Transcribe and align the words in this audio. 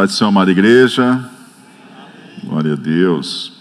Pai 0.00 0.06
do 0.06 0.14
Senhor, 0.14 0.30
amada 0.30 0.50
igreja. 0.50 1.28
Glória 2.42 2.72
a 2.72 2.74
Deus. 2.74 3.52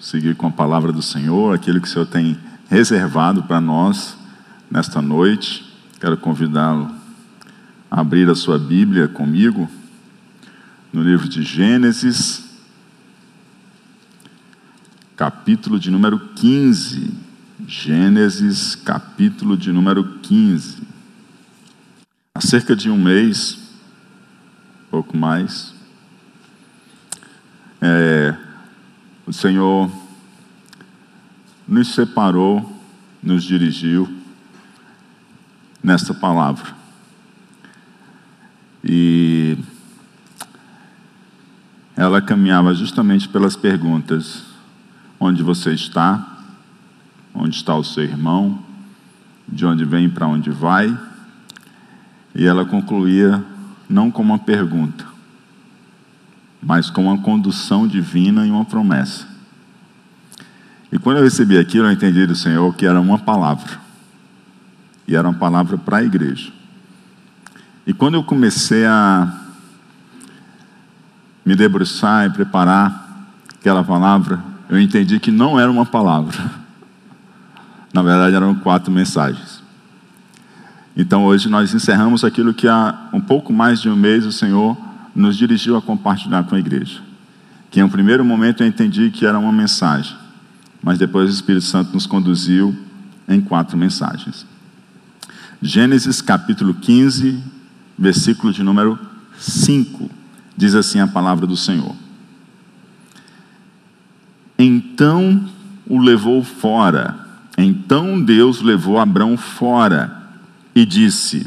Seguir 0.00 0.34
com 0.34 0.48
a 0.48 0.50
palavra 0.50 0.90
do 0.90 1.00
Senhor, 1.00 1.54
aquilo 1.54 1.80
que 1.80 1.86
o 1.86 1.88
Senhor 1.88 2.06
tem 2.06 2.36
reservado 2.68 3.44
para 3.44 3.60
nós 3.60 4.18
nesta 4.68 5.00
noite. 5.00 5.64
Quero 6.00 6.16
convidá-lo 6.16 6.92
a 7.88 8.00
abrir 8.00 8.28
a 8.28 8.34
sua 8.34 8.58
Bíblia 8.58 9.06
comigo 9.06 9.70
no 10.92 11.04
livro 11.04 11.28
de 11.28 11.44
Gênesis, 11.44 12.44
capítulo 15.14 15.78
de 15.78 15.88
número 15.88 16.18
15. 16.34 17.14
Gênesis, 17.64 18.74
capítulo 18.74 19.56
de 19.56 19.70
número 19.70 20.18
15. 20.18 20.82
Há 22.34 22.40
cerca 22.40 22.74
de 22.74 22.90
um 22.90 23.00
mês, 23.00 23.67
pouco 24.90 25.16
mais. 25.16 25.74
É, 27.80 28.34
o 29.26 29.32
Senhor 29.32 29.90
nos 31.66 31.94
separou, 31.94 32.80
nos 33.22 33.44
dirigiu 33.44 34.08
nesta 35.82 36.14
palavra. 36.14 36.74
E 38.82 39.58
ela 41.94 42.22
caminhava 42.22 42.74
justamente 42.74 43.28
pelas 43.28 43.56
perguntas: 43.56 44.44
onde 45.20 45.42
você 45.42 45.72
está? 45.72 46.38
Onde 47.34 47.56
está 47.56 47.74
o 47.74 47.84
seu 47.84 48.04
irmão? 48.04 48.62
De 49.46 49.64
onde 49.66 49.84
vem 49.84 50.08
para 50.08 50.26
onde 50.26 50.50
vai? 50.50 50.96
E 52.34 52.46
ela 52.46 52.64
concluía 52.64 53.44
não 53.88 54.10
com 54.10 54.22
uma 54.22 54.38
pergunta, 54.38 55.06
mas 56.62 56.90
com 56.90 57.04
uma 57.04 57.18
condução 57.18 57.86
divina 57.86 58.46
e 58.46 58.50
uma 58.50 58.64
promessa. 58.64 59.26
E 60.90 60.98
quando 60.98 61.18
eu 61.18 61.24
recebi 61.24 61.58
aquilo, 61.58 61.86
eu 61.86 61.92
entendi 61.92 62.26
do 62.26 62.34
Senhor 62.34 62.74
que 62.74 62.86
era 62.86 63.00
uma 63.00 63.18
palavra. 63.18 63.78
E 65.06 65.14
era 65.14 65.28
uma 65.28 65.38
palavra 65.38 65.78
para 65.78 65.98
a 65.98 66.02
igreja. 66.02 66.50
E 67.86 67.92
quando 67.92 68.14
eu 68.14 68.24
comecei 68.24 68.84
a 68.84 69.32
me 71.44 71.54
debruçar 71.54 72.26
e 72.26 72.30
preparar 72.30 73.08
aquela 73.54 73.82
palavra, 73.82 74.42
eu 74.68 74.78
entendi 74.78 75.18
que 75.18 75.30
não 75.30 75.58
era 75.58 75.70
uma 75.70 75.86
palavra. 75.86 76.36
Na 77.92 78.02
verdade, 78.02 78.36
eram 78.36 78.54
quatro 78.54 78.92
mensagens. 78.92 79.57
Então 80.98 81.24
hoje 81.24 81.48
nós 81.48 81.72
encerramos 81.72 82.24
aquilo 82.24 82.52
que 82.52 82.66
há 82.66 83.08
um 83.12 83.20
pouco 83.20 83.52
mais 83.52 83.80
de 83.80 83.88
um 83.88 83.94
mês 83.94 84.26
o 84.26 84.32
Senhor 84.32 84.76
nos 85.14 85.36
dirigiu 85.36 85.76
a 85.76 85.80
compartilhar 85.80 86.42
com 86.42 86.56
a 86.56 86.58
igreja. 86.58 87.00
Que 87.70 87.78
em 87.78 87.84
um 87.84 87.88
primeiro 87.88 88.24
momento 88.24 88.64
eu 88.64 88.66
entendi 88.66 89.08
que 89.08 89.24
era 89.24 89.38
uma 89.38 89.52
mensagem, 89.52 90.16
mas 90.82 90.98
depois 90.98 91.30
o 91.30 91.32
Espírito 91.32 91.64
Santo 91.64 91.92
nos 91.92 92.04
conduziu 92.04 92.76
em 93.28 93.40
quatro 93.40 93.78
mensagens. 93.78 94.44
Gênesis 95.62 96.20
capítulo 96.20 96.74
15, 96.74 97.44
versículo 97.96 98.52
de 98.52 98.64
número 98.64 98.98
5, 99.38 100.10
diz 100.56 100.74
assim 100.74 100.98
a 100.98 101.06
palavra 101.06 101.46
do 101.46 101.56
Senhor. 101.56 101.94
Então 104.58 105.48
o 105.86 106.00
levou 106.00 106.42
fora, 106.42 107.14
então 107.56 108.20
Deus 108.20 108.62
levou 108.62 108.98
Abrão 108.98 109.36
fora 109.36 110.17
e 110.78 110.86
disse: 110.86 111.44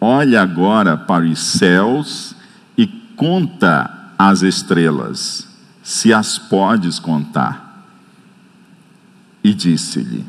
Olha 0.00 0.40
agora 0.40 0.96
para 0.96 1.26
os 1.26 1.38
céus 1.38 2.34
e 2.76 2.86
conta 2.86 4.12
as 4.18 4.40
estrelas, 4.40 5.46
se 5.82 6.10
as 6.10 6.38
podes 6.38 6.98
contar. 6.98 7.84
E 9.44 9.52
disse-lhe: 9.52 10.24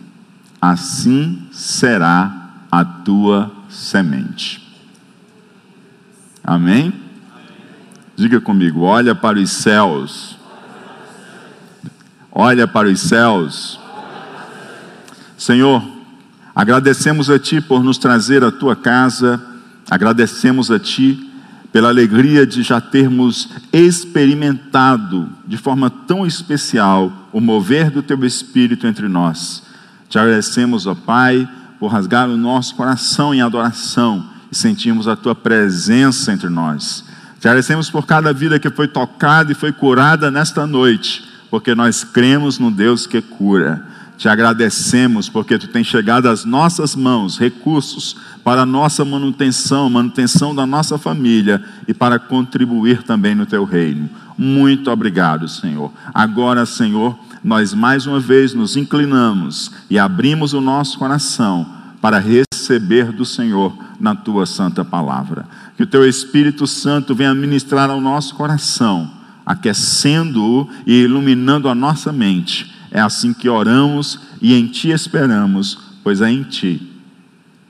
Assim 0.62 1.48
será 1.54 2.66
a 2.70 2.84
tua 2.84 3.50
semente. 3.70 4.62
Amém? 6.44 6.94
Diga 8.14 8.42
comigo: 8.42 8.82
olha 8.82 9.16
para 9.16 9.40
os 9.40 9.52
céus. 9.52 10.38
Olha 12.30 12.68
para 12.68 12.90
os 12.90 13.00
céus. 13.00 13.80
Senhor, 15.38 15.97
Agradecemos 16.58 17.30
a 17.30 17.38
Ti 17.38 17.62
por 17.62 17.84
nos 17.84 18.00
trazer 18.00 18.44
à 18.44 18.52
Tua 18.52 18.76
casa, 18.76 19.40
agradecemos 19.88 20.72
a 20.72 20.80
Ti 20.80 21.32
pela 21.72 21.90
alegria 21.90 22.48
de 22.48 22.64
já 22.64 22.82
termos 22.82 23.48
experimentado 23.72 25.30
de 25.46 25.56
forma 25.56 25.88
tão 25.92 26.26
especial 26.26 27.30
o 27.32 27.40
mover 27.40 27.92
do 27.92 28.02
Teu 28.02 28.26
Espírito 28.26 28.88
entre 28.88 29.08
nós. 29.08 29.62
Te 30.10 30.18
agradecemos, 30.18 30.88
ó 30.88 30.96
Pai, 30.96 31.48
por 31.80 31.90
rasgar 31.90 32.28
o 32.28 32.36
nosso 32.36 32.74
coração 32.74 33.36
em 33.36 33.42
adoração 33.44 34.28
e 34.52 34.56
sentirmos 34.56 35.08
a 35.08 35.16
Tua 35.16 35.36
presença 35.36 36.34
entre 36.34 36.50
nós. 36.50 37.06
Te 37.40 37.48
agradecemos 37.48 37.88
por 37.92 38.08
cada 38.08 38.34
vida 38.34 38.58
que 38.58 38.72
foi 38.72 38.88
tocada 38.88 39.52
e 39.52 39.56
foi 39.56 39.72
curada 39.72 40.32
nesta 40.32 40.66
noite, 40.66 41.24
porque 41.52 41.76
nós 41.76 42.04
cremos 42.04 42.58
no 42.58 42.72
Deus 42.72 43.06
que 43.06 43.22
cura. 43.22 43.96
Te 44.18 44.28
agradecemos 44.28 45.30
porque 45.30 45.60
tu 45.60 45.68
tens 45.68 45.86
chegado 45.86 46.28
às 46.28 46.44
nossas 46.44 46.96
mãos 46.96 47.38
recursos 47.38 48.18
para 48.44 48.64
a 48.64 48.66
nossa 48.66 49.06
manutenção, 49.06 49.88
manutenção 49.92 50.56
da 50.56 50.66
nossa 50.66 50.98
família 50.98 51.64
e 51.88 51.94
para 51.94 52.18
contribuir 52.18 53.04
também 53.04 53.36
no 53.36 53.46
teu 53.46 53.64
reino. 53.64 54.10
Muito 54.36 54.90
obrigado, 54.90 55.48
Senhor. 55.48 55.94
Agora, 56.12 56.66
Senhor, 56.66 57.18
nós 57.44 57.76
mais 57.76 58.08
uma 58.08 58.20
vez 58.20 58.56
nos 58.56 58.76
inclinamos 58.76 59.72
e 59.88 60.00
abrimos 60.00 60.52
o 60.54 60.62
nosso 60.62 60.98
coração 60.98 61.68
para 62.02 62.18
receber 62.18 63.12
do 63.12 63.24
Senhor 63.24 63.78
na 64.00 64.16
tua 64.16 64.48
santa 64.48 64.84
palavra. 64.84 65.46
Que 65.76 65.84
o 65.84 65.88
teu 65.88 66.08
Espírito 66.08 66.66
Santo 66.66 67.14
venha 67.14 67.36
ministrar 67.36 67.92
ao 67.92 68.02
nosso 68.02 68.34
coração, 68.34 69.12
aquecendo-o 69.46 70.68
e 70.88 71.04
iluminando 71.04 71.70
a 71.70 71.76
nossa 71.76 72.12
mente 72.12 72.77
é 72.92 73.00
assim 73.00 73.34
que 73.34 73.50
oramos 73.50 74.20
e 74.42 74.54
em 74.54 74.68
Ti 74.68 74.90
esperamos, 74.90 75.78
pois 76.04 76.22
é 76.22 76.32
em 76.32 76.44
Ti 76.44 76.98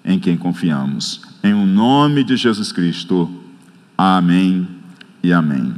em 0.07 0.17
quem 0.17 0.37
confiamos. 0.37 1.21
Em 1.43 1.53
o 1.53 1.65
nome 1.65 2.23
de 2.23 2.37
Jesus 2.37 2.71
Cristo. 2.71 3.29
Amém 3.97 4.67
e 5.21 5.33
amém. 5.33 5.75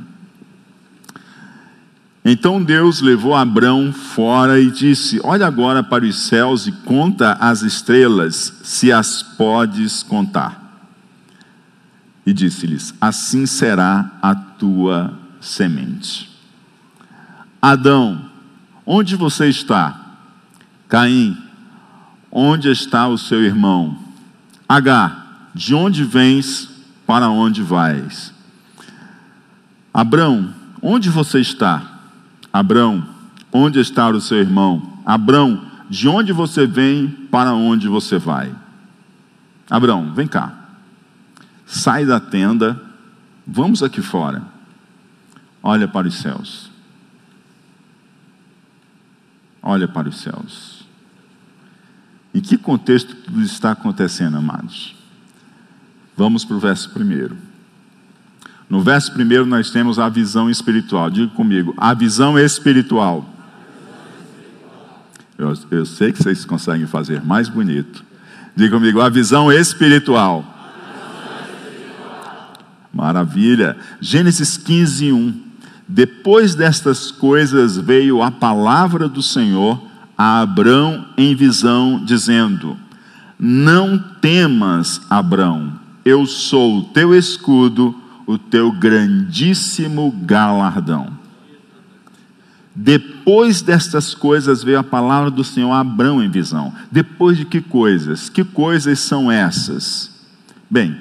Então 2.23 2.63
Deus 2.63 3.01
levou 3.01 3.35
Abrão 3.35 3.91
fora 3.91 4.59
e 4.59 4.69
disse: 4.69 5.19
Olha 5.23 5.47
agora 5.47 5.81
para 5.81 6.05
os 6.05 6.27
céus 6.27 6.67
e 6.67 6.71
conta 6.71 7.33
as 7.33 7.63
estrelas, 7.63 8.59
se 8.63 8.91
as 8.91 9.23
podes 9.23 10.03
contar. 10.03 10.87
E 12.25 12.31
disse-lhes: 12.31 12.93
Assim 13.01 13.47
será 13.47 14.11
a 14.21 14.35
tua 14.35 15.17
semente. 15.41 16.29
Adão, 17.59 18.28
Onde 18.91 19.15
você 19.15 19.47
está? 19.47 20.17
Caim, 20.87 21.37
onde 22.31 22.71
está 22.71 23.07
o 23.07 23.19
seu 23.19 23.43
irmão? 23.43 23.95
H, 24.67 25.27
de 25.53 25.75
onde 25.75 26.03
vens, 26.03 26.67
para 27.05 27.29
onde 27.29 27.61
vais? 27.61 28.33
Abrão, 29.93 30.51
onde 30.81 31.07
você 31.07 31.39
está? 31.39 31.99
Abrão, 32.51 33.07
onde 33.53 33.79
está 33.79 34.09
o 34.09 34.19
seu 34.19 34.39
irmão? 34.39 34.97
Abrão, 35.05 35.67
de 35.87 36.07
onde 36.07 36.33
você 36.33 36.65
vem, 36.65 37.09
para 37.29 37.53
onde 37.53 37.87
você 37.87 38.17
vai? 38.17 38.51
Abrão, 39.69 40.15
vem 40.15 40.25
cá. 40.25 40.51
Sai 41.63 42.07
da 42.07 42.19
tenda, 42.19 42.81
vamos 43.45 43.83
aqui 43.83 44.01
fora. 44.01 44.41
Olha 45.61 45.87
para 45.87 46.07
os 46.07 46.15
céus 46.15 46.68
olha 49.61 49.87
para 49.87 50.09
os 50.09 50.19
céus. 50.21 50.85
Em 52.33 52.41
que 52.41 52.57
contexto 52.57 53.15
tudo 53.15 53.41
está 53.41 53.71
acontecendo, 53.71 54.37
amados? 54.37 54.95
Vamos 56.15 56.45
para 56.45 56.55
o 56.55 56.59
verso 56.59 56.89
primeiro. 56.91 57.35
No 58.69 58.81
verso 58.81 59.11
primeiro 59.13 59.45
nós 59.45 59.71
temos 59.71 59.97
a 59.97 60.07
visão 60.09 60.49
espiritual. 60.49 61.09
Diga 61.09 61.33
comigo, 61.33 61.73
a 61.77 61.93
visão 61.93 62.37
espiritual. 62.37 63.27
Eu, 65.37 65.57
eu 65.71 65.85
sei 65.85 66.11
que 66.11 66.21
vocês 66.21 66.45
conseguem 66.45 66.85
fazer 66.85 67.21
mais 67.23 67.49
bonito. 67.49 68.03
Diga 68.55 68.75
comigo, 68.75 69.01
a 69.01 69.09
visão 69.09 69.51
espiritual. 69.51 70.45
Maravilha. 72.93 73.77
Gênesis 74.01 74.57
15, 74.57 75.13
1. 75.13 75.48
Depois 75.91 76.53
destas 76.53 77.09
coisas 77.09 77.75
veio 77.75 78.21
a 78.21 78.29
palavra 78.29 79.09
do 79.09 79.23
Senhor 79.23 79.81
a 80.15 80.41
Abrão 80.41 81.07
em 81.17 81.33
visão, 81.33 82.05
dizendo: 82.05 82.77
Não 83.39 83.97
temas, 83.97 85.01
Abrão, 85.09 85.79
eu 86.05 86.27
sou 86.27 86.77
o 86.77 86.83
teu 86.83 87.15
escudo, 87.15 87.95
o 88.27 88.37
teu 88.37 88.71
grandíssimo 88.71 90.11
galardão. 90.21 91.17
Depois 92.75 93.63
destas 93.63 94.13
coisas 94.13 94.63
veio 94.63 94.77
a 94.77 94.83
palavra 94.83 95.31
do 95.31 95.43
Senhor 95.43 95.71
a 95.71 95.79
Abrão 95.79 96.23
em 96.23 96.29
visão. 96.29 96.71
Depois 96.91 97.35
de 97.35 97.45
que 97.45 97.61
coisas? 97.61 98.29
Que 98.29 98.43
coisas 98.43 98.99
são 98.99 99.31
essas? 99.31 100.11
Bem, 100.69 100.97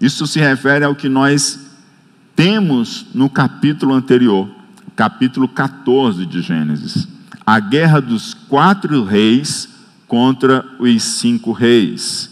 isso 0.00 0.24
se 0.24 0.38
refere 0.38 0.84
ao 0.84 0.94
que 0.94 1.08
nós 1.08 1.63
temos 2.34 3.06
no 3.14 3.28
capítulo 3.28 3.94
anterior, 3.94 4.48
capítulo 4.96 5.48
14 5.48 6.26
de 6.26 6.40
Gênesis. 6.42 7.08
A 7.46 7.60
guerra 7.60 8.00
dos 8.00 8.34
quatro 8.34 9.04
reis 9.04 9.68
contra 10.06 10.64
os 10.78 11.02
cinco 11.02 11.52
reis, 11.52 12.30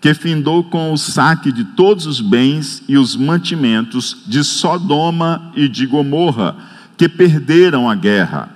que 0.00 0.14
findou 0.14 0.64
com 0.64 0.92
o 0.92 0.96
saque 0.96 1.50
de 1.50 1.64
todos 1.64 2.06
os 2.06 2.20
bens 2.20 2.82
e 2.88 2.96
os 2.96 3.16
mantimentos 3.16 4.24
de 4.26 4.42
Sodoma 4.44 5.50
e 5.54 5.68
de 5.68 5.86
Gomorra 5.86 6.56
que 6.96 7.08
perderam 7.08 7.88
a 7.88 7.94
guerra. 7.94 8.48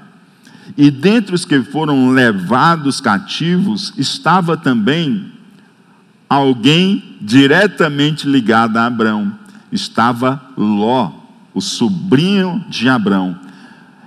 E 0.77 0.91
dentre 0.91 1.35
os 1.35 1.45
que 1.45 1.63
foram 1.63 2.11
levados 2.11 3.01
cativos 3.01 3.93
estava 3.99 4.57
também 4.57 5.33
alguém 6.29 7.17
diretamente 7.21 8.27
ligado 8.27 8.77
a 8.77 8.87
Abrão. 8.87 9.40
Estava 9.73 10.41
Ló, 10.57 11.11
o 11.55 11.61
sobrinho 11.61 12.65
de 12.69 12.89
Abrão. 12.89 13.39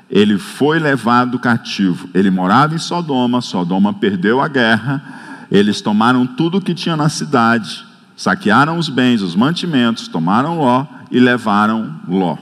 Ele 0.10 0.38
foi 0.38 0.80
levado 0.80 1.40
cativo. 1.40 2.10
Ele 2.14 2.30
morava 2.30 2.76
em 2.76 2.80
Sodoma, 2.80 3.42
Sodoma 3.42 3.94
perdeu 3.94 4.42
a 4.42 4.48
guerra. 4.48 5.46
Eles 5.50 5.82
tomaram 5.82 6.26
tudo 6.26 6.62
que 6.62 6.74
tinha 6.74 6.96
na 6.96 7.10
cidade, 7.10 7.86
saquearam 8.16 8.78
os 8.78 8.90
bens, 8.90 9.22
os 9.22 9.36
mantimentos, 9.36 10.08
tomaram 10.08 10.58
Ló 10.58 10.86
e 11.12 11.20
levaram 11.20 12.00
Ló 12.08 12.38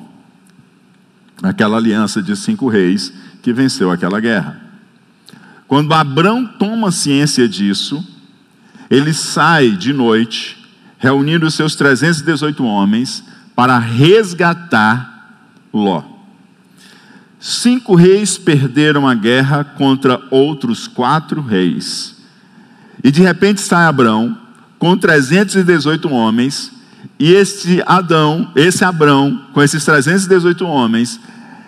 aquela 1.41 1.77
aliança 1.77 2.21
de 2.21 2.35
cinco 2.35 2.67
reis 2.67 3.11
que 3.41 3.51
venceu 3.51 3.89
aquela 3.89 4.19
guerra. 4.19 4.59
Quando 5.67 5.93
Abrão 5.93 6.45
toma 6.45 6.91
ciência 6.91 7.47
disso, 7.47 8.05
ele 8.89 9.13
sai 9.13 9.71
de 9.71 9.93
noite, 9.93 10.57
reunindo 11.01 11.47
os 11.47 11.55
seus 11.55 11.75
318 11.75 12.63
homens, 12.63 13.23
para 13.55 13.79
resgatar 13.79 15.33
Ló. 15.73 16.03
Cinco 17.39 17.95
reis 17.95 18.37
perderam 18.37 19.07
a 19.07 19.15
guerra 19.15 19.63
contra 19.63 20.21
outros 20.29 20.87
quatro 20.87 21.41
reis. 21.41 22.15
E 23.03 23.09
de 23.09 23.19
repente 23.19 23.61
sai 23.61 23.85
Abrão 23.85 24.37
com 24.77 24.95
318 24.95 26.07
homens, 26.13 26.71
e 27.19 27.33
esse 27.33 27.81
Adão, 27.87 28.51
esse 28.55 28.85
Abrão, 28.85 29.47
com 29.53 29.61
esses 29.61 29.83
318 29.83 30.63
homens, 30.65 31.19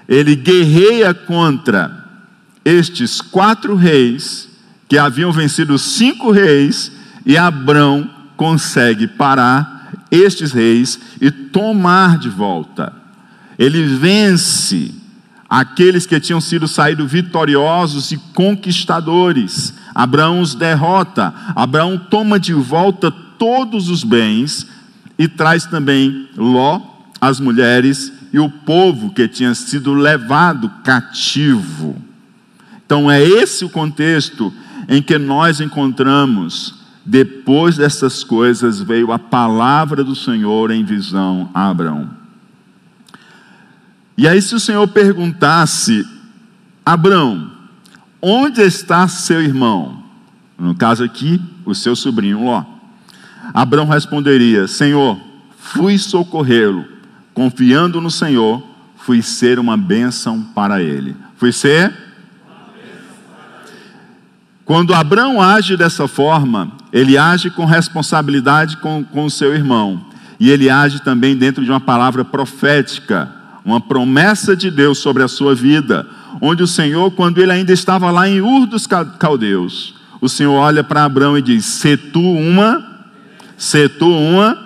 ele 0.07 0.35
guerreia 0.35 1.11
contra 1.11 2.05
estes 2.63 3.19
quatro 3.19 3.75
reis 3.75 4.47
que 4.87 4.97
haviam 4.97 5.31
vencido 5.31 5.77
cinco 5.79 6.29
reis 6.29 6.91
e 7.25 7.35
Abrão 7.35 8.07
consegue 8.43 9.07
parar 9.07 9.93
estes 10.11 10.51
reis 10.51 10.99
e 11.21 11.31
tomar 11.31 12.17
de 12.17 12.27
volta. 12.27 12.91
Ele 13.57 13.83
vence 13.83 14.93
aqueles 15.49 16.05
que 16.05 16.19
tinham 16.19 16.41
sido 16.41 16.67
saído 16.67 17.07
vitoriosos 17.07 18.11
e 18.11 18.17
conquistadores. 18.33 19.73
Abraão 19.95 20.41
os 20.41 20.55
derrota. 20.55 21.33
Abraão 21.55 21.97
toma 21.97 22.37
de 22.37 22.53
volta 22.53 23.09
todos 23.39 23.87
os 23.87 24.03
bens 24.03 24.67
e 25.17 25.25
traz 25.25 25.65
também 25.65 26.27
Ló, 26.35 26.81
as 27.21 27.39
mulheres 27.39 28.11
e 28.33 28.39
o 28.39 28.49
povo 28.49 29.13
que 29.13 29.25
tinha 29.25 29.55
sido 29.55 29.93
levado 29.93 30.69
cativo. 30.83 31.95
Então 32.85 33.09
é 33.09 33.23
esse 33.23 33.63
o 33.63 33.69
contexto 33.69 34.53
em 34.89 35.01
que 35.01 35.17
nós 35.17 35.61
encontramos, 35.61 36.82
depois 37.05 37.77
dessas 37.77 38.23
coisas, 38.23 38.79
veio 38.81 39.11
a 39.11 39.19
palavra 39.19 40.03
do 40.03 40.15
Senhor 40.15 40.71
em 40.71 40.83
visão 40.83 41.49
a 41.53 41.69
Abraão. 41.69 42.09
E 44.17 44.27
aí, 44.27 44.41
se 44.41 44.55
o 44.55 44.59
Senhor 44.59 44.87
perguntasse, 44.87 46.07
Abraão, 46.85 47.51
onde 48.21 48.61
está 48.61 49.07
seu 49.07 49.41
irmão? 49.41 50.03
No 50.57 50.75
caso 50.75 51.03
aqui, 51.03 51.41
o 51.65 51.73
seu 51.73 51.95
sobrinho 51.95 52.45
Ló. 52.45 52.63
Abraão 53.53 53.87
responderia: 53.87 54.67
Senhor, 54.67 55.19
fui 55.57 55.97
socorrê-lo 55.97 56.93
confiando 57.33 57.99
no 57.99 58.11
Senhor, 58.11 58.63
fui 58.95 59.21
ser 59.21 59.59
uma 59.59 59.75
bênção 59.75 60.41
para 60.55 60.81
ele. 60.81 61.15
Fui 61.35 61.51
ser. 61.51 62.12
Quando 64.65 64.93
Abraão 64.93 65.41
age 65.41 65.75
dessa 65.75 66.07
forma, 66.07 66.71
ele 66.91 67.17
age 67.17 67.49
com 67.49 67.65
responsabilidade 67.65 68.77
com, 68.77 69.05
o 69.13 69.29
seu 69.29 69.53
irmão. 69.53 70.05
E 70.39 70.49
ele 70.49 70.69
age 70.69 71.01
também 71.01 71.35
dentro 71.35 71.63
de 71.63 71.69
uma 71.69 71.79
palavra 71.79 72.23
profética, 72.23 73.29
uma 73.63 73.79
promessa 73.79 74.55
de 74.55 74.71
Deus 74.71 74.97
sobre 74.97 75.23
a 75.23 75.27
sua 75.27 75.53
vida. 75.53 76.07
Onde 76.41 76.63
o 76.63 76.67
Senhor, 76.67 77.11
quando 77.11 77.39
ele 77.39 77.51
ainda 77.51 77.71
estava 77.71 78.09
lá 78.11 78.27
em 78.27 78.41
Ur 78.41 78.65
dos 78.65 78.87
Caldeus, 78.87 79.95
o 80.19 80.29
Senhor 80.29 80.53
olha 80.53 80.83
para 80.83 81.03
Abraão 81.03 81.37
e 81.37 81.41
diz: 81.41 81.65
Se 81.65 81.95
tu 81.97 82.21
uma, 82.21 82.83
se 83.57 83.87
tu 83.89 84.09
uma 84.09 84.63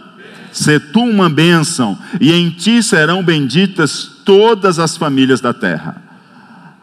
Sê 0.58 0.80
tu 0.80 1.02
uma 1.02 1.30
bênção, 1.30 1.96
e 2.20 2.34
em 2.34 2.50
ti 2.50 2.82
serão 2.82 3.24
benditas 3.24 4.10
todas 4.26 4.80
as 4.80 4.98
famílias 4.98 5.40
da 5.40 5.54
terra. 5.54 6.02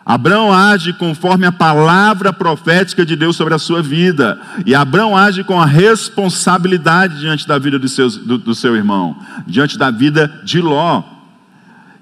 Abraão 0.05 0.53
age 0.53 0.93
conforme 0.93 1.47
a 1.47 1.53
palavra 1.53 2.31
profética 2.33 3.07
de 3.07 3.17
Deus 3.17 3.37
sobre 3.37 3.55
a 3.55 3.59
sua 3.59 3.83
vida. 3.83 4.39
E 4.67 4.75
Abraão 4.75 5.17
age 5.17 5.43
com 5.43 5.59
a 5.59 5.65
responsabilidade 5.65 7.19
diante 7.21 7.49
da 7.49 7.59
vida 7.59 7.79
do, 7.79 7.89
seus, 7.89 8.17
do, 8.19 8.37
do 8.37 8.55
seu 8.55 8.77
irmão, 8.77 9.17
diante 9.47 9.79
da 9.79 9.91
vida 9.91 10.43
de 10.45 10.61
Ló. 10.61 11.03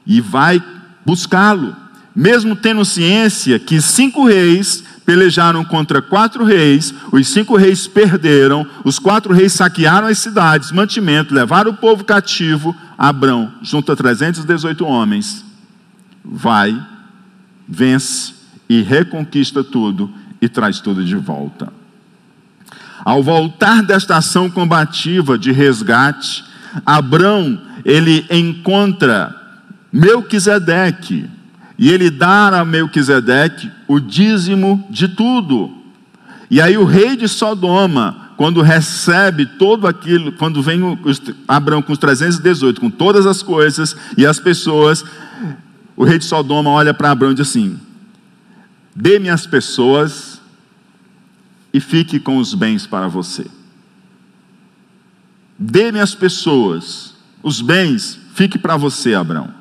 E 0.05 0.21
vai 0.21 0.61
buscá-lo, 1.07 1.77
mesmo 2.15 2.57
tendo 2.57 2.85
ciência 2.85 3.59
que 3.59 3.81
cinco 3.81 4.27
reis 4.27 4.83
pelejaram 5.07 5.65
contra 5.65 6.03
quatro 6.03 6.45
reis, 6.45 6.93
os 7.13 7.29
cinco 7.29 7.57
reis 7.57 7.87
perderam, 7.87 8.67
os 8.85 8.99
quatro 8.99 9.33
reis 9.33 9.53
saquearam 9.53 10.09
as 10.09 10.19
cidades, 10.19 10.73
mantimento, 10.73 11.35
levaram 11.35 11.71
o 11.71 11.77
povo 11.77 12.05
cativo. 12.05 12.75
Abrão 12.99 13.53
junta 13.63 13.95
318 13.95 14.85
homens, 14.85 15.45
vai, 16.25 16.81
vence 17.73 18.35
e 18.69 18.83
reconquista 18.83 19.65
tudo 19.65 20.11
e 20.41 20.49
traz 20.49 20.81
tudo 20.81 21.05
de 21.05 21.17
volta. 21.17 21.73
Ao 23.05 23.23
voltar 23.23 23.83
desta 23.83 24.17
ação 24.17 24.49
combativa 24.51 25.39
de 25.39 25.51
resgate, 25.51 26.45
Abrão 26.85 27.61
ele 27.85 28.27
encontra 28.31 29.35
Melquisedeque, 29.93 31.29
e 31.79 31.91
ele 31.91 32.11
dá 32.11 32.61
a 32.61 32.65
Melquisedeque 32.65 33.71
o 33.89 33.99
dízimo 33.99 34.87
de 34.89 35.09
tudo. 35.09 35.71
E 36.51 36.61
aí 36.61 36.79
o 36.79 36.85
rei 36.85 37.17
de 37.17 37.27
Sodoma, 37.27 38.31
quando 38.37 38.63
recebe 38.63 39.47
todo 39.47 39.87
aquilo, 39.87 40.33
quando 40.33 40.63
vem 40.63 40.81
Abraão 41.49 41.83
com 41.83 41.93
os 41.93 41.99
318, 41.99 42.81
com 42.81 42.91
todas 42.91 43.27
as 43.27 43.43
coisas 43.43 43.97
e 44.17 44.25
as 44.25 44.39
pessoas, 44.39 45.05
o 45.97 46.05
rei 46.05 46.19
de 46.19 46.25
Sodoma 46.25 46.71
olha 46.71 46.95
para 46.95 47.11
Abraão 47.11 47.33
e 47.33 47.35
diz 47.35 47.49
assim: 47.49 47.79
Dê-me 48.95 49.29
as 49.29 49.47
pessoas 49.47 50.41
e 51.73 51.81
fique 51.81 52.21
com 52.21 52.37
os 52.37 52.55
bens 52.55 52.87
para 52.87 53.09
você. 53.09 53.47
Dê-me 55.59 56.01
as 56.01 56.15
pessoas, 56.15 57.15
os 57.43 57.61
bens, 57.61 58.19
fique 58.35 58.59
para 58.59 58.77
você, 58.77 59.15
Abraão. 59.15 59.53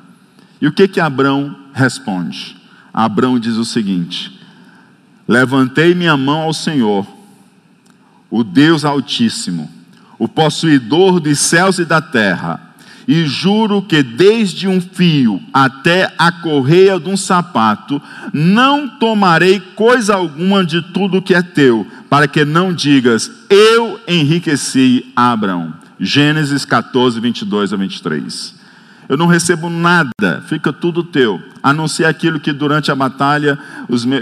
E 0.60 0.66
o 0.66 0.72
que 0.72 0.86
que 0.88 1.00
Abraão 1.00 1.56
responde. 1.72 2.56
Abraão 2.92 3.38
diz 3.38 3.56
o 3.56 3.64
seguinte: 3.64 4.38
Levantei 5.26 5.94
minha 5.94 6.16
mão 6.16 6.42
ao 6.42 6.52
Senhor, 6.52 7.06
o 8.30 8.44
Deus 8.44 8.84
Altíssimo, 8.84 9.70
o 10.18 10.28
possuidor 10.28 11.20
dos 11.20 11.38
céus 11.38 11.78
e 11.78 11.84
da 11.84 12.00
terra, 12.00 12.71
e 13.06 13.24
juro 13.26 13.82
que 13.82 14.02
desde 14.02 14.68
um 14.68 14.80
fio 14.80 15.42
até 15.52 16.12
a 16.18 16.30
correia 16.30 16.98
de 16.98 17.08
um 17.08 17.16
sapato, 17.16 18.00
não 18.32 18.88
tomarei 18.88 19.60
coisa 19.60 20.14
alguma 20.14 20.64
de 20.64 20.82
tudo 20.92 21.22
que 21.22 21.34
é 21.34 21.42
teu, 21.42 21.86
para 22.08 22.28
que 22.28 22.44
não 22.44 22.72
digas, 22.72 23.30
eu 23.48 24.00
enriqueci 24.06 25.12
Abraão. 25.16 25.74
Gênesis 25.98 26.64
14, 26.64 27.20
22 27.20 27.72
a 27.72 27.76
23. 27.76 28.54
Eu 29.08 29.16
não 29.16 29.26
recebo 29.26 29.68
nada, 29.68 30.42
fica 30.48 30.72
tudo 30.72 31.04
teu, 31.04 31.40
a 31.62 31.72
não 31.72 31.86
ser 31.86 32.06
aquilo 32.06 32.40
que 32.40 32.52
durante 32.52 32.90
a 32.90 32.94
batalha 32.94 33.58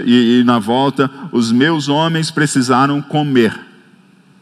e, 0.05 0.39
e 0.39 0.43
na 0.43 0.59
volta 0.59 1.09
os 1.31 1.51
meus 1.51 1.87
homens 1.87 2.29
precisaram 2.29 3.01
comer. 3.01 3.70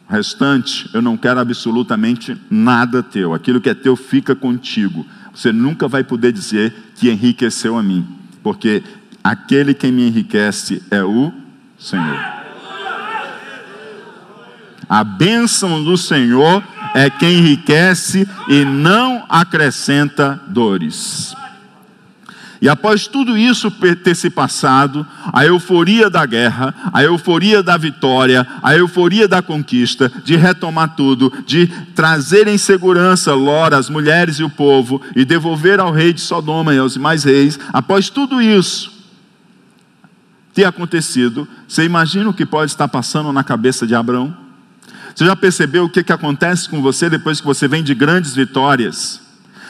Restante, 0.10 0.89
eu 0.92 1.01
não 1.01 1.16
quero 1.16 1.39
absolutamente 1.39 2.36
nada 2.50 3.04
teu. 3.04 3.34
Aquilo 3.34 3.62
que 3.62 3.70
é 3.70 3.75
teu 3.75 3.96
fica 3.96 4.36
contigo. 4.36 5.06
Você 5.34 5.54
nunca 5.54 5.88
vai 5.88 6.04
poder 6.04 6.32
dizer 6.32 6.74
que 6.96 7.12
enriqueceu 7.12 7.78
a 7.78 7.84
mim, 7.84 8.06
porque 8.42 8.84
aquele 9.24 9.74
que 9.74 9.92
me 9.92 10.08
enriquece 10.08 10.82
é 10.89 11.04
o 11.04 11.32
Senhor. 11.78 12.39
A 14.89 15.04
bênção 15.04 15.84
do 15.84 15.96
Senhor 15.96 16.63
é 16.96 17.12
quem 17.12 17.38
enriquece 17.38 18.28
e 18.48 18.66
não 18.66 19.24
acrescenta 19.30 20.42
dores. 20.48 21.36
E 22.62 22.68
após 22.68 23.08
tudo 23.08 23.38
isso 23.38 23.72
ter 23.72 24.16
se 24.16 24.30
passado, 24.30 25.08
a 25.32 25.46
euforia 25.46 26.10
da 26.10 26.25
guerra, 26.25 26.75
a 26.92 27.01
euforia 27.01 27.63
da 27.63 27.78
vitória, 27.78 28.46
a 28.62 28.75
euforia 28.75 29.28
da 29.30 29.42
conquista, 29.42 30.12
de 30.25 30.36
retomar 30.36 30.94
tudo, 30.96 31.32
de 31.46 31.68
trazer 31.96 32.48
em 32.48 32.58
segurança 32.58 33.34
Lora, 33.34 33.78
as 33.78 33.89
mulheres 33.89 34.38
e 34.38 34.44
o 34.44 34.50
povo, 34.50 35.01
e 35.16 35.24
devolver 35.24 35.80
ao 35.80 35.92
rei 35.92 36.12
de 36.12 36.20
Sodoma 36.20 36.74
e 36.74 36.78
aos 36.78 36.94
demais 36.94 37.24
reis, 37.24 37.58
após 37.72 38.10
tudo 38.10 38.42
isso 38.42 39.00
ter 40.54 40.66
acontecido, 40.66 41.48
você 41.66 41.86
imagina 41.86 42.30
o 42.30 42.34
que 42.34 42.46
pode 42.46 42.72
estar 42.72 42.89
passando 42.89 43.32
na 43.32 43.46
cabeça 43.46 43.88
de 43.88 43.96
Abraão? 43.96 44.36
Você 45.16 45.25
já 45.25 45.36
percebeu 45.36 45.86
o 45.86 45.89
que, 45.89 46.04
que 46.04 46.12
acontece 46.12 46.68
com 46.68 46.82
você 46.82 47.10
depois 47.10 47.39
que 47.39 47.48
você 47.48 47.70
vem 47.70 47.82
de 47.82 47.96
grandes 47.96 48.36
vitórias? 48.36 49.29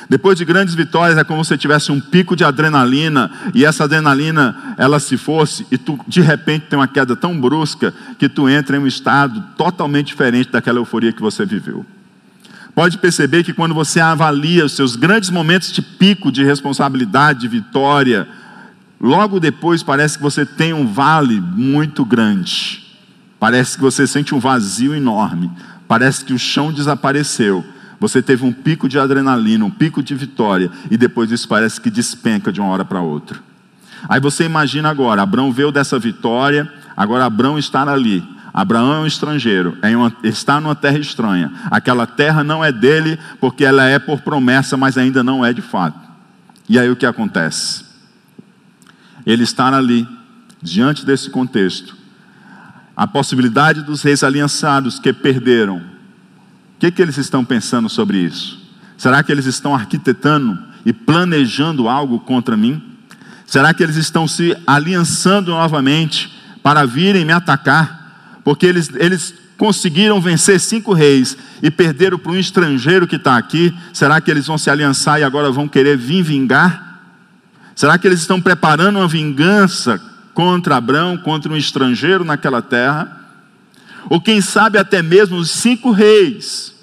Depois 0.10 0.36
de 0.36 0.44
grandes 0.44 0.74
vitórias 0.74 1.20
é 1.20 1.24
como 1.24 1.46
se 1.46 1.56
tivesse 1.56 1.92
um 1.92 2.02
pico 2.02 2.36
de 2.36 2.44
adrenalina 2.44 3.30
e 3.54 3.64
essa 3.64 3.84
adrenalina 3.84 4.76
ela 4.76 5.00
se 5.00 5.16
fosse 5.18 5.68
e 5.70 5.78
tu 5.78 6.00
de 6.08 6.20
repente 6.20 6.66
tem 6.68 6.80
uma 6.80 6.88
queda 6.88 7.16
tão 7.16 7.40
brusca 7.40 7.94
que 8.18 8.28
tu 8.28 8.50
entra 8.50 8.76
em 8.76 8.80
um 8.80 8.88
estado 8.88 9.40
totalmente 9.56 10.08
diferente 10.08 10.52
daquela 10.52 10.80
euforia 10.80 11.14
que 11.14 11.22
você 11.22 11.46
viveu. 11.46 11.86
Pode 12.74 12.98
perceber 12.98 13.44
que 13.44 13.54
quando 13.54 13.76
você 13.76 14.00
avalia 14.00 14.66
os 14.66 14.72
seus 14.72 14.96
grandes 14.96 15.30
momentos 15.30 15.72
de 15.72 15.82
pico 15.82 16.32
de 16.32 16.44
responsabilidade, 16.44 17.42
de 17.42 17.48
vitória, 17.48 18.28
logo 19.00 19.40
depois 19.40 19.84
parece 19.84 20.18
que 20.18 20.24
você 20.24 20.44
tem 20.44 20.74
um 20.74 20.88
vale 20.88 21.40
muito 21.40 22.04
grande. 22.04 22.84
Parece 23.40 23.78
que 23.78 23.84
você 23.84 24.08
sente 24.08 24.34
um 24.34 24.40
vazio 24.40 24.96
enorme. 24.96 25.52
Parece 25.88 26.26
que 26.26 26.34
o 26.34 26.40
chão 26.40 26.74
desapareceu 26.74 27.64
você 28.00 28.22
teve 28.22 28.46
um 28.46 28.54
pico 28.54 28.88
de 28.88 28.98
adrenalina, 28.98 29.66
um 29.66 29.70
pico 29.70 30.02
de 30.02 30.16
vitória, 30.16 30.72
e 30.90 30.98
depois 30.98 31.32
isso 31.32 31.48
parece 31.48 31.82
que 31.82 31.90
despenca 31.90 32.52
de 32.52 32.62
uma 32.62 32.70
hora 32.70 32.86
para 32.86 33.02
outra. 33.02 33.40
Aí 34.08 34.20
você 34.20 34.46
imagina 34.46 34.90
agora: 34.90 35.22
Abraão 35.22 35.52
veio 35.52 35.72
dessa 35.72 36.00
vitória, 36.00 36.72
agora 36.96 37.26
Abraão 37.26 37.58
está 37.60 37.90
ali. 37.90 38.24
Abraão 38.54 38.94
é 38.94 39.00
um 39.00 39.06
estrangeiro, 39.06 39.78
é 39.82 39.96
uma, 39.96 40.12
está 40.24 40.60
numa 40.60 40.76
terra 40.76 40.98
estranha. 40.98 41.52
Aquela 41.70 42.08
terra 42.08 42.44
não 42.44 42.64
é 42.64 42.72
dele, 42.72 43.20
porque 43.40 43.64
ela 43.64 43.84
é 43.84 44.00
por 44.00 44.22
promessa, 44.22 44.76
mas 44.76 44.98
ainda 44.98 45.24
não 45.24 45.46
é 45.46 45.54
de 45.54 45.62
fato. 45.62 46.00
E 46.68 46.78
aí 46.80 46.90
o 46.90 46.96
que 46.96 47.06
acontece? 47.06 47.86
Ele 49.26 49.44
está 49.44 49.68
ali, 49.76 50.08
diante 50.62 51.06
desse 51.06 51.30
contexto. 51.30 51.96
A 52.96 53.08
possibilidade 53.08 53.84
dos 53.84 54.02
reis 54.02 54.24
aliançados 54.24 55.00
que 55.00 55.14
perderam, 55.14 55.82
o 56.80 56.88
que, 56.88 56.92
que 56.92 57.02
eles 57.02 57.18
estão 57.18 57.44
pensando 57.44 57.90
sobre 57.90 58.20
isso? 58.20 58.58
Será 58.98 59.22
que 59.22 59.30
eles 59.30 59.46
estão 59.46 59.76
arquitetando 59.76 60.58
e 60.86 60.94
planejando 60.94 61.90
algo 61.90 62.22
contra 62.22 62.56
mim? 62.56 62.82
Será 63.46 63.74
que 63.74 63.84
eles 63.84 63.98
estão 63.98 64.26
se 64.26 64.56
aliançando 64.66 65.52
novamente 65.52 66.34
para 66.64 66.86
virem 66.86 67.26
me 67.26 67.34
atacar? 67.34 68.40
Porque 68.46 68.66
eles, 68.66 68.90
eles 68.96 69.34
conseguiram 69.58 70.22
vencer 70.22 70.58
cinco 70.58 70.94
reis 70.94 71.38
e 71.62 71.70
perderam 71.70 72.18
para 72.18 72.32
um 72.32 72.38
estrangeiro 72.38 73.06
que 73.06 73.18
está 73.18 73.36
aqui. 73.36 73.78
Será 73.92 74.22
que 74.22 74.32
eles 74.32 74.48
vão 74.48 74.58
se 74.58 74.70
aliançar 74.70 75.20
e 75.20 75.24
agora 75.26 75.52
vão 75.52 75.68
querer 75.68 75.98
vir 75.98 76.24
vingar? 76.24 77.02
Será 77.76 77.98
que 77.98 78.08
eles 78.08 78.22
estão 78.22 78.40
preparando 78.40 79.00
uma 79.00 79.08
vingança 79.10 80.00
contra 80.34 80.78
Abraão, 80.78 81.18
contra 81.18 81.52
um 81.52 81.58
estrangeiro 81.58 82.24
naquela 82.24 82.62
terra? 82.62 83.19
Ou 84.10 84.20
quem 84.20 84.42
sabe 84.42 84.78
até 84.78 85.02
mesmo 85.02 85.38
os 85.38 85.52
cinco 85.52 85.92
reis 85.92 86.74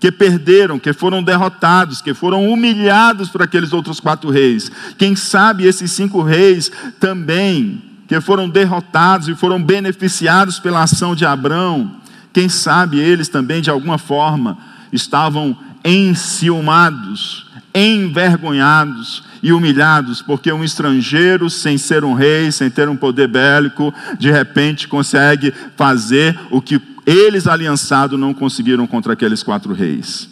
que 0.00 0.10
perderam, 0.10 0.78
que 0.78 0.94
foram 0.94 1.22
derrotados, 1.22 2.00
que 2.00 2.14
foram 2.14 2.48
humilhados 2.48 3.28
por 3.28 3.42
aqueles 3.42 3.74
outros 3.74 4.00
quatro 4.00 4.30
reis. 4.30 4.72
Quem 4.96 5.14
sabe 5.14 5.66
esses 5.66 5.92
cinco 5.92 6.22
reis 6.22 6.72
também, 6.98 7.82
que 8.08 8.18
foram 8.22 8.48
derrotados 8.48 9.28
e 9.28 9.34
foram 9.34 9.62
beneficiados 9.62 10.58
pela 10.58 10.82
ação 10.82 11.14
de 11.14 11.26
Abraão, 11.26 11.96
quem 12.32 12.48
sabe 12.48 12.98
eles 12.98 13.28
também 13.28 13.60
de 13.60 13.68
alguma 13.68 13.98
forma 13.98 14.56
estavam 14.90 15.56
enciumados, 15.84 17.46
envergonhados 17.74 19.22
e 19.42 19.52
humilhados, 19.52 20.20
porque 20.22 20.52
um 20.52 20.62
estrangeiro, 20.62 21.48
sem 21.48 21.78
ser 21.78 22.04
um 22.04 22.14
rei, 22.14 22.52
sem 22.52 22.70
ter 22.70 22.88
um 22.88 22.96
poder 22.96 23.28
bélico, 23.28 23.92
de 24.18 24.30
repente 24.30 24.88
consegue 24.88 25.52
fazer 25.76 26.38
o 26.50 26.60
que 26.60 26.80
eles 27.06 27.46
aliançados 27.46 28.18
não 28.18 28.34
conseguiram 28.34 28.86
contra 28.86 29.14
aqueles 29.14 29.42
quatro 29.42 29.72
reis. 29.72 30.28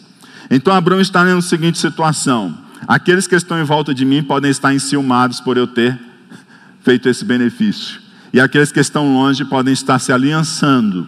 Então 0.49 0.73
Abraão 0.73 1.01
está 1.01 1.23
na 1.23 1.41
seguinte 1.41 1.77
situação: 1.77 2.57
aqueles 2.87 3.27
que 3.27 3.35
estão 3.35 3.59
em 3.59 3.63
volta 3.63 3.93
de 3.93 4.05
mim 4.05 4.23
podem 4.23 4.51
estar 4.51 4.73
enciumados 4.73 5.39
por 5.39 5.57
eu 5.57 5.67
ter 5.67 5.99
feito 6.81 7.09
esse 7.09 7.25
benefício, 7.25 7.99
e 8.31 8.39
aqueles 8.39 8.71
que 8.71 8.79
estão 8.79 9.13
longe 9.13 9.43
podem 9.45 9.73
estar 9.73 9.99
se 9.99 10.11
aliançando 10.11 11.07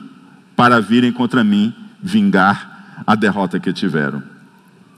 para 0.55 0.79
virem 0.79 1.11
contra 1.11 1.43
mim 1.43 1.73
vingar 2.01 3.01
a 3.05 3.15
derrota 3.15 3.59
que 3.59 3.71
tiveram. 3.71 4.30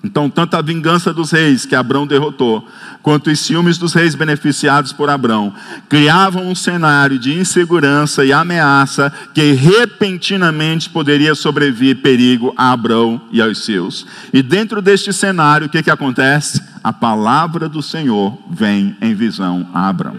Então, 0.03 0.29
tanto 0.29 0.57
a 0.57 0.61
vingança 0.61 1.13
dos 1.13 1.31
reis 1.31 1.65
que 1.65 1.73
Abrão 1.73 2.05
derrotou, 2.05 2.67
quanto 3.01 3.29
os 3.29 3.39
ciúmes 3.39 3.77
dos 3.77 3.93
reis 3.93 4.15
beneficiados 4.15 4.91
por 4.91 5.09
Abrão, 5.09 5.53
criavam 5.87 6.45
um 6.45 6.53
cenário 6.53 7.17
de 7.17 7.33
insegurança 7.33 8.25
e 8.25 8.33
ameaça 8.33 9.09
que 9.33 9.53
repentinamente 9.53 10.89
poderia 10.89 11.33
sobrevir 11.33 12.01
perigo 12.01 12.53
a 12.57 12.73
Abrão 12.73 13.21
e 13.31 13.41
aos 13.41 13.63
seus. 13.63 14.05
E 14.33 14.43
dentro 14.43 14.81
deste 14.81 15.13
cenário, 15.13 15.67
o 15.67 15.69
que, 15.69 15.81
que 15.81 15.91
acontece? 15.91 16.61
A 16.83 16.91
palavra 16.91 17.69
do 17.69 17.81
Senhor 17.81 18.37
vem 18.51 18.97
em 19.01 19.15
visão 19.15 19.69
a 19.73 19.87
Abrão, 19.87 20.17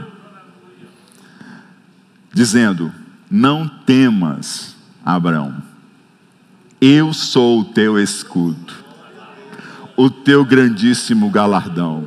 dizendo: 2.33 2.91
Não 3.31 3.69
temas, 3.69 4.75
Abrão, 5.05 5.55
eu 6.81 7.13
sou 7.13 7.61
o 7.61 7.65
teu 7.65 7.99
escudo 7.99 8.84
o 9.97 10.11
teu 10.11 10.45
grandíssimo 10.45 11.31
galardão. 11.31 12.05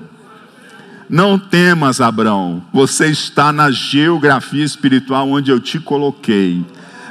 Não 1.09 1.39
temas, 1.39 2.01
Abraão, 2.01 2.61
você 2.73 3.07
está 3.07 3.53
na 3.53 3.71
geografia 3.71 4.63
espiritual 4.63 5.29
onde 5.29 5.51
eu 5.51 5.59
te 5.59 5.79
coloquei. 5.79 6.65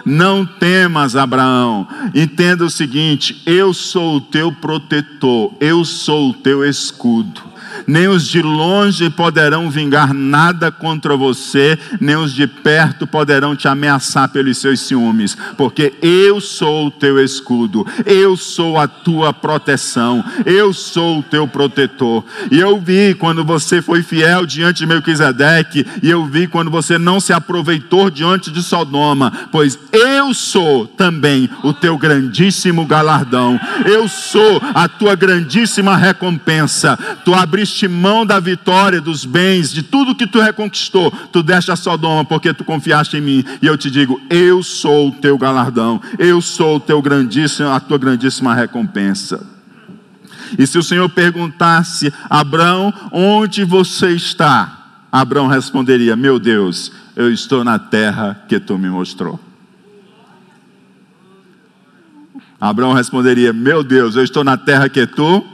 Não 0.04 0.44
temas, 0.44 1.16
Abraão. 1.16 1.88
Entenda 2.14 2.64
o 2.64 2.70
seguinte: 2.70 3.42
eu 3.46 3.72
sou 3.72 4.16
o 4.16 4.20
teu 4.20 4.52
protetor, 4.52 5.54
eu 5.60 5.84
sou 5.84 6.30
o 6.30 6.34
teu 6.34 6.64
escudo 6.64 7.55
nem 7.86 8.08
os 8.08 8.26
de 8.26 8.40
longe 8.42 9.10
poderão 9.10 9.70
vingar 9.70 10.12
nada 10.14 10.70
contra 10.70 11.16
você, 11.16 11.78
nem 12.00 12.16
os 12.16 12.32
de 12.32 12.46
perto 12.46 13.06
poderão 13.06 13.56
te 13.56 13.68
ameaçar 13.68 14.28
pelos 14.28 14.58
seus 14.58 14.80
ciúmes, 14.80 15.36
porque 15.56 15.94
eu 16.00 16.40
sou 16.40 16.86
o 16.86 16.90
teu 16.90 17.22
escudo, 17.22 17.86
eu 18.04 18.36
sou 18.36 18.78
a 18.78 18.86
tua 18.86 19.32
proteção, 19.32 20.24
eu 20.44 20.72
sou 20.72 21.18
o 21.18 21.22
teu 21.22 21.46
protetor. 21.48 22.24
E 22.50 22.58
eu 22.58 22.80
vi 22.80 23.14
quando 23.14 23.44
você 23.44 23.82
foi 23.82 24.02
fiel 24.02 24.46
diante 24.46 24.78
de 24.78 24.86
Melquisedeque, 24.86 25.86
e 26.02 26.10
eu 26.10 26.24
vi 26.24 26.46
quando 26.46 26.70
você 26.70 26.98
não 26.98 27.20
se 27.20 27.32
aproveitou 27.32 28.10
diante 28.10 28.50
de 28.50 28.62
Sodoma, 28.62 29.32
pois 29.50 29.78
eu 29.92 30.32
sou 30.34 30.86
também 30.86 31.48
o 31.62 31.72
teu 31.72 31.98
grandíssimo 31.98 32.86
galardão, 32.86 33.58
eu 33.84 34.08
sou 34.08 34.60
a 34.74 34.88
tua 34.88 35.14
grandíssima 35.14 35.96
recompensa. 35.96 36.98
Tu 37.24 37.34
abriste 37.34 37.65
abriste 37.66 37.88
mão 37.88 38.24
da 38.24 38.38
vitória, 38.38 39.00
dos 39.00 39.24
bens, 39.24 39.72
de 39.72 39.82
tudo 39.82 40.14
que 40.14 40.26
tu 40.26 40.40
reconquistou, 40.40 41.10
tu 41.32 41.42
deste 41.42 41.72
a 41.72 41.76
Sodoma 41.76 42.24
porque 42.24 42.54
tu 42.54 42.64
confiaste 42.64 43.16
em 43.16 43.20
mim. 43.20 43.44
E 43.60 43.66
eu 43.66 43.76
te 43.76 43.90
digo, 43.90 44.20
eu 44.30 44.62
sou 44.62 45.08
o 45.08 45.12
teu 45.12 45.36
galardão, 45.36 46.00
eu 46.16 46.40
sou 46.40 46.76
o 46.76 46.80
teu 46.80 47.02
grandíssimo, 47.02 47.68
a 47.68 47.80
tua 47.80 47.98
grandíssima 47.98 48.54
recompensa. 48.54 49.44
E 50.56 50.64
se 50.64 50.78
o 50.78 50.82
Senhor 50.82 51.08
perguntasse, 51.08 52.12
Abraão, 52.30 52.94
onde 53.10 53.64
você 53.64 54.10
está? 54.10 55.06
Abraão 55.10 55.48
responderia: 55.48 56.14
Meu 56.14 56.38
Deus, 56.38 56.92
eu 57.16 57.32
estou 57.32 57.64
na 57.64 57.80
terra 57.80 58.44
que 58.48 58.60
tu 58.60 58.78
me 58.78 58.88
mostrou. 58.88 59.40
Abraão 62.60 62.92
responderia: 62.92 63.52
Meu 63.52 63.82
Deus, 63.82 64.14
eu 64.14 64.22
estou 64.22 64.44
na 64.44 64.56
terra 64.56 64.88
que 64.88 65.04
tu 65.04 65.44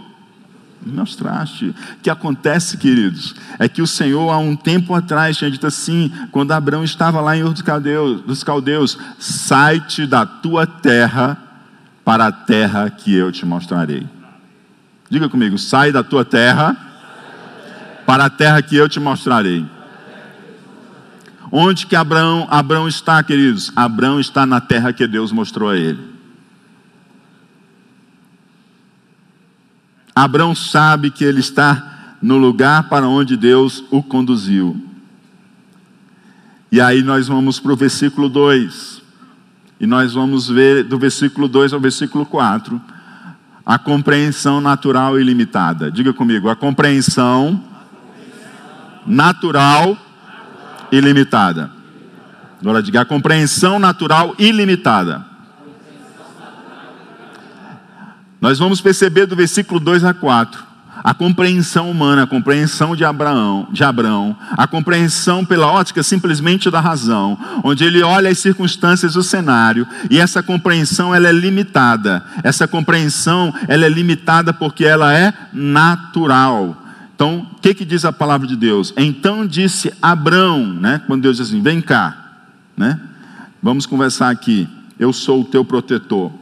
Mostraste. 0.85 1.67
O 1.67 1.75
que 2.03 2.11
acontece, 2.11 2.77
queridos, 2.77 3.35
é 3.59 3.69
que 3.69 3.81
o 3.81 3.87
Senhor, 3.87 4.31
há 4.31 4.39
um 4.39 4.57
tempo 4.57 4.95
atrás, 4.95 5.37
tinha 5.37 5.51
dito 5.51 5.67
assim, 5.67 6.11
quando 6.31 6.53
Abraão 6.53 6.83
estava 6.83 7.21
lá 7.21 7.37
em 7.37 7.43
Ur 7.43 7.53
dos 7.53 7.63
Caldeus, 7.63 8.21
dos 8.23 8.43
Caldeus 8.43 8.99
sai-te 9.19 10.07
da 10.07 10.27
tua 10.27 10.67
terra 10.67 11.37
para 12.05 12.27
a 12.27 12.33
terra 12.33 12.91
que 12.91 13.15
eu 13.15 13.31
te 13.31 13.47
mostrarei. 13.47 14.07
Diga 15.09 15.29
comigo, 15.29 15.59
sai 15.59 15.93
da 15.93 16.03
tua 16.03 16.25
terra 16.25 16.77
para 18.05 18.25
a 18.25 18.31
terra 18.31 18.61
que 18.63 18.77
eu 18.77 18.89
te 18.89 18.99
mostrarei. 18.99 19.65
Onde 21.51 21.87
que 21.87 21.95
Abraão, 21.95 22.49
Abraão 22.51 22.89
está, 22.89 23.23
queridos? 23.23 23.71
Abraão 23.77 24.19
está 24.19 24.47
na 24.47 24.61
terra 24.61 24.93
que 24.93 25.07
Deus 25.07 25.31
mostrou 25.31 25.69
a 25.69 25.77
ele. 25.77 26.12
Abraão 30.15 30.55
sabe 30.55 31.11
que 31.11 31.25
ele 31.25 31.41
está 31.41 32.17
no 32.21 32.37
lugar 32.37 32.89
para 32.89 33.07
onde 33.09 33.37
Deus 33.37 33.83
o 33.91 34.03
conduziu. 34.03 34.77
E 36.71 36.81
aí 36.81 37.03
nós 37.03 37.29
vamos 37.29 37.59
para 37.59 37.73
o 37.73 37.77
versículo 37.77 38.29
2. 38.29 39.03
E 39.81 39.87
nós 39.87 40.15
vamos 40.15 40.49
ver 40.49 40.85
do 40.85 40.99
versículo 40.99 41.49
2 41.49 41.73
ao 41.73 41.81
versículo 41.81 42.25
4 42.25 42.81
a 43.65 43.79
compreensão 43.79 44.61
natural 44.61 45.19
ilimitada. 45.19 45.91
Diga 45.91 46.13
comigo, 46.13 46.49
a 46.49 46.57
compreensão 46.57 47.63
natural 49.07 49.97
ilimitada. 50.91 51.71
Agora 52.61 52.83
diga 52.83 53.01
a 53.01 53.05
compreensão 53.05 53.79
natural 53.79 54.35
ilimitada. 54.39 55.32
Nós 58.43 58.59
vamos 58.59 58.81
perceber 58.81 59.25
do 59.25 59.37
versículo 59.37 59.79
2 59.79 60.03
a 60.03 60.13
4 60.13 60.73
a 61.05 61.13
compreensão 61.13 61.91
humana, 61.91 62.23
a 62.23 62.27
compreensão 62.27 62.95
de 62.95 63.05
Abraão, 63.05 63.67
de 63.73 63.83
Abraão, 63.83 64.37
a 64.53 64.69
compreensão 64.69 65.45
pela 65.45 65.67
ótica 65.67 66.01
simplesmente 66.03 66.71
da 66.71 66.81
razão, 66.81 67.37
onde 67.65 67.83
ele 67.83 68.03
olha 68.03 68.31
as 68.31 68.39
circunstâncias 68.39 69.15
do 69.15 69.23
cenário, 69.23 69.87
e 70.09 70.21
essa 70.21 70.43
compreensão 70.45 71.13
ela 71.13 71.29
é 71.29 71.33
limitada. 71.33 72.25
Essa 72.45 72.69
compreensão 72.69 73.53
ela 73.67 73.85
é 73.85 73.89
limitada 73.89 74.53
porque 74.53 74.85
ela 74.85 75.13
é 75.13 75.33
natural. 75.53 76.77
Então, 77.17 77.49
o 77.53 77.61
que, 77.61 77.75
que 77.75 77.85
diz 77.85 78.05
a 78.05 78.13
palavra 78.13 78.47
de 78.47 78.57
Deus? 78.57 78.95
Então 78.97 79.47
disse 79.47 79.93
Abraão, 80.01 80.65
né? 80.67 81.03
Quando 81.07 81.23
Deus 81.23 81.39
diz 81.39 81.49
assim, 81.49 81.61
vem 81.61 81.81
cá, 81.81 82.17
né? 82.77 83.01
Vamos 83.61 83.87
conversar 83.87 84.31
aqui. 84.31 84.69
Eu 84.99 85.13
sou 85.13 85.41
o 85.41 85.45
teu 85.45 85.65
protetor. 85.65 86.42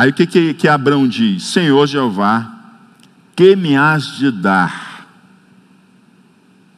Aí 0.00 0.08
o 0.08 0.14
que, 0.14 0.26
que, 0.26 0.54
que 0.54 0.66
Abraão 0.66 1.06
diz? 1.06 1.42
Senhor 1.42 1.86
Jeová, 1.86 2.50
que 3.36 3.54
me 3.54 3.76
has 3.76 4.16
de 4.16 4.30
dar? 4.30 5.06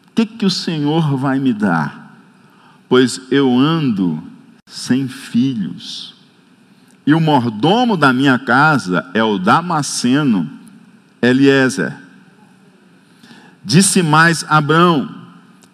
O 0.08 0.10
que, 0.12 0.26
que 0.26 0.44
o 0.44 0.50
Senhor 0.50 1.16
vai 1.16 1.38
me 1.38 1.52
dar? 1.52 2.16
Pois 2.88 3.20
eu 3.30 3.56
ando 3.56 4.20
sem 4.66 5.06
filhos, 5.06 6.16
e 7.06 7.14
o 7.14 7.20
mordomo 7.20 7.96
da 7.96 8.12
minha 8.12 8.40
casa 8.40 9.08
é 9.14 9.22
o 9.22 9.38
Damasceno 9.38 10.50
Eliezer. 11.22 11.96
Disse 13.64 14.02
mais 14.02 14.44
Abraão: 14.48 15.08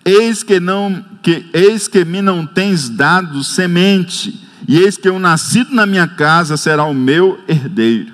Eis 0.05 0.43
que 0.43 0.61
não 0.61 1.02
que 1.23 1.47
eis 1.55 1.88
que 1.88 2.05
me 2.05 2.21
não 2.21 2.45
tens 2.45 2.90
dado 2.90 3.43
semente, 3.43 4.38
e 4.69 4.77
eis 4.77 4.99
que 4.99 5.09
o 5.09 5.19
nascido 5.19 5.75
na 5.75 5.87
minha 5.87 6.07
casa 6.07 6.59
será 6.59 6.85
o 6.85 6.93
meu 6.93 7.41
herdeiro. 7.49 8.13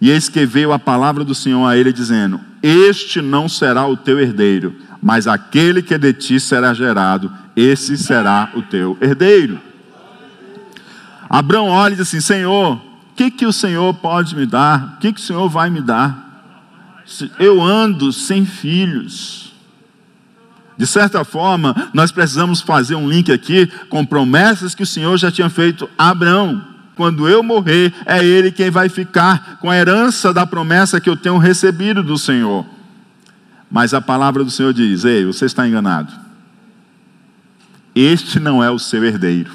E 0.00 0.10
eis 0.10 0.30
que 0.30 0.46
veio 0.46 0.72
a 0.72 0.78
palavra 0.78 1.22
do 1.22 1.34
Senhor 1.34 1.66
a 1.66 1.76
ele, 1.76 1.92
dizendo: 1.92 2.40
Este 2.62 3.20
não 3.20 3.46
será 3.46 3.86
o 3.86 3.98
teu 3.98 4.18
herdeiro, 4.18 4.74
mas 5.02 5.26
aquele 5.26 5.82
que 5.82 5.98
de 5.98 6.14
ti 6.14 6.40
será 6.40 6.72
gerado, 6.72 7.30
esse 7.54 7.98
será 7.98 8.50
o 8.54 8.62
teu 8.62 8.96
herdeiro. 8.98 9.60
Abraão 11.28 11.68
olha 11.68 11.92
e 11.92 11.96
diz 11.96 12.08
assim: 12.08 12.20
Senhor, 12.20 12.76
o 12.76 13.14
que, 13.14 13.30
que 13.30 13.44
o 13.44 13.52
Senhor 13.52 13.92
pode 13.92 14.34
me 14.34 14.46
dar? 14.46 14.94
O 14.96 15.00
que, 15.00 15.12
que 15.12 15.20
o 15.20 15.24
Senhor 15.24 15.48
vai 15.50 15.68
me 15.68 15.82
dar? 15.82 16.24
Eu 17.38 17.60
ando 17.62 18.10
sem 18.10 18.46
filhos. 18.46 19.52
De 20.76 20.86
certa 20.86 21.24
forma, 21.24 21.90
nós 21.94 22.12
precisamos 22.12 22.60
fazer 22.60 22.94
um 22.94 23.08
link 23.08 23.32
aqui 23.32 23.66
com 23.88 24.04
promessas 24.04 24.74
que 24.74 24.82
o 24.82 24.86
Senhor 24.86 25.16
já 25.16 25.30
tinha 25.30 25.48
feito 25.48 25.88
a 25.96 26.10
Abraão 26.10 26.76
quando 26.96 27.28
eu 27.28 27.42
morrer, 27.42 27.92
é 28.06 28.24
Ele 28.24 28.50
quem 28.50 28.70
vai 28.70 28.88
ficar 28.88 29.58
com 29.60 29.70
a 29.70 29.76
herança 29.76 30.32
da 30.32 30.46
promessa 30.46 30.98
que 30.98 31.10
eu 31.10 31.16
tenho 31.16 31.36
recebido 31.36 32.02
do 32.02 32.16
Senhor. 32.16 32.64
Mas 33.70 33.92
a 33.92 34.00
palavra 34.00 34.42
do 34.42 34.50
Senhor 34.50 34.72
diz: 34.72 35.04
Ei, 35.04 35.26
você 35.26 35.44
está 35.44 35.68
enganado. 35.68 36.10
Este 37.94 38.40
não 38.40 38.64
é 38.64 38.70
o 38.70 38.78
seu 38.78 39.04
herdeiro. 39.04 39.52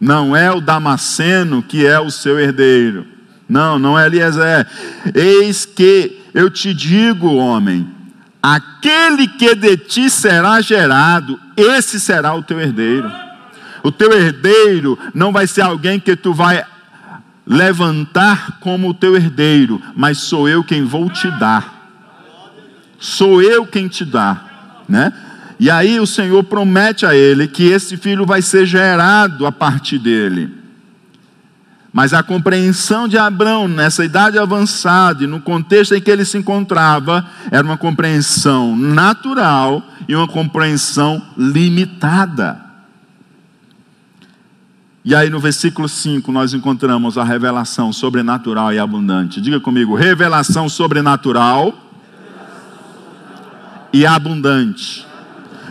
Não 0.00 0.36
é 0.36 0.52
o 0.52 0.60
Damasceno 0.60 1.62
que 1.64 1.84
é 1.84 1.98
o 1.98 2.10
seu 2.10 2.38
herdeiro. 2.38 3.04
Não, 3.48 3.76
não 3.76 3.98
é 3.98 4.06
Eliezer. 4.06 4.68
Eis 5.12 5.64
que 5.64 6.22
eu 6.32 6.48
te 6.48 6.72
digo, 6.72 7.34
homem, 7.34 7.88
aquele 8.42 9.28
que 9.28 9.54
de 9.54 9.76
ti 9.76 10.10
será 10.10 10.60
gerado, 10.60 11.38
esse 11.56 11.98
será 11.98 12.34
o 12.34 12.42
teu 12.42 12.60
herdeiro. 12.60 13.10
O 13.82 13.92
teu 13.92 14.12
herdeiro 14.12 14.98
não 15.14 15.32
vai 15.32 15.46
ser 15.46 15.62
alguém 15.62 16.00
que 16.00 16.16
tu 16.16 16.32
vai 16.32 16.64
levantar 17.46 18.58
como 18.60 18.90
o 18.90 18.94
teu 18.94 19.16
herdeiro, 19.16 19.80
mas 19.96 20.18
sou 20.18 20.48
eu 20.48 20.62
quem 20.62 20.84
vou 20.84 21.08
te 21.08 21.30
dar. 21.38 21.76
Sou 22.98 23.40
eu 23.40 23.64
quem 23.66 23.88
te 23.88 24.04
dá, 24.04 24.82
né? 24.88 25.12
E 25.60 25.70
aí 25.70 25.98
o 25.98 26.06
Senhor 26.06 26.44
promete 26.44 27.06
a 27.06 27.14
ele 27.14 27.48
que 27.48 27.64
esse 27.64 27.96
filho 27.96 28.26
vai 28.26 28.42
ser 28.42 28.66
gerado 28.66 29.46
a 29.46 29.52
partir 29.52 29.98
dele. 29.98 30.57
Mas 31.98 32.14
a 32.14 32.22
compreensão 32.22 33.08
de 33.08 33.18
Abraão 33.18 33.66
nessa 33.66 34.04
idade 34.04 34.38
avançada 34.38 35.24
e 35.24 35.26
no 35.26 35.40
contexto 35.40 35.96
em 35.96 36.00
que 36.00 36.08
ele 36.08 36.24
se 36.24 36.38
encontrava 36.38 37.26
era 37.50 37.66
uma 37.66 37.76
compreensão 37.76 38.76
natural 38.76 39.82
e 40.06 40.14
uma 40.14 40.28
compreensão 40.28 41.20
limitada. 41.36 42.64
E 45.04 45.12
aí 45.12 45.28
no 45.28 45.40
versículo 45.40 45.88
5 45.88 46.30
nós 46.30 46.54
encontramos 46.54 47.18
a 47.18 47.24
revelação 47.24 47.92
sobrenatural 47.92 48.72
e 48.72 48.78
abundante. 48.78 49.40
Diga 49.40 49.58
comigo, 49.58 49.96
revelação 49.96 50.68
sobrenatural, 50.68 51.74
e 53.92 54.06
abundante. 54.06 55.07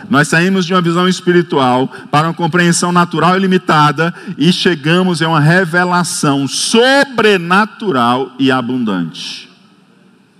Nós 0.08 0.28
saímos 0.28 0.64
de 0.64 0.72
uma 0.72 0.80
visão 0.80 1.06
espiritual 1.06 1.88
para 2.10 2.28
uma 2.28 2.34
compreensão 2.34 2.90
natural 2.92 3.36
e 3.36 3.40
limitada 3.40 4.14
e 4.36 4.52
chegamos 4.52 5.20
a 5.20 5.28
uma 5.28 5.40
revelação 5.40 6.48
sobrenatural 6.48 8.32
e 8.38 8.50
abundante. 8.50 9.48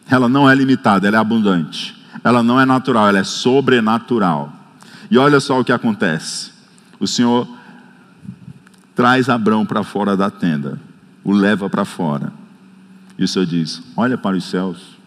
Ela 0.09 0.29
não 0.29 0.51
é 0.51 0.55
limitada, 0.55 1.07
ela 1.07 1.19
é 1.19 1.21
abundante. 1.21 1.95
Ela 2.25 2.43
não 2.43 2.61
é 2.61 2.65
natural, 2.65 3.09
ela 3.09 3.19
é 3.19 3.25
sobrenatural. 3.25 4.53
E 5.11 5.19
olha 5.19 5.41
só 5.41 5.61
o 5.61 5.65
que 5.65 5.73
acontece. 5.73 6.51
O 6.99 7.07
Senhor 7.07 7.47
traz 8.95 9.29
Abrão 9.29 9.65
para 9.65 9.85
fora 9.85 10.17
da 10.17 10.31
tenda, 10.31 10.79
o 11.23 11.33
leva 11.33 11.71
para 11.71 11.85
fora. 11.85 12.33
E 13.19 13.25
o 13.25 13.29
Senhor 13.29 13.47
diz: 13.47 13.83
Olha 13.97 14.19
para 14.19 14.37
os 14.37 14.45
céus. 14.45 14.98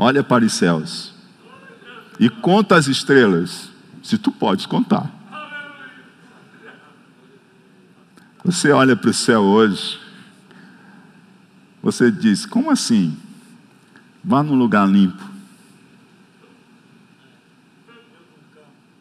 Olha 0.00 0.22
para 0.22 0.44
os 0.44 0.52
céus. 0.52 1.12
E 2.20 2.30
conta 2.30 2.76
as 2.76 2.86
estrelas, 2.86 3.68
se 4.00 4.16
tu 4.16 4.30
podes 4.30 4.64
contar. 4.64 5.10
Você 8.44 8.70
olha 8.70 8.94
para 8.94 9.10
o 9.10 9.12
céu 9.12 9.40
hoje, 9.40 9.98
você 11.82 12.12
diz: 12.12 12.46
Como 12.46 12.70
assim? 12.70 13.16
Vá 14.22 14.40
num 14.40 14.54
lugar 14.54 14.88
limpo. 14.88 15.28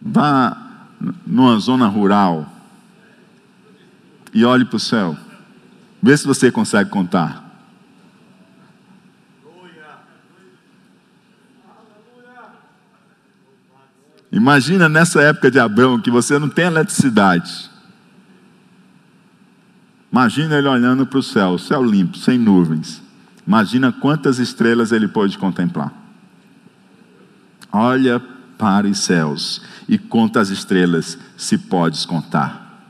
Vá 0.01 0.57
numa 1.25 1.59
zona 1.59 1.87
rural 1.87 2.51
e 4.33 4.43
olhe 4.43 4.65
para 4.65 4.77
o 4.77 4.79
céu. 4.79 5.15
Vê 6.01 6.17
se 6.17 6.25
você 6.25 6.51
consegue 6.51 6.89
contar. 6.89 7.46
Imagina 14.37 14.87
nessa 14.87 15.19
época 15.19 15.49
de 15.49 15.57
Abraão 15.57 15.99
que 15.99 16.11
você 16.11 16.37
não 16.37 16.47
tem 16.47 16.65
eletricidade. 16.65 17.71
Imagina 20.11 20.59
ele 20.59 20.67
olhando 20.67 21.07
para 21.07 21.17
o 21.17 21.23
céu, 21.23 21.57
céu 21.57 21.83
limpo, 21.83 22.19
sem 22.19 22.37
nuvens. 22.37 23.01
Imagina 23.47 23.91
quantas 23.91 24.37
estrelas 24.37 24.91
ele 24.91 25.07
pôde 25.07 25.39
contemplar. 25.39 25.91
Olha 27.71 28.19
para 28.59 28.85
os 28.85 28.99
céus 28.99 29.59
e 29.89 29.97
conta 29.97 30.39
as 30.39 30.49
estrelas, 30.49 31.17
se 31.35 31.57
podes 31.57 32.05
contar. 32.05 32.85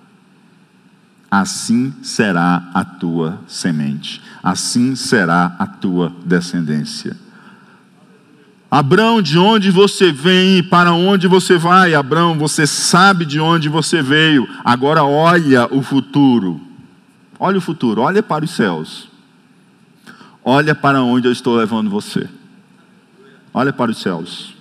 assim 1.31 1.93
será 2.03 2.69
a 2.73 2.83
tua 2.83 3.39
semente, 3.47 4.21
assim 4.43 4.97
será 4.97 5.55
a 5.57 5.65
tua 5.65 6.13
descendência. 6.25 7.15
Abrão, 8.77 9.23
de 9.23 9.39
onde 9.39 9.71
você 9.71 10.11
vem 10.11 10.59
e 10.59 10.61
para 10.61 10.93
onde 10.93 11.27
você 11.27 11.57
vai? 11.57 11.95
Abrão, 11.95 12.37
você 12.37 12.67
sabe 12.67 13.25
de 13.25 13.39
onde 13.39 13.67
você 13.67 14.03
veio, 14.03 14.47
agora 14.63 15.03
olha 15.03 15.65
o 15.73 15.81
futuro. 15.81 16.61
Olha 17.39 17.57
o 17.57 17.61
futuro, 17.61 18.03
olha 18.03 18.21
para 18.21 18.45
os 18.45 18.51
céus. 18.51 19.09
Olha 20.45 20.75
para 20.75 21.01
onde 21.01 21.27
eu 21.27 21.31
estou 21.31 21.55
levando 21.55 21.89
você. 21.89 22.29
Olha 23.51 23.73
para 23.73 23.89
os 23.89 23.97
céus. 23.97 24.55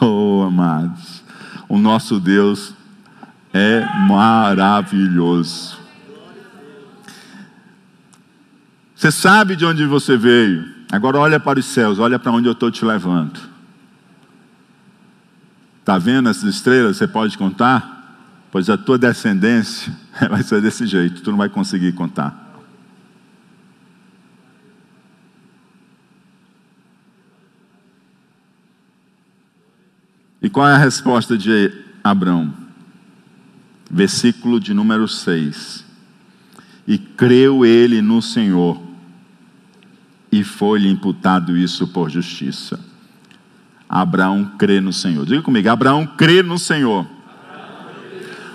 Oh, 0.00 0.44
amados, 0.48 1.22
o 1.68 1.76
nosso 1.76 2.18
Deus 2.18 2.72
é 3.52 3.84
maravilhoso. 4.08 5.78
Você 8.94 9.12
sabe 9.12 9.54
de 9.54 9.66
onde 9.66 9.84
você 9.84 10.16
veio. 10.16 10.75
Agora 10.90 11.18
olha 11.18 11.40
para 11.40 11.58
os 11.58 11.66
céus, 11.66 11.98
olha 11.98 12.18
para 12.18 12.32
onde 12.32 12.48
eu 12.48 12.52
estou 12.52 12.70
te 12.70 12.84
levando. 12.84 13.40
Está 15.80 15.98
vendo 15.98 16.28
essas 16.28 16.54
estrelas? 16.54 16.96
Você 16.96 17.06
pode 17.06 17.36
contar? 17.36 17.96
Pois 18.50 18.70
a 18.70 18.76
tua 18.76 18.96
descendência 18.96 19.92
vai 20.30 20.42
ser 20.42 20.60
desse 20.60 20.86
jeito, 20.86 21.22
tu 21.22 21.30
não 21.30 21.38
vai 21.38 21.48
conseguir 21.48 21.92
contar. 21.92 22.46
E 30.40 30.48
qual 30.48 30.68
é 30.68 30.74
a 30.74 30.78
resposta 30.78 31.36
de 31.36 31.72
Abraão? 32.04 32.54
Versículo 33.90 34.60
de 34.60 34.72
número 34.72 35.08
6. 35.08 35.84
E 36.86 36.98
creu 36.98 37.64
ele 37.66 38.00
no 38.00 38.22
Senhor, 38.22 38.80
e 40.40 40.44
foi-lhe 40.44 40.90
imputado 40.90 41.56
isso 41.56 41.86
por 41.88 42.10
justiça. 42.10 42.78
Abraão 43.88 44.52
crê 44.58 44.80
no 44.80 44.92
Senhor. 44.92 45.24
Diga 45.24 45.40
comigo, 45.40 45.68
Abraão 45.70 46.06
crê 46.06 46.42
no 46.42 46.58
Senhor. 46.58 47.06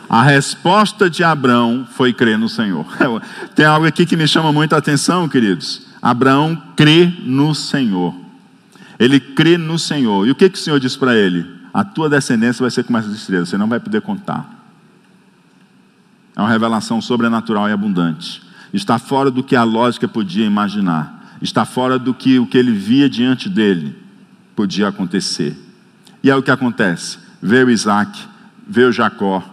A 0.07 0.21
resposta 0.21 1.09
de 1.09 1.23
Abraão 1.23 1.87
foi 1.89 2.13
crer 2.13 2.37
no 2.37 2.49
Senhor. 2.49 2.85
Tem 3.55 3.65
algo 3.65 3.87
aqui 3.87 4.05
que 4.05 4.17
me 4.17 4.27
chama 4.27 4.51
muita 4.51 4.77
atenção, 4.77 5.27
queridos. 5.27 5.87
Abraão 6.01 6.61
crê 6.75 7.11
no 7.23 7.55
Senhor. 7.55 8.13
Ele 8.99 9.19
crê 9.19 9.57
no 9.57 9.79
Senhor. 9.79 10.27
E 10.27 10.31
o 10.31 10.35
que, 10.35 10.49
que 10.49 10.57
o 10.57 10.61
Senhor 10.61 10.79
diz 10.79 10.95
para 10.95 11.15
ele? 11.15 11.45
A 11.73 11.83
tua 11.83 12.09
descendência 12.09 12.61
vai 12.61 12.69
ser 12.69 12.83
como 12.83 12.97
essas 12.97 13.13
estrelas, 13.13 13.49
você 13.49 13.57
não 13.57 13.69
vai 13.69 13.79
poder 13.79 14.01
contar. 14.01 14.47
É 16.35 16.41
uma 16.41 16.49
revelação 16.49 17.01
sobrenatural 17.01 17.69
e 17.69 17.71
abundante. 17.71 18.43
Está 18.73 18.99
fora 18.99 19.31
do 19.31 19.43
que 19.43 19.55
a 19.55 19.63
lógica 19.63 20.07
podia 20.07 20.45
imaginar. 20.45 21.20
Está 21.41 21.65
fora 21.65 21.97
do 21.97 22.13
que 22.13 22.37
o 22.37 22.45
que 22.45 22.57
ele 22.57 22.71
via 22.71 23.09
diante 23.09 23.49
dele 23.49 23.95
podia 24.55 24.87
acontecer. 24.87 25.57
E 26.23 26.29
é 26.29 26.35
o 26.35 26.43
que 26.43 26.51
acontece. 26.51 27.17
Veio 27.41 27.69
Isaac, 27.69 28.19
veio 28.67 28.91
Jacó, 28.91 29.43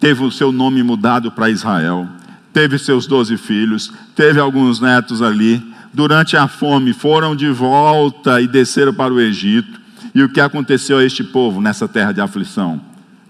teve 0.00 0.24
o 0.24 0.30
seu 0.30 0.50
nome 0.50 0.82
mudado 0.82 1.30
para 1.30 1.48
Israel, 1.48 2.08
teve 2.52 2.78
seus 2.78 3.06
doze 3.06 3.36
filhos, 3.36 3.92
teve 4.16 4.40
alguns 4.40 4.80
netos 4.80 5.22
ali. 5.22 5.62
Durante 5.94 6.36
a 6.36 6.48
fome 6.48 6.92
foram 6.92 7.36
de 7.36 7.48
volta 7.50 8.40
e 8.40 8.48
desceram 8.48 8.92
para 8.92 9.14
o 9.14 9.20
Egito. 9.20 9.80
E 10.14 10.22
o 10.22 10.28
que 10.28 10.40
aconteceu 10.40 10.98
a 10.98 11.04
este 11.04 11.22
povo 11.22 11.60
nessa 11.60 11.86
terra 11.86 12.12
de 12.12 12.20
aflição? 12.20 12.80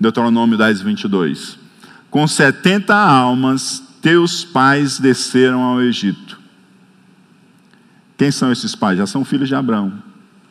Deuteronômio 0.00 0.56
10, 0.56 0.80
22. 0.80 1.58
Com 2.10 2.26
70 2.26 2.94
almas, 2.94 3.82
teus 4.00 4.44
pais 4.44 4.98
desceram 4.98 5.60
ao 5.62 5.82
Egito. 5.82 6.41
Quem 8.22 8.30
são 8.30 8.52
esses 8.52 8.76
pais? 8.76 8.96
Já 8.96 9.04
são 9.04 9.24
filhos 9.24 9.48
de 9.48 9.54
Abraão, 9.56 10.00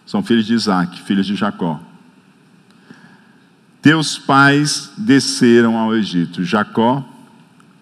são 0.05 0.21
filhos 0.21 0.45
de 0.45 0.53
Isaac, 0.53 1.01
filhos 1.03 1.25
de 1.25 1.38
Jacó. 1.38 1.79
Teus 3.81 4.17
pais 4.17 4.91
desceram 4.97 5.77
ao 5.77 5.95
Egito. 5.95 6.43
Jacó, 6.43 7.01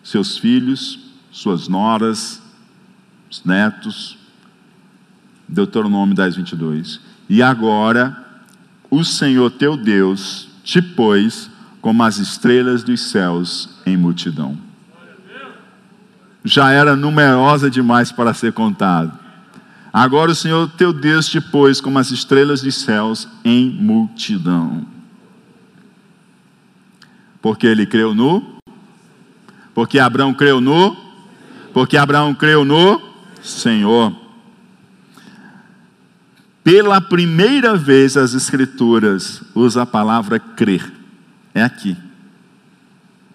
seus 0.03 0.37
filhos, 0.37 0.99
suas 1.31 1.67
noras, 1.67 2.39
os 3.31 3.43
netos. 3.43 4.15
Deuteronômio 5.47 6.13
10, 6.13 6.35
22. 6.35 7.01
E 7.27 7.41
agora 7.41 8.15
o 8.91 9.03
Senhor 9.03 9.49
teu 9.49 9.75
Deus 9.75 10.49
te 10.63 10.83
pôs 10.83 11.49
como 11.81 12.03
as 12.03 12.19
estrelas 12.19 12.83
dos 12.83 13.09
céus 13.09 13.67
em 13.87 13.97
multidão. 13.97 14.55
Já 16.45 16.69
era 16.69 16.95
numerosa 16.95 17.71
demais 17.71 18.11
para 18.11 18.35
ser 18.35 18.53
contado. 18.53 19.28
Agora 19.91 20.31
o 20.31 20.35
Senhor 20.35 20.69
teu 20.77 20.93
Deus 20.93 21.27
te 21.27 21.41
pôs 21.41 21.81
como 21.81 21.97
as 21.97 22.11
estrelas 22.11 22.61
dos 22.61 22.75
céus 22.75 23.27
em 23.43 23.69
multidão. 23.69 24.85
Porque 27.41 27.65
ele 27.65 27.85
creu 27.85 28.13
no? 28.13 28.59
Porque 29.73 29.97
Abraão 29.97 30.33
creu 30.33 30.61
no? 30.61 30.95
Porque 31.73 31.97
Abraão 31.97 32.35
creu 32.35 32.63
no 32.63 33.01
Senhor. 33.41 34.15
Pela 36.63 37.01
primeira 37.01 37.75
vez 37.75 38.15
as 38.17 38.33
Escrituras 38.33 39.41
usam 39.55 39.83
a 39.83 39.85
palavra 39.85 40.39
crer. 40.39 40.91
É 41.53 41.63
aqui. 41.63 41.97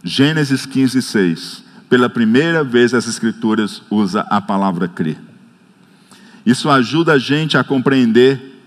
Gênesis 0.05 0.67
15, 0.67 1.03
6. 1.03 1.65
Pela 1.89 2.09
primeira 2.09 2.63
vez 2.63 2.95
as 2.95 3.09
Escrituras 3.09 3.83
usam 3.91 4.25
a 4.29 4.41
palavra 4.41 4.87
crer. 4.87 5.19
Isso 6.45 6.69
ajuda 6.71 7.15
a 7.15 7.19
gente 7.19 7.57
a 7.57 7.65
compreender 7.65 8.61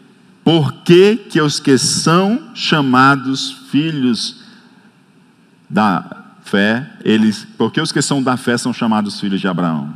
por 0.43 0.73
que, 0.83 1.17
que 1.17 1.41
os 1.41 1.59
que 1.59 1.77
são 1.77 2.51
chamados 2.53 3.51
filhos 3.69 4.43
da 5.69 6.25
fé, 6.43 6.89
eles, 7.03 7.45
porque 7.57 7.81
os 7.81 7.91
que 7.91 8.01
são 8.01 8.23
da 8.23 8.37
fé 8.37 8.57
são 8.57 8.73
chamados 8.73 9.19
filhos 9.19 9.41
de 9.41 9.47
Abraão. 9.47 9.95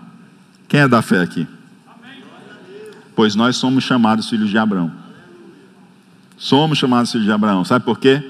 Quem 0.68 0.82
é 0.82 0.88
da 0.88 1.02
fé 1.02 1.22
aqui? 1.22 1.48
pois 3.22 3.36
nós 3.36 3.56
somos 3.58 3.84
chamados 3.84 4.30
filhos 4.30 4.50
de 4.50 4.58
Abraão. 4.58 4.92
Somos 6.38 6.80
chamados 6.80 7.12
filhos 7.12 7.28
de 7.28 7.32
Abraão. 7.32 7.64
Sabe 7.64 7.86
por 7.86 8.00
quê? 8.00 8.24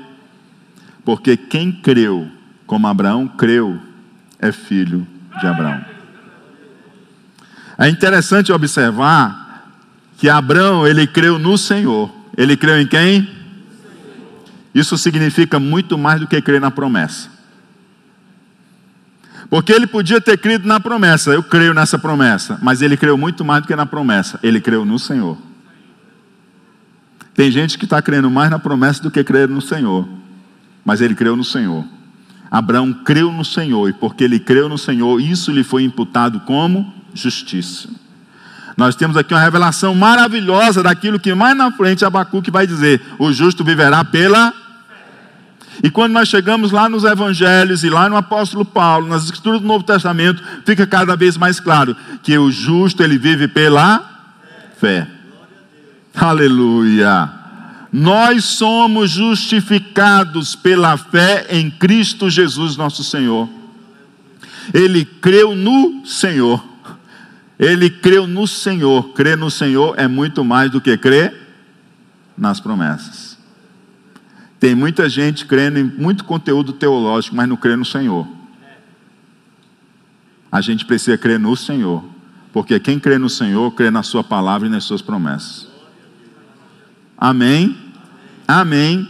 Porque 1.06 1.38
quem 1.38 1.72
creu 1.72 2.30
como 2.68 2.88
Abraão 2.88 3.26
creu 3.26 3.80
é 4.38 4.52
filho 4.52 5.08
de 5.40 5.48
Abraão. 5.48 5.84
É 7.78 7.88
interessante 7.88 8.52
observar 8.52 9.41
que 10.22 10.30
Abraão, 10.30 10.86
ele 10.86 11.08
creu 11.08 11.40
no 11.40 11.58
Senhor. 11.58 12.08
Ele 12.38 12.56
creu 12.56 12.80
em 12.80 12.86
quem? 12.86 13.28
Isso 14.72 14.96
significa 14.96 15.60
muito 15.60 15.98
mais 15.98 16.20
do 16.20 16.28
que 16.28 16.40
crer 16.40 16.62
na 16.62 16.70
promessa. 16.70 17.28
Porque 19.50 19.74
ele 19.74 19.88
podia 19.88 20.22
ter 20.22 20.38
crido 20.38 20.68
na 20.68 20.80
promessa, 20.80 21.32
eu 21.32 21.42
creio 21.42 21.74
nessa 21.74 21.98
promessa, 21.98 22.60
mas 22.62 22.84
ele 22.84 22.96
creu 22.96 23.18
muito 23.18 23.44
mais 23.44 23.64
do 23.64 23.68
que 23.68 23.76
na 23.76 23.88
promessa, 23.88 24.40
ele 24.44 24.62
creu 24.62 24.86
no 24.86 25.00
Senhor. 25.00 25.40
Tem 27.34 27.50
gente 27.50 27.76
que 27.80 27.86
está 27.86 28.00
crendo 28.00 28.30
mais 28.30 28.52
na 28.52 28.60
promessa 28.60 29.02
do 29.02 29.10
que 29.10 29.24
crer 29.24 29.50
no 29.50 29.60
Senhor, 29.60 30.08
mas 30.86 31.02
ele 31.02 31.16
creu 31.16 31.36
no 31.36 31.44
Senhor. 31.44 31.84
Abraão 32.52 32.94
creu 32.94 33.32
no 33.32 33.44
Senhor, 33.44 33.90
e 33.90 33.94
porque 33.94 34.24
ele 34.24 34.40
creu 34.40 34.70
no 34.70 34.78
Senhor, 34.78 35.20
isso 35.20 35.52
lhe 35.52 35.64
foi 35.64 35.84
imputado 35.84 36.42
como 36.42 36.94
justiça. 37.12 38.01
Nós 38.82 38.96
temos 38.96 39.16
aqui 39.16 39.32
uma 39.32 39.40
revelação 39.40 39.94
maravilhosa 39.94 40.82
daquilo 40.82 41.20
que 41.20 41.36
mais 41.36 41.56
na 41.56 41.72
frente 41.72 42.04
Abacuque 42.04 42.50
vai 42.50 42.66
dizer: 42.66 43.00
o 43.20 43.32
justo 43.32 43.64
viverá 43.64 44.04
pela 44.04 44.52
e 45.84 45.92
quando 45.92 46.14
nós 46.14 46.28
chegamos 46.28 46.72
lá 46.72 46.90
nos 46.90 47.04
evangelhos 47.04 47.84
e 47.84 47.92
lá 47.92 48.10
no 48.10 48.18
apóstolo 48.18 48.66
Paulo, 48.66 49.08
nas 49.08 49.26
escrituras 49.26 49.62
do 49.62 49.68
Novo 49.68 49.84
Testamento, 49.84 50.42
fica 50.66 50.88
cada 50.88 51.16
vez 51.16 51.38
mais 51.38 51.60
claro 51.60 51.96
que 52.24 52.36
o 52.36 52.50
justo 52.50 53.04
ele 53.04 53.20
vive 53.20 53.48
pela 53.48 54.04
fé. 54.80 55.08
Aleluia. 56.16 57.30
Nós 57.94 58.46
somos 58.46 59.12
justificados 59.12 60.56
pela 60.56 60.98
fé 60.98 61.46
em 61.52 61.70
Cristo 61.70 62.32
Jesus, 62.32 62.76
nosso 62.76 63.04
Senhor. 63.04 63.48
Ele 64.74 65.06
creu 65.06 65.56
no 65.56 66.04
Senhor. 66.04 66.71
Ele 67.62 67.92
creu 67.92 68.26
no 68.26 68.48
Senhor. 68.48 69.14
Crer 69.14 69.38
no 69.38 69.52
Senhor 69.52 69.94
é 69.96 70.08
muito 70.08 70.44
mais 70.44 70.72
do 70.72 70.82
que 70.82 70.98
crer 70.98 71.32
nas 72.36 72.60
promessas. 72.60 73.38
Tem 74.60 74.74
muita 74.74 75.08
gente 75.08 75.46
crendo 75.46 75.78
em 75.78 75.84
muito 75.84 76.24
conteúdo 76.24 76.74
teológico, 76.74 77.36
mas 77.36 77.48
não 77.48 77.56
crê 77.56 77.76
no 77.76 77.86
Senhor. 77.86 78.28
A 80.52 80.60
gente 80.60 80.86
precisa 80.86 81.16
crer 81.20 81.40
no 81.40 81.56
Senhor, 81.56 82.04
porque 82.52 82.80
quem 82.80 83.00
crê 83.00 83.20
no 83.20 83.30
Senhor, 83.30 83.72
crê 83.74 83.92
na 83.92 84.02
Sua 84.02 84.24
palavra 84.24 84.68
e 84.68 84.72
nas 84.72 84.84
Suas 84.84 85.04
promessas. 85.04 85.68
Amém? 87.16 87.78
Amém. 88.48 89.08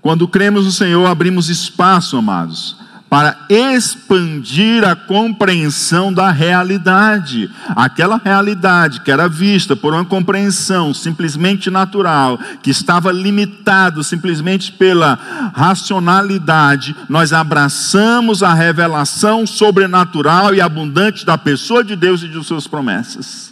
Quando 0.00 0.26
cremos 0.26 0.64
no 0.64 0.72
Senhor, 0.72 1.04
abrimos 1.06 1.50
espaço, 1.50 2.16
amados, 2.16 2.76
para 3.10 3.36
expandir 3.48 4.84
a 4.84 4.94
compreensão 4.94 6.12
da 6.12 6.30
realidade. 6.30 7.50
Aquela 7.70 8.20
realidade 8.24 9.00
que 9.00 9.10
era 9.10 9.28
vista 9.28 9.74
por 9.74 9.92
uma 9.92 10.04
compreensão 10.04 10.94
simplesmente 10.94 11.68
natural, 11.70 12.38
que 12.62 12.70
estava 12.70 13.10
limitado 13.10 14.04
simplesmente 14.04 14.70
pela 14.70 15.18
racionalidade, 15.52 16.94
nós 17.08 17.32
abraçamos 17.32 18.44
a 18.44 18.54
revelação 18.54 19.44
sobrenatural 19.44 20.54
e 20.54 20.60
abundante 20.60 21.26
da 21.26 21.36
pessoa 21.36 21.82
de 21.82 21.96
Deus 21.96 22.22
e 22.22 22.28
de 22.28 22.44
suas 22.44 22.68
promessas. 22.68 23.49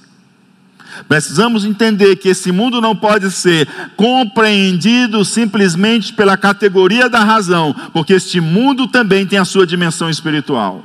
Precisamos 1.07 1.65
entender 1.65 2.17
que 2.17 2.29
esse 2.29 2.51
mundo 2.51 2.81
não 2.81 2.97
pode 2.97 3.31
ser 3.31 3.69
compreendido 3.97 5.25
simplesmente 5.25 6.13
pela 6.13 6.37
categoria 6.37 7.09
da 7.09 7.21
razão, 7.21 7.75
porque 7.93 8.15
este 8.15 8.41
mundo 8.41 8.89
também 8.89 9.27
tem 9.27 9.39
a 9.39 9.45
sua 9.45 9.67
dimensão 9.67 10.09
espiritual. 10.09 10.85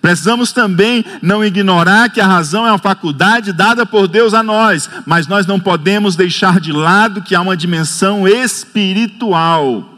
Precisamos 0.00 0.52
também 0.52 1.02
não 1.22 1.42
ignorar 1.42 2.10
que 2.10 2.20
a 2.20 2.26
razão 2.26 2.66
é 2.66 2.70
uma 2.70 2.78
faculdade 2.78 3.54
dada 3.54 3.86
por 3.86 4.06
Deus 4.06 4.34
a 4.34 4.42
nós, 4.42 4.90
mas 5.06 5.26
nós 5.26 5.46
não 5.46 5.58
podemos 5.58 6.14
deixar 6.14 6.60
de 6.60 6.72
lado 6.72 7.22
que 7.22 7.34
há 7.34 7.40
uma 7.40 7.56
dimensão 7.56 8.28
espiritual. 8.28 9.93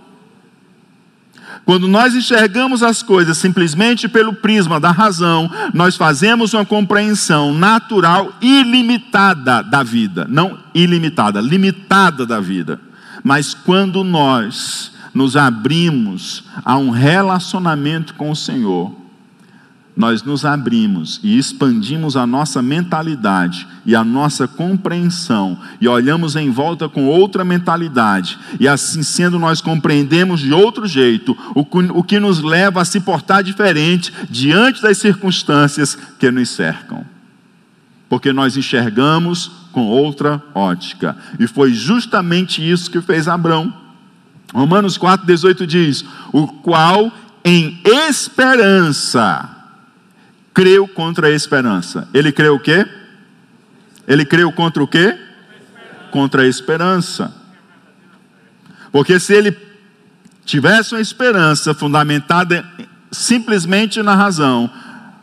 Quando 1.66 1.88
nós 1.88 2.14
enxergamos 2.14 2.80
as 2.80 3.02
coisas 3.02 3.36
simplesmente 3.38 4.06
pelo 4.06 4.32
prisma 4.32 4.78
da 4.78 4.92
razão, 4.92 5.50
nós 5.74 5.96
fazemos 5.96 6.54
uma 6.54 6.64
compreensão 6.64 7.52
natural 7.52 8.32
ilimitada 8.40 9.64
da 9.64 9.82
vida, 9.82 10.28
não 10.30 10.60
ilimitada, 10.72 11.40
limitada 11.40 12.24
da 12.24 12.38
vida. 12.38 12.80
Mas 13.24 13.52
quando 13.52 14.04
nós 14.04 14.92
nos 15.12 15.36
abrimos 15.36 16.44
a 16.64 16.78
um 16.78 16.90
relacionamento 16.90 18.14
com 18.14 18.30
o 18.30 18.36
Senhor, 18.36 18.94
nós 19.96 20.22
nos 20.22 20.44
abrimos 20.44 21.18
e 21.22 21.38
expandimos 21.38 22.16
a 22.16 22.26
nossa 22.26 22.60
mentalidade 22.60 23.66
e 23.86 23.96
a 23.96 24.04
nossa 24.04 24.46
compreensão 24.46 25.58
e 25.80 25.88
olhamos 25.88 26.36
em 26.36 26.50
volta 26.50 26.86
com 26.86 27.06
outra 27.06 27.42
mentalidade 27.44 28.38
e 28.60 28.68
assim 28.68 29.02
sendo 29.02 29.38
nós 29.38 29.62
compreendemos 29.62 30.40
de 30.40 30.52
outro 30.52 30.86
jeito 30.86 31.34
o 31.54 32.02
que 32.04 32.20
nos 32.20 32.42
leva 32.42 32.82
a 32.82 32.84
se 32.84 33.00
portar 33.00 33.42
diferente 33.42 34.12
diante 34.28 34.82
das 34.82 34.98
circunstâncias 34.98 35.96
que 36.18 36.30
nos 36.30 36.50
cercam. 36.50 37.02
Porque 38.06 38.32
nós 38.32 38.56
enxergamos 38.56 39.50
com 39.72 39.86
outra 39.86 40.42
ótica. 40.54 41.16
E 41.40 41.46
foi 41.46 41.72
justamente 41.72 42.62
isso 42.62 42.90
que 42.90 43.00
fez 43.00 43.26
Abraão. 43.26 43.74
Romanos 44.54 44.96
4,18 44.96 45.66
diz: 45.66 46.04
O 46.32 46.46
qual 46.46 47.10
em 47.44 47.80
esperança 47.84 49.55
creu 50.56 50.88
contra 50.88 51.26
a 51.26 51.30
esperança. 51.30 52.08
Ele 52.14 52.32
creu 52.32 52.54
o 52.54 52.58
quê? 52.58 52.88
Ele 54.08 54.24
creu 54.24 54.50
contra 54.50 54.82
o 54.82 54.88
quê? 54.88 55.14
Contra 56.10 56.44
a 56.44 56.46
esperança. 56.46 57.30
Porque 58.90 59.20
se 59.20 59.34
ele 59.34 59.54
tivesse 60.46 60.94
uma 60.94 61.00
esperança 61.02 61.74
fundamentada 61.74 62.64
simplesmente 63.12 64.00
na 64.02 64.14
razão, 64.14 64.70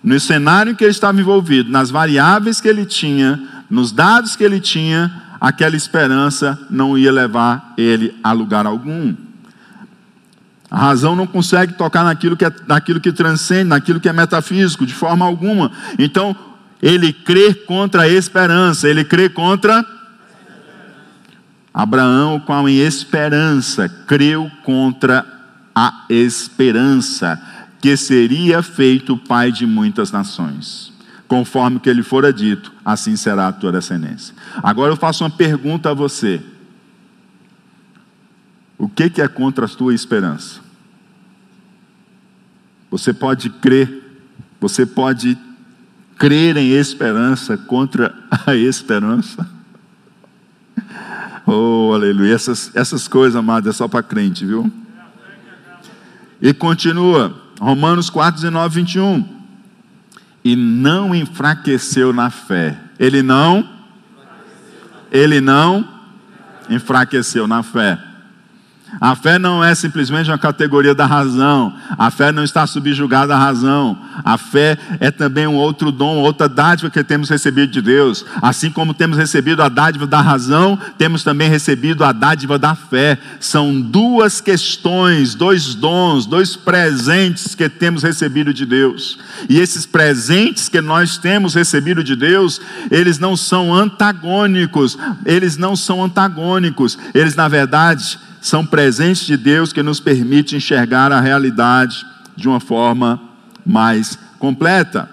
no 0.03 0.19
cenário 0.19 0.75
que 0.75 0.83
ele 0.83 0.91
estava 0.91 1.19
envolvido, 1.19 1.71
nas 1.71 1.89
variáveis 1.89 2.61
que 2.61 2.67
ele 2.67 2.85
tinha, 2.85 3.63
nos 3.67 3.91
dados 3.91 4.35
que 4.35 4.43
ele 4.43 4.59
tinha, 4.59 5.23
aquela 5.41 5.75
esperança 5.75 6.59
não 6.69 6.95
ia 6.95 7.11
levar 7.11 7.73
ele 7.75 8.15
a 8.23 8.31
lugar 8.33 8.67
algum. 8.67 9.15
A 10.73 10.79
razão 10.79 11.15
não 11.15 11.27
consegue 11.27 11.73
tocar 11.73 12.03
naquilo 12.03 12.35
que, 12.35 12.43
é, 12.43 12.51
naquilo 12.65 12.99
que 12.99 13.11
transcende, 13.11 13.65
naquilo 13.65 13.99
que 13.99 14.09
é 14.09 14.13
metafísico, 14.13 14.87
de 14.87 14.93
forma 14.95 15.23
alguma. 15.23 15.71
Então, 15.99 16.35
ele 16.81 17.13
crê 17.13 17.53
contra 17.53 18.01
a 18.01 18.09
esperança, 18.09 18.89
ele 18.89 19.05
crê 19.05 19.29
contra. 19.29 19.85
Abraão, 21.71 22.39
com 22.39 22.67
em 22.67 22.79
esperança, 22.79 23.87
creu 23.87 24.49
contra 24.63 25.23
a 25.75 26.05
esperança, 26.09 27.39
que 27.79 27.95
seria 27.95 28.63
feito 28.63 29.15
pai 29.15 29.51
de 29.51 29.67
muitas 29.67 30.11
nações. 30.11 30.91
Conforme 31.27 31.79
que 31.79 31.89
ele 31.89 32.01
fora 32.01 32.33
dito, 32.33 32.73
assim 32.83 33.15
será 33.15 33.49
a 33.49 33.53
tua 33.53 33.71
descendência. 33.71 34.33
Agora 34.63 34.91
eu 34.91 34.97
faço 34.97 35.23
uma 35.23 35.29
pergunta 35.29 35.91
a 35.91 35.93
você. 35.93 36.41
O 38.75 38.89
que, 38.89 39.07
que 39.07 39.21
é 39.21 39.27
contra 39.27 39.67
a 39.67 39.69
tua 39.69 39.93
esperança? 39.93 40.62
Você 42.93 43.11
pode 43.11 43.49
crer, 43.49 44.21
você 44.61 44.85
pode 44.85 45.35
crer 46.15 46.57
em 46.57 46.73
esperança 46.73 47.57
contra 47.57 48.13
a 48.45 48.53
esperança. 48.55 49.49
Oh, 51.45 51.91
aleluia. 51.93 52.33
Essas, 52.33 52.73
essas 52.73 53.05
coisas, 53.05 53.35
amadas, 53.35 53.75
é 53.75 53.77
só 53.77 53.85
para 53.85 54.01
crente, 54.01 54.45
viu? 54.45 54.71
E 56.41 56.53
continua, 56.53 57.35
Romanos 57.59 58.09
4, 58.09 58.35
19, 58.39 58.75
21. 58.75 59.27
E 60.41 60.55
não 60.55 61.13
enfraqueceu 61.13 62.13
na 62.13 62.29
fé. 62.29 62.79
Ele 62.97 63.21
não, 63.21 63.69
ele 65.11 65.41
não 65.41 65.85
enfraqueceu 66.69 67.45
na 67.45 67.61
fé. 67.61 67.99
A 69.01 69.15
fé 69.15 69.39
não 69.39 69.63
é 69.63 69.73
simplesmente 69.75 70.29
uma 70.29 70.37
categoria 70.37 70.93
da 70.93 71.05
razão. 71.05 71.73
A 71.97 72.11
fé 72.11 72.31
não 72.31 72.43
está 72.43 72.65
subjugada 72.67 73.35
à 73.35 73.37
razão. 73.37 73.97
A 74.23 74.37
fé 74.37 74.77
é 74.99 75.09
também 75.09 75.47
um 75.47 75.55
outro 75.55 75.91
dom, 75.91 76.17
outra 76.17 76.47
dádiva 76.47 76.89
que 76.89 77.03
temos 77.03 77.29
recebido 77.29 77.71
de 77.71 77.81
Deus. 77.81 78.25
Assim 78.41 78.69
como 78.69 78.93
temos 78.93 79.17
recebido 79.17 79.61
a 79.61 79.69
dádiva 79.69 80.05
da 80.05 80.21
razão, 80.21 80.77
temos 80.97 81.23
também 81.23 81.49
recebido 81.49 82.03
a 82.03 82.11
dádiva 82.11 82.59
da 82.59 82.75
fé. 82.75 83.17
São 83.39 83.81
duas 83.81 84.39
questões, 84.39 85.35
dois 85.35 85.75
dons, 85.75 86.25
dois 86.25 86.55
presentes 86.55 87.55
que 87.55 87.67
temos 87.67 88.03
recebido 88.03 88.53
de 88.53 88.65
Deus. 88.65 89.17
E 89.49 89.59
esses 89.59 89.85
presentes 89.85 90.69
que 90.69 90.81
nós 90.81 91.17
temos 91.17 91.55
recebido 91.55 92.03
de 92.03 92.15
Deus, 92.15 92.61
eles 92.91 93.19
não 93.19 93.35
são 93.35 93.73
antagônicos. 93.73 94.97
Eles 95.25 95.57
não 95.57 95.75
são 95.75 96.03
antagônicos. 96.03 96.97
Eles, 97.13 97.35
na 97.35 97.47
verdade, 97.47 98.19
são 98.43 98.65
presentes 98.65 99.25
de 99.25 99.37
Deus 99.37 99.71
que 99.71 99.81
nos 99.81 100.01
permite 100.01 100.57
enxergar 100.57 101.13
a 101.13 101.21
realidade 101.21 102.05
de 102.35 102.49
uma 102.49 102.59
forma 102.59 103.17
mais 103.65 104.19
completa. 104.37 105.09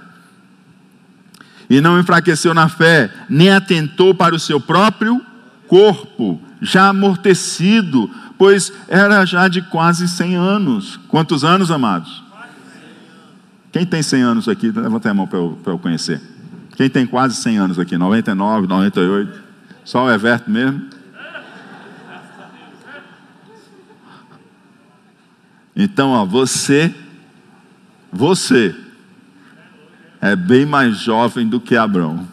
E 1.70 1.80
não 1.80 2.00
enfraqueceu 2.00 2.52
na 2.52 2.68
fé, 2.68 3.08
nem 3.28 3.52
atentou 3.52 4.12
para 4.12 4.34
o 4.34 4.38
seu 4.38 4.60
próprio 4.60 5.24
corpo, 5.68 6.42
já 6.60 6.88
amortecido, 6.88 8.10
pois 8.36 8.72
era 8.88 9.24
já 9.24 9.46
de 9.46 9.62
quase 9.62 10.08
100 10.08 10.34
anos. 10.34 10.98
Quantos 11.06 11.44
anos, 11.44 11.70
amados? 11.70 12.24
Quem 13.70 13.86
tem 13.86 14.02
100 14.02 14.22
anos 14.22 14.48
aqui? 14.48 14.72
Levanta 14.72 15.08
a 15.08 15.14
mão 15.14 15.28
para 15.28 15.38
eu, 15.38 15.56
eu 15.64 15.78
conhecer. 15.78 16.20
Quem 16.74 16.90
tem 16.90 17.06
quase 17.06 17.36
100 17.36 17.58
anos 17.58 17.78
aqui? 17.78 17.96
99, 17.96 18.66
98? 18.66 19.40
Só 19.84 20.06
o 20.06 20.10
Everto 20.10 20.50
mesmo? 20.50 20.99
Então, 25.82 26.10
ó, 26.10 26.26
você, 26.26 26.94
você 28.12 28.76
é 30.20 30.36
bem 30.36 30.66
mais 30.66 30.98
jovem 30.98 31.48
do 31.48 31.58
que 31.58 31.74
Abraão. 31.74 32.28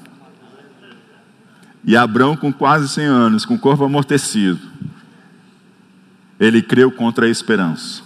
E 1.82 1.96
Abraão, 1.96 2.36
com 2.36 2.52
quase 2.52 2.90
100 2.90 3.06
anos, 3.06 3.46
com 3.46 3.56
o 3.56 3.60
corpo 3.60 3.86
amortecido, 3.86 4.60
ele 6.38 6.62
creu 6.62 6.92
contra 6.92 7.26
a 7.26 7.30
esperança. 7.30 8.04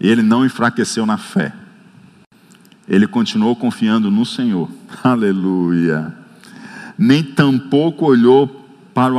Ele 0.00 0.22
não 0.22 0.46
enfraqueceu 0.46 1.04
na 1.04 1.18
fé. 1.18 1.52
Ele 2.88 3.06
continuou 3.06 3.54
confiando 3.54 4.10
no 4.10 4.24
Senhor. 4.24 4.70
Aleluia. 5.04 6.14
Nem 6.96 7.22
tampouco 7.22 8.06
olhou 8.06 8.59
para 8.94 9.12
o 9.12 9.18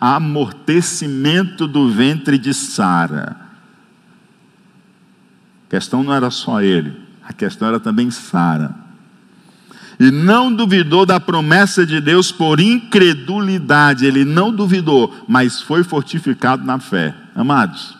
amortecimento 0.00 1.66
do 1.66 1.90
ventre 1.90 2.38
de 2.38 2.54
Sara. 2.54 3.36
A 5.66 5.70
questão 5.70 6.02
não 6.02 6.12
era 6.14 6.30
só 6.30 6.62
ele, 6.62 6.96
a 7.22 7.32
questão 7.32 7.68
era 7.68 7.80
também 7.80 8.10
Sara. 8.10 8.74
E 9.98 10.10
não 10.10 10.52
duvidou 10.52 11.06
da 11.06 11.20
promessa 11.20 11.86
de 11.86 12.00
Deus 12.00 12.32
por 12.32 12.58
incredulidade, 12.58 14.06
ele 14.06 14.24
não 14.24 14.52
duvidou, 14.52 15.14
mas 15.28 15.60
foi 15.60 15.84
fortificado 15.84 16.64
na 16.64 16.78
fé. 16.80 17.14
Amados, 17.34 17.96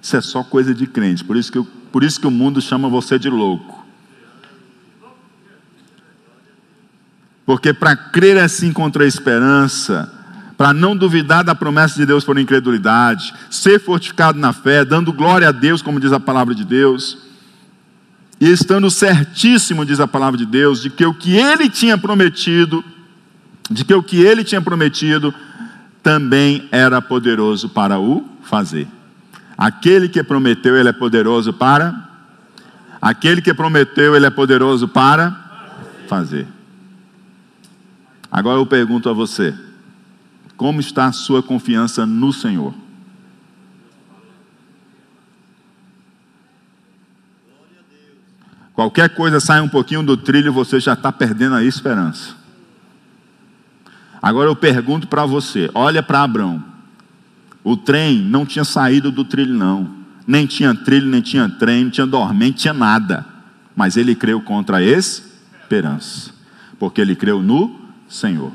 isso 0.00 0.16
é 0.16 0.20
só 0.20 0.42
coisa 0.42 0.74
de 0.74 0.86
crente, 0.86 1.24
por 1.24 1.36
isso 1.36 1.52
que, 1.52 1.62
por 1.92 2.02
isso 2.02 2.20
que 2.20 2.26
o 2.26 2.30
mundo 2.30 2.60
chama 2.60 2.88
você 2.88 3.18
de 3.18 3.30
louco. 3.30 3.86
Porque 7.46 7.72
para 7.72 7.96
crer 7.96 8.36
assim 8.38 8.72
contra 8.72 9.04
a 9.04 9.06
esperança, 9.06 10.17
para 10.58 10.74
não 10.74 10.94
duvidar 10.94 11.42
da 11.42 11.54
promessa 11.54 11.94
de 11.94 12.04
Deus 12.04 12.24
por 12.24 12.38
incredulidade, 12.38 13.32
ser 13.48 13.80
fortificado 13.80 14.38
na 14.38 14.52
fé, 14.52 14.84
dando 14.84 15.12
glória 15.12 15.48
a 15.48 15.52
Deus, 15.52 15.80
como 15.80 15.98
diz 15.98 16.12
a 16.12 16.20
palavra 16.20 16.54
de 16.54 16.64
Deus, 16.64 17.16
e 18.38 18.50
estando 18.50 18.90
certíssimo, 18.90 19.86
diz 19.86 20.00
a 20.00 20.06
palavra 20.06 20.36
de 20.36 20.44
Deus, 20.44 20.82
de 20.82 20.90
que 20.90 21.06
o 21.06 21.14
que 21.14 21.34
ele 21.34 21.70
tinha 21.70 21.96
prometido, 21.96 22.84
de 23.70 23.84
que 23.84 23.94
o 23.94 24.02
que 24.02 24.20
ele 24.20 24.44
tinha 24.44 24.60
prometido 24.60 25.32
também 26.02 26.68
era 26.70 27.00
poderoso 27.00 27.70
para 27.70 27.98
o 27.98 28.28
fazer. 28.42 28.86
Aquele 29.56 30.08
que 30.08 30.22
prometeu, 30.22 30.76
ele 30.76 30.90
é 30.90 30.92
poderoso 30.92 31.52
para 31.52 32.08
Aquele 33.00 33.40
que 33.40 33.54
prometeu, 33.54 34.16
ele 34.16 34.26
é 34.26 34.30
poderoso 34.30 34.88
para 34.88 35.36
fazer. 36.08 36.46
Agora 38.30 38.58
eu 38.58 38.66
pergunto 38.66 39.08
a 39.08 39.12
você: 39.12 39.54
como 40.58 40.80
está 40.80 41.06
a 41.06 41.12
sua 41.12 41.40
confiança 41.40 42.04
no 42.04 42.32
Senhor? 42.32 42.74
Qualquer 48.74 49.08
coisa 49.14 49.38
sai 49.38 49.60
um 49.60 49.68
pouquinho 49.68 50.02
do 50.02 50.16
trilho, 50.16 50.52
você 50.52 50.80
já 50.80 50.94
está 50.94 51.12
perdendo 51.12 51.54
a 51.54 51.64
esperança. 51.64 52.34
Agora 54.20 54.48
eu 54.50 54.56
pergunto 54.56 55.06
para 55.06 55.24
você: 55.24 55.70
olha 55.74 56.02
para 56.02 56.22
Abraão. 56.22 56.62
O 57.62 57.76
trem 57.76 58.20
não 58.20 58.44
tinha 58.44 58.64
saído 58.64 59.12
do 59.12 59.24
trilho, 59.24 59.54
não. 59.54 59.96
Nem 60.26 60.44
tinha 60.46 60.74
trilho, 60.74 61.06
nem 61.06 61.20
tinha 61.20 61.48
trem, 61.48 61.84
não 61.84 61.90
tinha 61.90 62.06
dormente, 62.06 62.58
tinha 62.58 62.74
nada. 62.74 63.24
Mas 63.76 63.96
ele 63.96 64.14
creu 64.14 64.40
contra 64.40 64.78
a 64.78 64.82
esperança. 64.82 66.32
Porque 66.78 67.00
ele 67.00 67.14
creu 67.14 67.42
no 67.42 67.78
Senhor. 68.08 68.52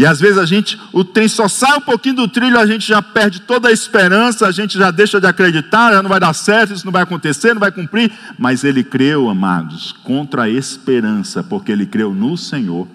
E 0.00 0.06
às 0.06 0.18
vezes 0.18 0.38
a 0.38 0.46
gente, 0.46 0.80
o 0.94 1.04
trem 1.04 1.28
só 1.28 1.46
sai 1.46 1.76
um 1.76 1.80
pouquinho 1.82 2.14
do 2.14 2.26
trilho, 2.26 2.58
a 2.58 2.64
gente 2.64 2.88
já 2.88 3.02
perde 3.02 3.42
toda 3.42 3.68
a 3.68 3.70
esperança, 3.70 4.46
a 4.46 4.50
gente 4.50 4.78
já 4.78 4.90
deixa 4.90 5.20
de 5.20 5.26
acreditar, 5.26 5.92
já 5.92 6.02
não 6.02 6.08
vai 6.08 6.18
dar 6.18 6.32
certo, 6.32 6.72
isso 6.72 6.86
não 6.86 6.92
vai 6.92 7.02
acontecer, 7.02 7.52
não 7.52 7.60
vai 7.60 7.70
cumprir. 7.70 8.10
Mas 8.38 8.64
ele 8.64 8.82
creu, 8.82 9.28
amados, 9.28 9.92
contra 9.92 10.44
a 10.44 10.48
esperança, 10.48 11.42
porque 11.42 11.70
ele 11.70 11.84
creu 11.84 12.14
no 12.14 12.34
Senhor, 12.34 12.88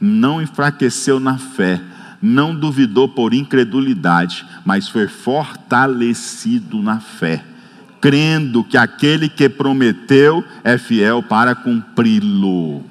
não 0.00 0.42
enfraqueceu 0.42 1.20
na 1.20 1.38
fé, 1.38 1.80
não 2.20 2.52
duvidou 2.52 3.08
por 3.08 3.32
incredulidade, 3.32 4.44
mas 4.64 4.88
foi 4.88 5.06
fortalecido 5.06 6.82
na 6.82 6.98
fé, 6.98 7.44
crendo 8.00 8.64
que 8.64 8.76
aquele 8.76 9.28
que 9.28 9.48
prometeu 9.48 10.44
é 10.64 10.76
fiel 10.76 11.22
para 11.22 11.54
cumpri-lo. 11.54 12.84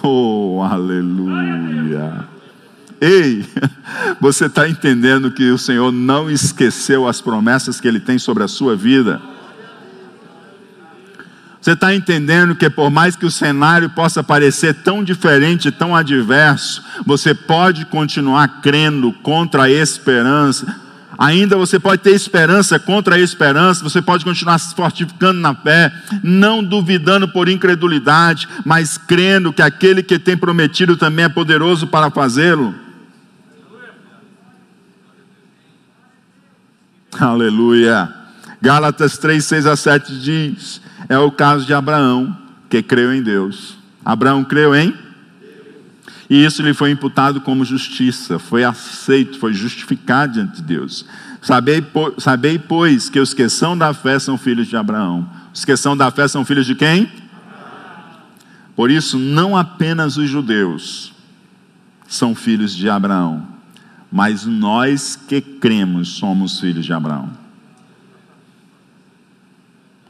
Oh, 0.00 0.62
aleluia! 0.62 2.35
Ei, 3.00 3.44
você 4.20 4.46
está 4.46 4.68
entendendo 4.68 5.30
que 5.30 5.50
o 5.50 5.58
Senhor 5.58 5.92
não 5.92 6.30
esqueceu 6.30 7.06
as 7.06 7.20
promessas 7.20 7.80
que 7.80 7.86
Ele 7.88 8.00
tem 8.00 8.18
sobre 8.18 8.42
a 8.42 8.48
sua 8.48 8.74
vida? 8.74 9.20
Você 11.60 11.72
está 11.72 11.92
entendendo 11.92 12.54
que 12.54 12.70
por 12.70 12.90
mais 12.90 13.16
que 13.16 13.26
o 13.26 13.30
cenário 13.30 13.90
possa 13.90 14.22
parecer 14.22 14.72
tão 14.72 15.02
diferente, 15.02 15.72
tão 15.72 15.96
adverso, 15.96 16.80
você 17.04 17.34
pode 17.34 17.86
continuar 17.86 18.60
crendo 18.62 19.12
contra 19.14 19.64
a 19.64 19.70
esperança. 19.70 20.80
Ainda 21.18 21.56
você 21.56 21.80
pode 21.80 22.02
ter 22.02 22.12
esperança 22.12 22.78
contra 22.78 23.16
a 23.16 23.18
esperança, 23.18 23.82
você 23.82 24.00
pode 24.00 24.24
continuar 24.24 24.58
se 24.58 24.76
fortificando 24.76 25.40
na 25.40 25.56
fé, 25.56 25.92
não 26.22 26.62
duvidando 26.62 27.26
por 27.26 27.48
incredulidade, 27.48 28.46
mas 28.64 28.96
crendo 28.96 29.52
que 29.52 29.62
aquele 29.62 30.04
que 30.04 30.20
tem 30.20 30.36
prometido 30.36 30.96
também 30.96 31.24
é 31.24 31.28
poderoso 31.28 31.88
para 31.88 32.12
fazê-lo. 32.12 32.85
Aleluia. 37.18 38.12
Gálatas 38.60 39.16
3, 39.18 39.44
6 39.44 39.66
a 39.66 39.76
7 39.76 40.18
diz: 40.18 40.80
É 41.08 41.18
o 41.18 41.30
caso 41.30 41.64
de 41.64 41.72
Abraão, 41.72 42.36
que 42.68 42.82
creu 42.82 43.12
em 43.14 43.22
Deus. 43.22 43.76
Abraão 44.04 44.44
creu 44.44 44.74
em? 44.74 44.94
E 46.28 46.44
isso 46.44 46.62
lhe 46.62 46.74
foi 46.74 46.90
imputado 46.90 47.40
como 47.40 47.64
justiça, 47.64 48.38
foi 48.38 48.64
aceito, 48.64 49.38
foi 49.38 49.54
justificado 49.54 50.34
diante 50.34 50.56
de 50.56 50.62
Deus. 50.62 51.06
Sabei, 51.40 51.84
sabei, 52.18 52.58
pois, 52.58 53.08
que 53.08 53.20
os 53.20 53.32
que 53.32 53.48
são 53.48 53.78
da 53.78 53.94
fé 53.94 54.18
são 54.18 54.36
filhos 54.36 54.66
de 54.66 54.76
Abraão. 54.76 55.28
Os 55.54 55.64
que 55.64 55.76
são 55.76 55.96
da 55.96 56.10
fé 56.10 56.26
são 56.26 56.44
filhos 56.44 56.66
de 56.66 56.74
quem? 56.74 57.10
Por 58.74 58.90
isso, 58.90 59.18
não 59.18 59.56
apenas 59.56 60.16
os 60.16 60.28
judeus 60.28 61.12
são 62.08 62.34
filhos 62.34 62.74
de 62.74 62.88
Abraão, 62.88 63.46
mas 64.10 64.44
nós 64.46 65.16
que 65.16 65.40
cremos 65.40 66.10
somos 66.10 66.60
filhos 66.60 66.84
de 66.84 66.92
Abraão. 66.92 67.30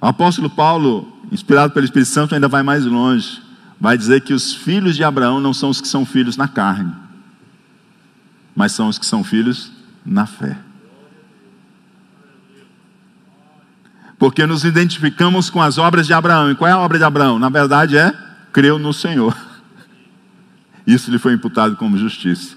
O 0.01 0.07
apóstolo 0.07 0.49
Paulo, 0.51 1.21
inspirado 1.33 1.73
pelo 1.73 1.85
Espírito 1.85 2.11
Santo, 2.11 2.35
ainda 2.35 2.49
vai 2.49 2.63
mais 2.63 2.85
longe. 2.85 3.43
Vai 3.81 3.99
dizer 3.99 4.21
que 4.23 4.33
os 4.33 4.55
filhos 4.55 4.97
de 4.97 5.05
Abraão 5.05 5.41
não 5.41 5.53
são 5.53 5.69
os 5.69 5.81
que 5.81 5.89
são 5.89 6.07
filhos 6.07 6.37
na 6.37 6.49
carne, 6.49 6.93
mas 8.55 8.73
são 8.73 8.89
os 8.89 8.99
que 8.99 9.05
são 9.05 9.25
filhos 9.25 9.73
na 10.05 10.27
fé. 10.27 10.57
Porque 14.19 14.47
nos 14.47 14.65
identificamos 14.65 15.51
com 15.51 15.61
as 15.61 15.77
obras 15.77 16.07
de 16.07 16.15
Abraão. 16.15 16.51
E 16.51 16.55
qual 16.55 16.69
é 16.69 16.73
a 16.73 16.79
obra 16.79 16.97
de 16.97 17.05
Abraão? 17.05 17.39
Na 17.39 17.49
verdade 17.49 17.99
é 17.99 18.15
creu 18.53 18.79
no 18.79 18.93
Senhor. 18.95 19.37
Isso 20.87 21.11
lhe 21.11 21.19
foi 21.19 21.35
imputado 21.35 21.77
como 21.77 21.99
justiça. 21.99 22.57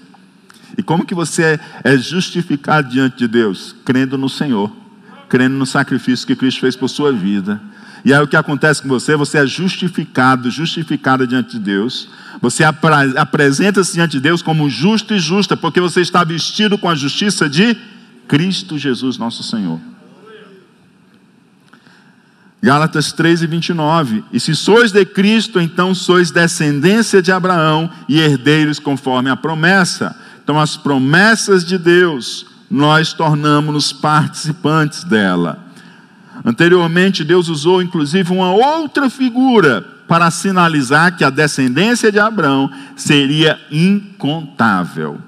E 0.76 0.82
como 0.82 1.04
que 1.04 1.14
você 1.14 1.58
é 1.84 1.96
justificado 1.96 2.88
diante 2.88 3.18
de 3.18 3.28
Deus? 3.28 3.74
Crendo 3.84 4.16
no 4.16 4.28
Senhor, 4.28 4.70
crendo 5.28 5.56
no 5.56 5.66
sacrifício 5.66 6.26
que 6.26 6.36
Cristo 6.36 6.60
fez 6.60 6.76
por 6.76 6.88
sua 6.88 7.12
vida. 7.12 7.60
E 8.04 8.14
aí 8.14 8.22
o 8.22 8.26
que 8.26 8.36
acontece 8.36 8.80
com 8.80 8.88
você? 8.88 9.14
Você 9.16 9.38
é 9.38 9.46
justificado, 9.46 10.50
justificada 10.50 11.26
diante 11.26 11.52
de 11.52 11.58
Deus. 11.58 12.08
Você 12.40 12.64
apresenta-se 12.64 13.92
diante 13.92 14.12
de 14.12 14.20
Deus 14.20 14.40
como 14.40 14.70
justo 14.70 15.14
e 15.14 15.18
justa, 15.18 15.56
porque 15.56 15.80
você 15.80 16.00
está 16.00 16.24
vestido 16.24 16.78
com 16.78 16.88
a 16.88 16.94
justiça 16.94 17.48
de 17.48 17.76
Cristo 18.26 18.78
Jesus, 18.78 19.18
nosso 19.18 19.42
Senhor. 19.42 19.78
Gálatas 22.62 23.10
3 23.12 23.42
e 23.42 23.46
29. 23.46 24.24
E 24.32 24.38
se 24.38 24.54
sois 24.54 24.92
de 24.92 25.04
Cristo, 25.04 25.58
então 25.58 25.94
sois 25.94 26.30
descendência 26.30 27.22
de 27.22 27.32
Abraão 27.32 27.90
e 28.08 28.20
herdeiros 28.20 28.78
conforme 28.78 29.30
a 29.30 29.36
promessa. 29.36 30.14
Então, 30.42 30.60
as 30.60 30.76
promessas 30.76 31.64
de 31.64 31.78
Deus, 31.78 32.46
nós 32.70 33.12
tornamos-nos 33.12 33.92
participantes 33.92 35.04
dela. 35.04 35.58
Anteriormente, 36.44 37.24
Deus 37.24 37.48
usou 37.48 37.80
inclusive 37.82 38.32
uma 38.32 38.52
outra 38.52 39.08
figura 39.08 39.86
para 40.06 40.30
sinalizar 40.30 41.16
que 41.16 41.24
a 41.24 41.30
descendência 41.30 42.10
de 42.10 42.18
Abraão 42.18 42.70
seria 42.96 43.58
incontável. 43.70 45.18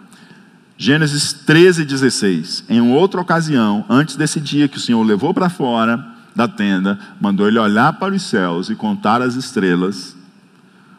Gênesis 0.77 1.33
13, 1.33 1.85
16. 1.85 2.65
Em 2.69 2.81
outra 2.81 3.21
ocasião, 3.21 3.85
antes 3.89 4.17
desse 4.17 4.41
dia 4.41 4.67
que 4.67 4.79
o 4.79 4.81
Senhor 4.81 5.03
levou 5.03 5.33
para 5.33 5.49
fora 5.49 6.12
da 6.35 6.49
tenda, 6.49 6.99
mandou 7.21 7.47
ele 7.47 7.59
olhar 7.59 7.93
para 7.95 8.15
os 8.15 8.23
céus 8.23 8.71
e 8.71 8.75
contar 8.75 9.21
as 9.21 9.35
estrelas. 9.35 10.17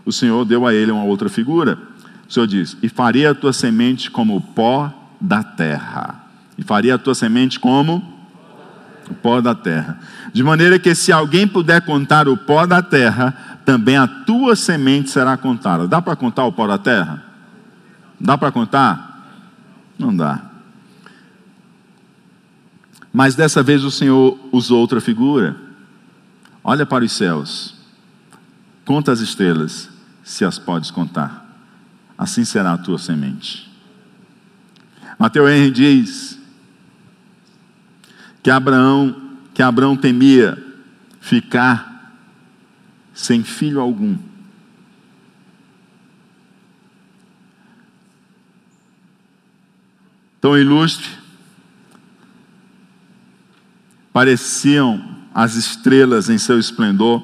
O 0.06 0.12
Senhor 0.12 0.46
deu 0.46 0.67
a 0.67 0.74
ele 0.74 0.91
uma 0.91 1.04
outra 1.04 1.30
figura. 1.30 1.78
O 2.28 2.34
Senhor 2.34 2.48
diz: 2.48 2.78
E 2.82 2.89
faria 2.89 3.32
a 3.32 3.36
tua 3.36 3.54
semente 3.54 4.12
como 4.12 4.36
o 4.36 4.41
pó 4.41 4.93
da 5.19 5.43
terra. 5.43 6.24
E 6.58 6.63
faria 6.63 6.96
a 6.96 6.98
tua 6.98 7.15
semente 7.15 7.60
como 7.60 8.04
o 9.10 9.13
pó 9.13 9.41
da 9.41 9.56
terra. 9.56 10.00
De 10.32 10.43
maneira 10.43 10.78
que 10.78 10.93
se 10.93 11.12
alguém 11.12 11.48
puder 11.48 11.82
contar 11.82 12.28
o 12.28 12.38
pó 12.38 12.65
da 12.65 12.82
terra, 12.82 13.60
também 13.65 13.98
a 13.98 14.08
tua 14.08 14.56
semente 14.56 15.10
será 15.10 15.38
contada. 15.38 15.88
Dá 15.88 16.02
para 16.02 16.15
contar 16.15 16.46
o 16.46 16.52
pó 16.52 16.67
da 16.67 16.78
terra? 16.78 17.24
Dá 18.19 18.38
para 18.38 18.52
contar? 18.52 19.28
Não 19.98 20.15
dá. 20.15 20.53
Mas 23.13 23.36
dessa 23.36 23.62
vez 23.62 23.84
o 23.84 23.91
Senhor 23.91 24.38
usou 24.52 24.80
outra 24.80 24.99
figura. 24.99 25.56
Olha 26.63 26.86
para 26.86 27.06
os 27.06 27.12
céus. 27.12 27.76
Conta 28.84 29.13
as 29.13 29.21
estrelas, 29.21 29.89
se 30.23 30.43
as 30.43 30.60
podes 30.60 30.91
contar 30.91 31.43
assim 32.17 32.45
será 32.45 32.73
a 32.73 32.78
tua 32.78 32.97
semente. 32.97 33.69
Mateus 35.18 35.49
Henry 35.49 35.72
diz 35.72 36.39
que 38.41 38.49
Abraão, 38.49 39.38
que 39.53 39.61
Abraão 39.61 39.95
temia 39.95 40.57
ficar 41.20 42.18
sem 43.14 43.43
filho 43.43 43.80
algum. 43.80 44.18
Tão 50.41 50.57
ilustre, 50.57 51.07
pareciam 54.14 55.03
as 55.34 55.55
estrelas 55.55 56.30
em 56.30 56.38
seu 56.38 56.57
esplendor, 56.59 57.22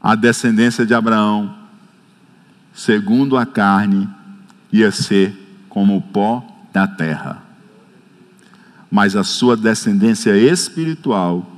a 0.00 0.14
descendência 0.14 0.86
de 0.86 0.94
Abraão 0.94 1.64
segundo 2.74 3.36
a 3.36 3.46
carne, 3.46 4.08
ia 4.72 4.90
ser 4.90 5.64
como 5.68 5.96
o 5.96 6.02
pó 6.02 6.44
da 6.72 6.88
terra. 6.88 7.40
Mas 8.90 9.14
a 9.14 9.22
sua 9.22 9.56
descendência 9.56 10.36
espiritual 10.36 11.48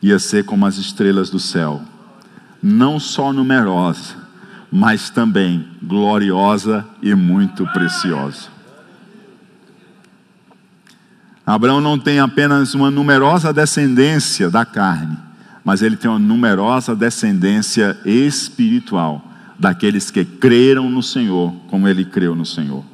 ia 0.00 0.18
ser 0.18 0.44
como 0.44 0.66
as 0.66 0.78
estrelas 0.78 1.28
do 1.28 1.38
céu, 1.38 1.82
não 2.62 2.98
só 2.98 3.32
numerosa, 3.32 4.16
mas 4.72 5.10
também 5.10 5.68
gloriosa 5.82 6.86
e 7.02 7.14
muito 7.14 7.66
preciosa. 7.68 8.53
Abraão 11.46 11.80
não 11.80 11.98
tem 11.98 12.20
apenas 12.20 12.74
uma 12.74 12.90
numerosa 12.90 13.52
descendência 13.52 14.50
da 14.50 14.64
carne, 14.64 15.16
mas 15.62 15.82
ele 15.82 15.96
tem 15.96 16.10
uma 16.10 16.18
numerosa 16.18 16.96
descendência 16.96 17.98
espiritual, 18.04 19.22
daqueles 19.58 20.10
que 20.10 20.24
creram 20.24 20.88
no 20.90 21.02
Senhor, 21.02 21.54
como 21.68 21.86
ele 21.86 22.04
creu 22.04 22.34
no 22.34 22.46
Senhor. 22.46 22.84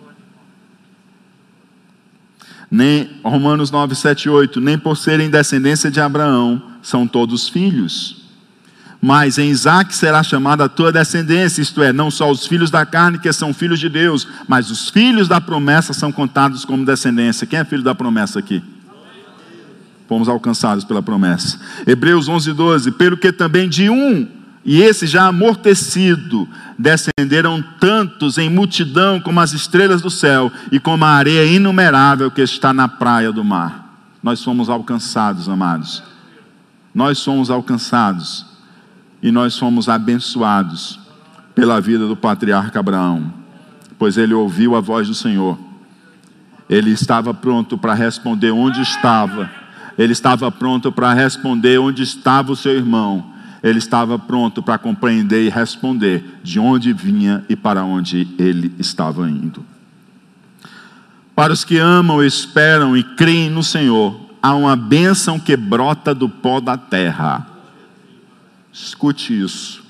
Nem 2.70 3.10
Romanos 3.24 3.70
9, 3.70 3.94
7 3.94 4.28
8, 4.28 4.60
nem 4.60 4.78
por 4.78 4.96
serem 4.96 5.30
descendência 5.30 5.90
de 5.90 6.00
Abraão 6.00 6.62
são 6.82 7.06
todos 7.06 7.48
filhos. 7.48 8.19
Mas 9.00 9.38
em 9.38 9.48
Isaac 9.48 9.94
será 9.94 10.22
chamada 10.22 10.64
a 10.64 10.68
tua 10.68 10.92
descendência, 10.92 11.62
isto 11.62 11.82
é, 11.82 11.92
não 11.92 12.10
só 12.10 12.30
os 12.30 12.46
filhos 12.46 12.70
da 12.70 12.84
carne 12.84 13.18
que 13.18 13.32
são 13.32 13.54
filhos 13.54 13.80
de 13.80 13.88
Deus, 13.88 14.28
mas 14.46 14.70
os 14.70 14.90
filhos 14.90 15.26
da 15.26 15.40
promessa 15.40 15.94
são 15.94 16.12
contados 16.12 16.66
como 16.66 16.84
descendência. 16.84 17.46
Quem 17.46 17.58
é 17.58 17.64
filho 17.64 17.82
da 17.82 17.94
promessa 17.94 18.38
aqui? 18.38 18.62
Fomos 20.06 20.28
alcançados 20.28 20.84
pela 20.84 21.02
promessa. 21.02 21.58
Hebreus 21.86 22.28
11, 22.28 22.52
12. 22.52 22.92
Pelo 22.92 23.16
que 23.16 23.32
também 23.32 23.68
de 23.68 23.88
um, 23.88 24.28
e 24.64 24.82
esse 24.82 25.06
já 25.06 25.26
amortecido, 25.28 26.46
descenderam 26.78 27.64
tantos 27.78 28.36
em 28.36 28.50
multidão 28.50 29.18
como 29.18 29.40
as 29.40 29.54
estrelas 29.54 30.02
do 30.02 30.10
céu 30.10 30.52
e 30.70 30.78
como 30.78 31.04
a 31.06 31.10
areia 31.10 31.46
inumerável 31.46 32.30
que 32.30 32.42
está 32.42 32.74
na 32.74 32.86
praia 32.86 33.32
do 33.32 33.42
mar. 33.42 33.88
Nós 34.22 34.40
somos 34.40 34.68
alcançados, 34.68 35.48
amados 35.48 36.02
nós 36.94 37.18
somos 37.18 37.50
alcançados 37.50 38.44
e 39.22 39.30
nós 39.30 39.54
somos 39.54 39.88
abençoados 39.88 40.98
pela 41.54 41.80
vida 41.80 42.06
do 42.06 42.16
patriarca 42.16 42.80
Abraão, 42.80 43.32
pois 43.98 44.16
ele 44.16 44.32
ouviu 44.32 44.74
a 44.74 44.80
voz 44.80 45.08
do 45.08 45.14
Senhor. 45.14 45.58
Ele 46.68 46.90
estava 46.90 47.34
pronto 47.34 47.76
para 47.76 47.94
responder 47.94 48.52
onde 48.52 48.80
estava. 48.80 49.50
Ele 49.98 50.12
estava 50.12 50.50
pronto 50.50 50.92
para 50.92 51.12
responder 51.12 51.78
onde 51.78 52.02
estava 52.02 52.52
o 52.52 52.56
seu 52.56 52.72
irmão. 52.72 53.26
Ele 53.62 53.78
estava 53.78 54.18
pronto 54.18 54.62
para 54.62 54.78
compreender 54.78 55.44
e 55.44 55.50
responder 55.50 56.38
de 56.42 56.58
onde 56.58 56.92
vinha 56.92 57.44
e 57.48 57.56
para 57.56 57.84
onde 57.84 58.28
ele 58.38 58.72
estava 58.78 59.28
indo. 59.28 59.64
Para 61.34 61.52
os 61.52 61.64
que 61.64 61.76
amam, 61.76 62.22
esperam 62.22 62.96
e 62.96 63.02
creem 63.02 63.50
no 63.50 63.62
Senhor, 63.62 64.18
há 64.42 64.54
uma 64.54 64.76
bênção 64.76 65.38
que 65.38 65.56
brota 65.56 66.14
do 66.14 66.28
pó 66.28 66.60
da 66.60 66.76
terra. 66.76 67.49
Escute 68.72 69.38
isso. 69.38 69.82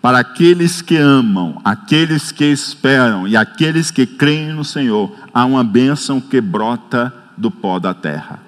Para 0.00 0.20
aqueles 0.20 0.80
que 0.80 0.96
amam, 0.96 1.60
aqueles 1.64 2.30
que 2.30 2.44
esperam 2.44 3.26
e 3.26 3.36
aqueles 3.36 3.90
que 3.90 4.06
creem 4.06 4.52
no 4.52 4.64
Senhor, 4.64 5.12
há 5.34 5.44
uma 5.44 5.64
bênção 5.64 6.20
que 6.20 6.40
brota 6.40 7.12
do 7.36 7.50
pó 7.50 7.78
da 7.78 7.92
terra. 7.92 8.40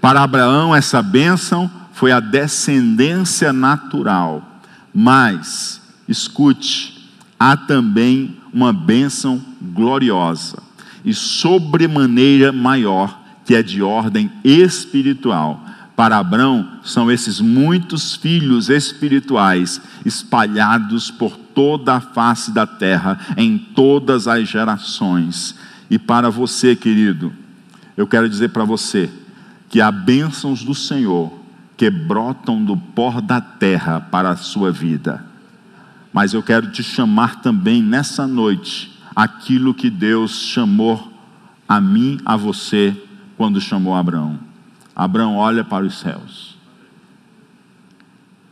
Para 0.00 0.22
Abraão, 0.22 0.74
essa 0.74 1.02
bênção 1.02 1.70
foi 1.92 2.12
a 2.12 2.20
descendência 2.20 3.52
natural. 3.52 4.60
Mas, 4.94 5.80
escute, 6.08 7.10
há 7.38 7.56
também 7.56 8.36
uma 8.52 8.72
bênção 8.72 9.42
gloriosa 9.60 10.62
e 11.04 11.12
sobremaneira 11.12 12.52
maior 12.52 13.20
que 13.44 13.54
é 13.54 13.62
de 13.62 13.82
ordem 13.82 14.30
espiritual. 14.44 15.64
Para 15.94 16.18
Abraão, 16.18 16.78
são 16.82 17.10
esses 17.10 17.40
muitos 17.40 18.14
filhos 18.14 18.70
espirituais 18.70 19.80
espalhados 20.04 21.10
por 21.10 21.36
toda 21.36 21.94
a 21.94 22.00
face 22.00 22.50
da 22.50 22.66
terra, 22.66 23.18
em 23.36 23.58
todas 23.58 24.26
as 24.26 24.48
gerações. 24.48 25.54
E 25.90 25.98
para 25.98 26.30
você, 26.30 26.74
querido, 26.74 27.32
eu 27.96 28.06
quero 28.06 28.28
dizer 28.28 28.48
para 28.48 28.64
você 28.64 29.10
que 29.68 29.80
há 29.80 29.90
bênçãos 29.90 30.64
do 30.64 30.74
Senhor 30.74 31.32
que 31.76 31.90
brotam 31.90 32.64
do 32.64 32.76
pó 32.76 33.20
da 33.20 33.40
terra 33.40 34.00
para 34.00 34.30
a 34.30 34.36
sua 34.36 34.70
vida. 34.70 35.24
Mas 36.12 36.32
eu 36.32 36.42
quero 36.42 36.70
te 36.70 36.82
chamar 36.82 37.40
também 37.42 37.82
nessa 37.82 38.26
noite 38.26 38.98
aquilo 39.16 39.74
que 39.74 39.90
Deus 39.90 40.32
chamou 40.42 41.12
a 41.68 41.80
mim, 41.80 42.18
a 42.24 42.36
você 42.36 42.96
quando 43.36 43.60
chamou 43.60 43.94
Abraão. 43.94 44.51
Abraão 44.94 45.36
olha 45.36 45.64
para 45.64 45.84
os 45.84 45.98
céus. 45.98 46.56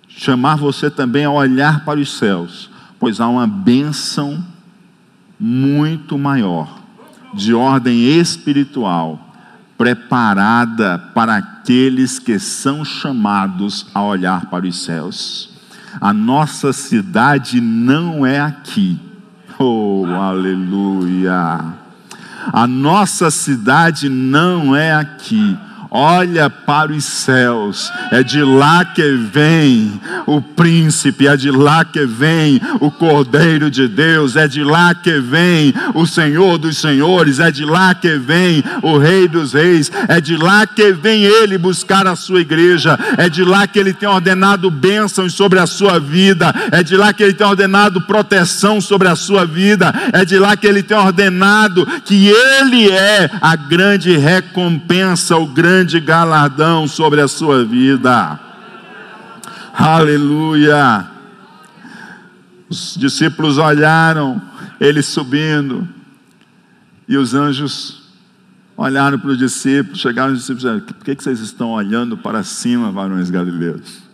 Chamar 0.09 0.57
você 0.57 0.91
também 0.91 1.25
a 1.25 1.31
olhar 1.31 1.85
para 1.85 2.01
os 2.01 2.19
céus, 2.19 2.71
pois 2.99 3.21
há 3.21 3.29
uma 3.29 3.47
bênção 3.47 4.45
muito 5.39 6.19
maior, 6.19 6.79
de 7.33 7.55
ordem 7.55 8.19
espiritual, 8.19 9.19
preparada 9.79 10.99
para 11.15 11.37
aqueles 11.37 12.19
que 12.19 12.39
são 12.39 12.85
chamados 12.85 13.87
a 13.95 14.03
olhar 14.03 14.47
para 14.47 14.67
os 14.67 14.83
céus. 14.83 15.51
A 16.01 16.13
nossa 16.13 16.73
cidade 16.73 17.61
não 17.61 18.27
é 18.27 18.41
aqui. 18.41 19.01
Oh, 19.59 20.05
aleluia! 20.07 21.75
A 22.53 22.67
nossa 22.67 23.31
cidade 23.31 24.09
não 24.09 24.75
é 24.75 24.95
aqui 24.95 25.57
olha 25.91 26.49
para 26.49 26.93
os 26.93 27.05
céus, 27.05 27.91
é 28.13 28.23
de 28.23 28.43
lá 28.43 28.85
que 28.85 29.11
vem 29.13 30.01
o 30.25 30.41
príncipe, 30.41 31.27
é 31.27 31.37
de 31.37 31.51
lá 31.51 31.85
que 31.85 32.07
vem 32.07 32.61
o 32.79 32.91
Cordeiro 32.91 33.69
de 33.71 33.89
Deus, 33.89 34.37
é 34.37 34.47
de 34.47 34.63
lá 34.63 34.95
que 34.95 35.19
vem 35.19 35.75
o 35.95 36.07
Senhor 36.07 36.59
dos 36.59 36.79
Senhores, 36.79 37.41
é 37.41 37.51
de 37.51 37.65
lá 37.65 37.93
que 37.93 38.17
vem 38.17 38.63
o 38.83 38.99
Rei 38.99 39.27
dos 39.27 39.53
Reis, 39.53 39.91
é 40.07 40.21
de 40.21 40.37
lá 40.37 40.65
que 40.65 40.93
vem 40.93 41.25
ele 41.25 41.59
buscar 41.59 42.07
a 42.07 42.15
sua 42.15 42.41
igreja, 42.41 42.97
é 43.19 43.29
de 43.29 43.43
lá 43.43 43.67
que 43.67 43.79
ele 43.79 43.93
tem 43.93 44.09
ordenado 44.09 44.71
bênçãos 44.71 45.35
sobre 45.35 45.59
a 45.59 45.67
sua 45.67 45.99
vida, 45.99 46.55
é 46.71 46.85
de 46.85 46.97
lá 46.97 47.13
que 47.13 47.23
ele 47.23 47.35
tem 47.35 47.47
ordenado 47.47 48.01
proteção 48.03 48.81
sobre 48.81 49.09
a 49.09 49.17
sua 49.17 49.45
vida, 49.45 49.93
é 50.13 50.25
de 50.25 50.39
lá 50.39 50.57
que 50.57 50.69
ele 50.69 50.85
tem 50.85 50.97
ordenado 50.97 51.85
que 52.05 52.29
ele 52.29 52.89
é 52.91 53.29
a 53.41 53.57
grande 53.57 54.17
recompensa, 54.17 55.37
o 55.37 55.47
grande 55.47 55.80
grande 55.81 55.99
galardão 55.99 56.87
sobre 56.87 57.23
a 57.23 57.29
sua 57.29 57.65
vida. 57.65 58.39
Aleluia. 59.73 61.09
Os 62.69 62.97
discípulos 62.99 63.57
olharam 63.57 64.41
ele 64.79 65.03
subindo, 65.03 65.89
e 67.09 67.17
os 67.17 67.35
anjos 67.35 68.03
olharam 68.77 69.19
para 69.19 69.31
os 69.31 69.39
discípulos, 69.39 70.01
chegaram 70.01 70.35
os 70.35 70.41
discípulos 70.41 70.65
e 70.65 70.67
disseram: 70.69 70.99
Por 70.99 71.05
que 71.05 71.15
vocês 71.15 71.41
estão 71.41 71.71
olhando 71.71 72.17
para 72.17 72.43
cima, 72.43 72.93
varões 72.93 73.31
galileus? 73.31 74.10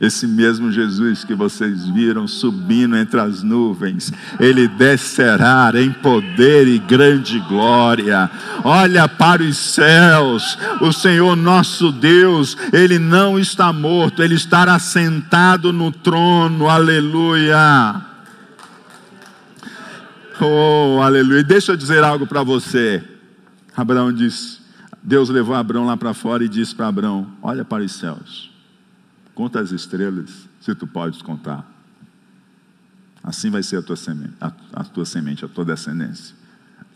Esse 0.00 0.26
mesmo 0.26 0.72
Jesus 0.72 1.24
que 1.24 1.34
vocês 1.34 1.86
viram 1.86 2.26
subindo 2.26 2.96
entre 2.96 3.20
as 3.20 3.42
nuvens, 3.42 4.10
ele 4.40 4.66
descerá 4.66 5.70
em 5.74 5.92
poder 5.92 6.66
e 6.66 6.78
grande 6.78 7.38
glória. 7.40 8.30
Olha 8.64 9.06
para 9.06 9.42
os 9.42 9.58
céus, 9.58 10.56
o 10.80 10.90
Senhor 10.90 11.36
nosso 11.36 11.92
Deus, 11.92 12.56
ele 12.72 12.98
não 12.98 13.38
está 13.38 13.74
morto, 13.74 14.22
ele 14.22 14.36
está 14.36 14.74
assentado 14.74 15.70
no 15.70 15.92
trono. 15.92 16.66
Aleluia. 16.66 18.00
Oh, 20.40 21.02
aleluia. 21.02 21.44
Deixa 21.44 21.72
eu 21.72 21.76
dizer 21.76 22.02
algo 22.02 22.26
para 22.26 22.42
você. 22.42 23.04
Abraão 23.76 24.10
disse: 24.10 24.60
Deus 25.02 25.28
levou 25.28 25.54
Abraão 25.54 25.84
lá 25.84 25.94
para 25.94 26.14
fora 26.14 26.42
e 26.42 26.48
disse 26.48 26.74
para 26.74 26.88
Abraão: 26.88 27.26
Olha 27.42 27.66
para 27.66 27.82
os 27.84 27.92
céus 27.92 28.49
Conta 29.40 29.58
as 29.58 29.72
estrelas, 29.72 30.46
se 30.60 30.74
tu 30.74 30.86
podes 30.86 31.22
contar. 31.22 31.66
Assim 33.24 33.48
vai 33.48 33.62
ser 33.62 33.78
a 33.78 33.82
tua 33.82 33.96
semente, 33.96 34.34
a, 34.38 34.52
a 34.74 34.84
tua 34.84 35.06
semente, 35.06 35.42
a 35.42 35.48
tua 35.48 35.64
descendência. 35.64 36.36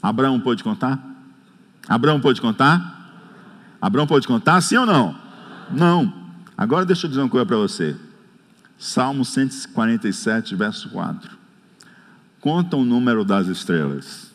Abraão 0.03 0.39
pode 0.39 0.63
contar? 0.63 1.03
Abraão 1.89 2.21
pode 2.21 2.43
contar? 2.43 3.41
Abraão 3.81 4.07
pode 4.07 4.27
contar, 4.27 4.61
sim 4.61 4.77
ou 4.77 4.85
não? 4.85 5.19
Não. 5.71 6.13
Agora 6.55 6.85
deixa 6.85 7.07
eu 7.07 7.09
dizer 7.09 7.23
uma 7.23 7.31
coisa 7.31 7.47
para 7.47 7.57
você. 7.57 7.97
Salmo 8.79 9.25
147, 9.25 10.55
verso 10.55 10.91
4. 10.91 11.31
Conta 12.43 12.77
o 12.77 12.85
número 12.85 13.25
das 13.25 13.47
estrelas, 13.47 14.31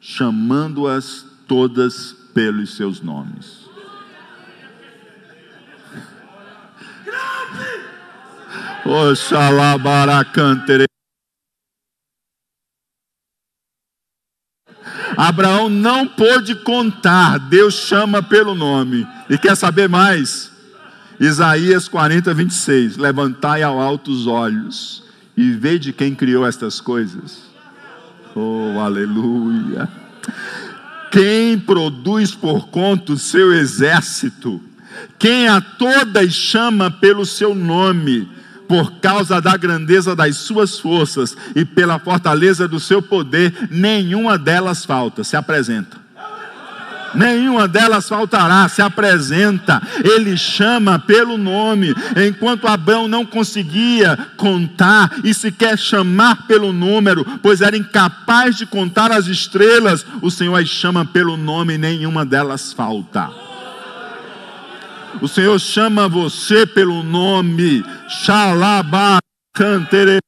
chamando-as 0.00 1.24
todas 1.46 2.12
pelos 2.34 2.74
seus 2.74 3.00
nomes. 3.00 3.59
Oxalá 8.90 9.78
baracantere. 9.78 10.84
Abraão 15.16 15.68
não 15.68 16.08
pôde 16.08 16.56
contar, 16.56 17.38
Deus 17.38 17.74
chama 17.74 18.20
pelo 18.20 18.52
nome. 18.52 19.06
E 19.28 19.38
quer 19.38 19.56
saber 19.56 19.88
mais? 19.88 20.50
Isaías 21.20 21.86
40, 21.86 22.34
26. 22.34 22.96
Levantai 22.96 23.62
ao 23.62 23.80
alto 23.80 24.10
os 24.10 24.26
olhos 24.26 25.04
e 25.36 25.52
vede 25.52 25.92
quem 25.92 26.12
criou 26.12 26.44
estas 26.44 26.80
coisas. 26.80 27.44
Oh, 28.34 28.80
aleluia! 28.80 29.88
Quem 31.12 31.60
produz 31.60 32.34
por 32.34 32.68
conta 32.68 33.12
o 33.12 33.18
seu 33.18 33.52
exército, 33.52 34.60
quem 35.16 35.46
a 35.46 35.60
todas 35.60 36.32
chama 36.32 36.90
pelo 36.90 37.24
seu 37.24 37.54
nome 37.54 38.39
por 38.70 38.92
causa 39.00 39.40
da 39.40 39.56
grandeza 39.56 40.14
das 40.14 40.36
suas 40.36 40.78
forças 40.78 41.36
e 41.56 41.64
pela 41.64 41.98
fortaleza 41.98 42.68
do 42.68 42.78
seu 42.78 43.02
poder, 43.02 43.66
nenhuma 43.68 44.38
delas 44.38 44.84
falta, 44.84 45.24
se 45.24 45.36
apresenta. 45.36 45.96
Nenhuma 47.12 47.66
delas 47.66 48.08
faltará, 48.08 48.68
se 48.68 48.80
apresenta, 48.80 49.82
ele 50.04 50.36
chama 50.36 51.00
pelo 51.00 51.36
nome, 51.36 51.92
enquanto 52.24 52.68
Abraão 52.68 53.08
não 53.08 53.26
conseguia 53.26 54.16
contar 54.36 55.16
e 55.24 55.34
sequer 55.34 55.76
chamar 55.76 56.46
pelo 56.46 56.72
número, 56.72 57.24
pois 57.42 57.62
era 57.62 57.76
incapaz 57.76 58.54
de 58.54 58.66
contar 58.66 59.10
as 59.10 59.26
estrelas, 59.26 60.06
o 60.22 60.30
Senhor 60.30 60.54
as 60.54 60.68
chama 60.68 61.04
pelo 61.04 61.36
nome 61.36 61.76
nenhuma 61.76 62.24
delas 62.24 62.72
falta. 62.72 63.49
O 65.20 65.28
Senhor 65.28 65.58
chama 65.58 66.08
você 66.08 66.66
pelo 66.66 67.02
nome, 67.02 67.84
Xalabá, 68.08 69.18
Cantere. 69.54 70.20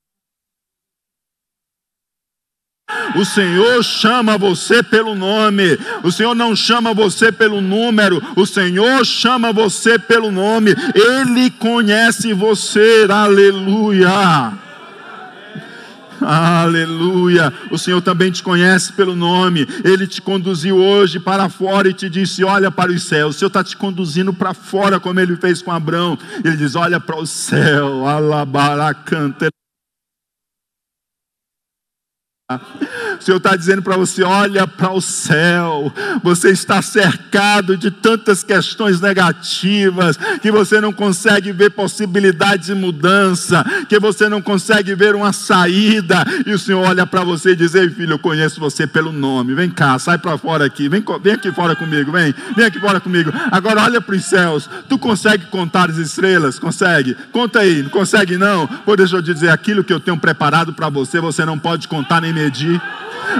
O 3.14 3.24
Senhor 3.24 3.82
chama 3.82 4.38
você 4.38 4.82
pelo 4.82 5.14
nome. 5.14 5.78
O 6.02 6.10
Senhor 6.10 6.34
não 6.34 6.56
chama 6.56 6.94
você 6.94 7.30
pelo 7.30 7.60
número. 7.60 8.22
O 8.36 8.46
Senhor 8.46 9.04
chama 9.04 9.52
você 9.52 9.98
pelo 9.98 10.30
nome. 10.30 10.74
Ele 10.94 11.50
conhece 11.50 12.32
você. 12.32 13.06
Aleluia. 13.10 14.52
Aleluia. 16.24 17.52
O 17.70 17.78
Senhor 17.78 18.00
também 18.00 18.30
te 18.30 18.42
conhece 18.42 18.92
pelo 18.92 19.14
nome. 19.14 19.66
Ele 19.84 20.06
te 20.06 20.20
conduziu 20.20 20.76
hoje 20.76 21.18
para 21.18 21.48
fora 21.48 21.88
e 21.88 21.94
te 21.94 22.08
disse: 22.08 22.44
Olha 22.44 22.70
para 22.70 22.92
os 22.92 23.02
céus. 23.04 23.36
O 23.36 23.38
Senhor 23.38 23.48
está 23.48 23.62
te 23.64 23.76
conduzindo 23.76 24.32
para 24.32 24.54
fora, 24.54 25.00
como 25.00 25.20
ele 25.20 25.36
fez 25.36 25.62
com 25.62 25.70
Abraão. 25.70 26.18
Ele 26.44 26.56
diz: 26.56 26.74
Olha 26.74 27.00
para 27.00 27.16
o 27.16 27.26
céu. 27.26 28.06
Alabaracanta. 28.06 29.48
O 33.22 33.24
Senhor 33.24 33.36
está 33.36 33.54
dizendo 33.54 33.82
para 33.82 33.96
você: 33.96 34.24
olha 34.24 34.66
para 34.66 34.90
o 34.92 35.00
céu, 35.00 35.92
você 36.24 36.50
está 36.50 36.82
cercado 36.82 37.76
de 37.76 37.88
tantas 37.88 38.42
questões 38.42 39.00
negativas, 39.00 40.18
que 40.40 40.50
você 40.50 40.80
não 40.80 40.92
consegue 40.92 41.52
ver 41.52 41.70
possibilidades 41.70 42.66
de 42.66 42.74
mudança, 42.74 43.64
que 43.88 44.00
você 44.00 44.28
não 44.28 44.42
consegue 44.42 44.92
ver 44.96 45.14
uma 45.14 45.32
saída, 45.32 46.24
e 46.44 46.52
o 46.52 46.58
Senhor 46.58 46.84
olha 46.84 47.06
para 47.06 47.22
você 47.22 47.52
e 47.52 47.56
diz: 47.56 47.76
Ei 47.76 47.88
filho, 47.88 48.14
eu 48.14 48.18
conheço 48.18 48.58
você 48.58 48.88
pelo 48.88 49.12
nome, 49.12 49.54
vem 49.54 49.70
cá, 49.70 49.96
sai 50.00 50.18
para 50.18 50.36
fora 50.36 50.64
aqui, 50.64 50.88
vem, 50.88 51.04
vem 51.22 51.34
aqui 51.34 51.52
fora 51.52 51.76
comigo, 51.76 52.10
vem, 52.10 52.34
vem 52.56 52.66
aqui 52.66 52.80
fora 52.80 52.98
comigo. 52.98 53.32
Agora 53.52 53.84
olha 53.84 54.00
para 54.00 54.16
os 54.16 54.24
céus, 54.24 54.68
tu 54.88 54.98
consegue 54.98 55.46
contar 55.46 55.90
as 55.90 55.96
estrelas? 55.96 56.58
Consegue? 56.58 57.16
Conta 57.30 57.60
aí, 57.60 57.84
não 57.84 57.90
consegue 57.90 58.36
não? 58.36 58.66
Pô, 58.66 58.96
deixa 58.96 59.14
eu 59.14 59.22
dizer, 59.22 59.50
aquilo 59.50 59.84
que 59.84 59.92
eu 59.92 60.00
tenho 60.00 60.18
preparado 60.18 60.72
para 60.72 60.88
você, 60.88 61.20
você 61.20 61.44
não 61.44 61.56
pode 61.56 61.86
contar 61.86 62.20
nem 62.20 62.32
medir. 62.32 62.82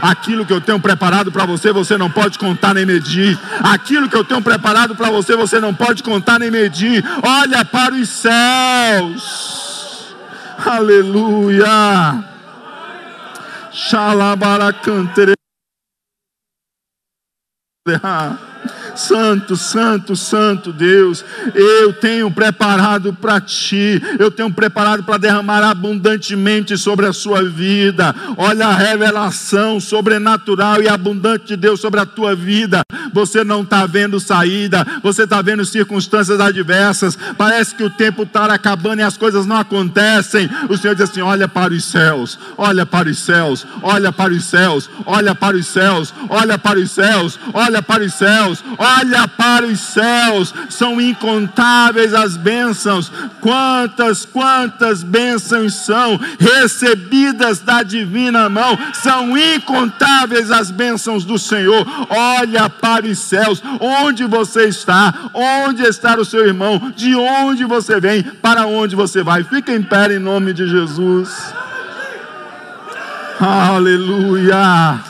Aquilo 0.01 0.47
que 0.47 0.53
eu 0.53 0.61
tenho 0.61 0.81
preparado 0.81 1.31
para 1.31 1.45
você, 1.45 1.73
você 1.73 1.97
não 1.97 2.11
pode 2.11 2.39
contar 2.39 2.75
nem 2.75 2.87
medir. 2.87 3.39
Aquilo 3.63 4.09
que 4.09 4.17
eu 4.17 4.25
tenho 4.25 4.43
preparado 4.43 4.95
para 4.95 5.11
você, 5.11 5.37
você 5.37 5.61
não 5.61 5.75
pode 5.75 6.03
contar 6.03 6.39
nem 6.39 6.51
medir. 6.51 7.05
Olha 7.23 7.65
para 7.65 7.95
os 7.95 8.09
céus. 8.09 9.43
Aleluia. 10.65 12.25
Xalabaracantere. 13.73 15.35
Santo, 18.95 19.57
Santo, 19.57 20.17
Santo 20.17 20.73
Deus, 20.73 21.25
eu 21.55 21.93
tenho 21.93 22.31
preparado 22.31 23.13
para 23.13 23.41
ti, 23.41 24.03
eu 24.19 24.31
tenho 24.31 24.53
preparado 24.53 25.03
para 25.03 25.19
derramar 25.19 25.63
abundantemente 25.63 26.77
sobre 26.77 27.07
a 27.07 27.13
sua 27.13 27.43
vida. 27.45 28.15
Olha 28.37 28.67
a 28.67 28.75
revelação 28.75 29.81
sobrenatural 29.81 30.83
e 30.83 30.89
abundante 30.89 31.49
de 31.49 31.57
Deus 31.57 31.81
sobre 31.81 32.01
a 32.01 32.07
tua 32.07 32.35
vida. 32.35 32.83
Você 33.13 33.45
não 33.45 33.63
está 33.63 33.87
vendo 33.87 34.19
saída, 34.21 34.87
você 35.03 35.25
está 35.25 35.43
vendo 35.43 35.65
circunstâncias 35.65 36.41
adversas. 36.41 37.17
Parece 37.37 37.75
que 37.75 37.85
o 37.85 37.91
tempo 37.91 38.23
está 38.23 38.45
acabando 38.47 39.01
e 39.01 39.03
as 39.03 39.17
coisas 39.17 39.47
não 39.47 39.57
acontecem. 39.57 40.49
O 40.69 40.77
Senhor 40.77 40.95
diz 40.95 41.09
assim: 41.09 41.21
olha 41.21 41.49
para 41.49 41.73
os 41.73 41.85
céus, 41.85 42.39
olha 42.57 42.87
para 42.87 43.09
os 43.09 43.19
céus, 43.19 43.67
olha 43.83 44.13
para 44.13 44.33
os 44.33 44.45
céus, 44.45 44.91
olha 45.07 45.35
para 45.35 45.57
os 45.57 45.67
céus, 45.67 46.15
olha 46.29 46.59
para 46.59 46.79
os 46.79 46.91
céus, 46.91 47.39
olha 47.53 47.83
para 47.83 48.05
os 48.05 48.15
céus 48.15 48.63
olha 48.83 49.27
para 49.29 49.67
os 49.67 49.81
céus, 49.81 50.55
são 50.69 51.01
incontáveis 51.01 52.13
as 52.13 52.37
bênçãos. 52.37 53.11
Quantas, 53.41 54.25
quantas 54.25 55.03
bênçãos 55.03 55.75
são 55.75 56.21
recebidas 56.39 57.61
da 57.61 57.83
divina 57.83 58.49
mão, 58.49 58.79
são 58.93 59.37
incontáveis 59.37 60.51
as 60.51 60.71
bênçãos 60.71 61.25
do 61.25 61.39
Senhor. 61.39 61.87
Olha 62.11 62.69
para 62.69 63.07
os 63.07 63.19
céus, 63.19 63.63
onde 63.81 64.25
você 64.25 64.65
está, 64.65 65.15
onde 65.33 65.83
está 65.83 66.19
o 66.19 66.25
seu 66.25 66.47
irmão, 66.47 66.93
de 66.95 67.15
onde 67.15 67.65
você 67.65 68.01
vem, 68.01 68.23
para 68.23 68.67
onde 68.67 68.95
você 68.97 69.23
vai. 69.23 69.45
Fica 69.45 69.73
em 69.73 69.83
pé 69.83 70.03
em 70.15 70.19
nome 70.19 70.53
de 70.53 70.67
Jesus. 70.69 71.55
Aleluia, 73.41 75.01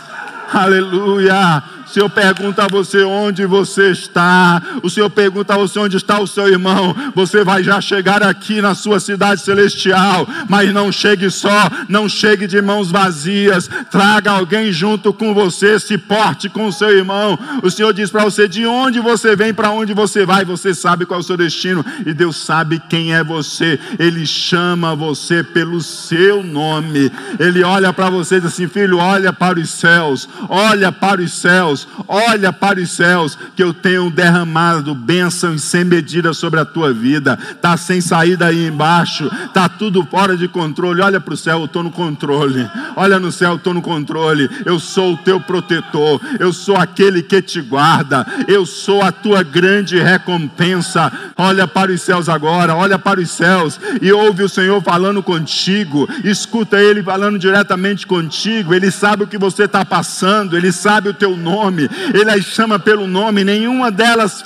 aleluia. 0.53 1.63
Senhor 1.93 2.09
pergunta 2.09 2.65
a 2.65 2.69
você 2.69 3.05
onde 3.05 3.45
você 3.45 3.91
está. 3.91 4.63
O 4.83 4.89
Senhor 4.89 5.11
pergunta 5.11 5.53
a 5.53 5.59
você 5.59 5.79
onde 5.79 5.99
está 5.99 6.19
o 6.19 6.27
seu 6.27 6.49
irmão. 6.49 6.97
Você 7.15 7.45
vai 7.45 7.63
já 7.63 7.83
chegar 7.83 8.23
aqui 8.23 8.63
na 8.63 8.75
sua 8.75 8.99
cidade 8.99 9.43
celestial. 9.43 10.27
Mas 10.49 10.73
não 10.73 10.91
chegue 10.91 11.31
só, 11.31 11.71
não 11.89 12.09
chegue 12.09 12.47
de 12.47 12.63
mãos 12.63 12.91
vazias. 12.91 13.69
Traga 13.91 14.31
alguém 14.31 14.73
junto 14.73 15.13
com 15.13 15.35
você. 15.35 15.79
Se 15.79 15.99
porte 15.99 16.49
com 16.49 16.67
o 16.67 16.73
seu 16.73 16.97
irmão. 16.97 17.39
O 17.63 17.71
Senhor 17.71 17.93
diz 17.93 18.11
para 18.11 18.25
você 18.25 18.49
de 18.49 18.65
onde 18.65 18.99
você 18.99 19.37
vem, 19.37 19.53
para 19.53 19.71
onde 19.71 19.93
você 19.93 20.25
vai. 20.25 20.47
Você 20.47 20.73
sabe 20.73 21.05
qual 21.05 21.21
é 21.21 21.23
o 21.23 21.27
seu 21.27 21.37
destino. 21.37 21.85
E 22.07 22.15
Deus 22.15 22.39
sabe 22.39 22.81
quem 22.89 23.15
é 23.15 23.23
você. 23.23 23.79
Ele 23.99 24.25
chama 24.25 24.97
você 24.97 25.45
pelo 25.45 25.83
seu 25.83 26.43
nome. 26.43 27.13
Ele 27.39 27.63
olha 27.63 27.93
para 27.93 28.09
você 28.09 28.37
e 28.37 28.41
diz 28.41 28.53
assim: 28.53 28.67
Filho, 28.67 28.97
olha 28.97 29.31
para 29.31 29.61
os 29.61 29.69
céus. 29.69 30.27
Olha 30.49 30.91
para 30.91 31.21
os 31.21 31.33
céus 31.33 31.82
olha 32.07 32.53
para 32.53 32.81
os 32.81 32.91
céus, 32.91 33.39
que 33.57 33.63
eu 33.63 33.73
tenho 33.73 34.11
derramado 34.11 34.95
bênçãos 34.95 35.63
sem 35.63 35.85
medida 35.85 36.33
sobre 36.33 36.61
a 36.61 36.65
tua 36.65 36.93
vida. 36.93 37.39
Está 37.51 37.77
sem 37.77 38.01
saída 38.01 38.47
aí 38.47 38.67
embaixo, 38.67 39.31
está 39.47 39.69
tudo 39.69 40.05
fora 40.05 40.37
de 40.37 40.49
controle. 40.49 41.01
Olha 41.01 41.21
para 41.21 41.35
o 41.35 41.37
céu, 41.37 41.61
eu 41.61 41.65
estou 41.67 41.83
no 41.83 41.91
controle. 41.91 42.69
Olha 42.97 43.19
no 43.19 43.33
céu, 43.33 43.53
eu 43.53 43.57
estou 43.57 43.75
no 43.75 43.83
controle. 43.83 44.49
Eu 44.65 44.79
sou 44.79 45.15
o 45.15 45.17
teu 45.17 45.41
protetor, 45.41 46.21
eu 46.39 46.53
sou 46.53 46.77
aquele 46.77 47.23
que 47.23 47.41
te 47.41 47.61
guarda, 47.61 48.27
eu 48.47 48.67
sou 48.67 49.03
a 49.03 49.13
tua 49.13 49.43
grande 49.43 49.99
recompensa. 49.99 51.13
Olha 51.37 51.67
para 51.67 51.93
os 51.93 52.03
céus 52.03 52.29
agora, 52.29 52.75
olha 52.75 52.99
para 52.99 53.21
os 53.21 53.31
céus 53.31 53.81
e 54.01 54.13
ouve 54.13 54.43
o 54.43 54.49
Senhor 54.49 54.83
falando 54.83 55.23
contigo. 55.23 56.09
Escuta 56.25 56.81
Ele 56.81 57.03
falando 57.03 57.39
diretamente 57.39 58.07
contigo. 58.07 58.75
Ele 58.75 58.91
sabe 58.91 59.25
o 59.25 59.27
que 59.27 59.39
você 59.39 59.65
está 59.65 59.85
passando, 59.85 60.57
Ele 60.57 60.73
sabe 60.73 61.09
o 61.09 61.15
teu 61.15 61.37
nome 61.37 61.72
nome, 61.73 61.89
ele 62.15 62.31
as 62.31 62.45
chama 62.45 62.79
pelo 62.79 63.07
nome, 63.07 63.45
nenhuma 63.45 63.91
delas 63.91 64.45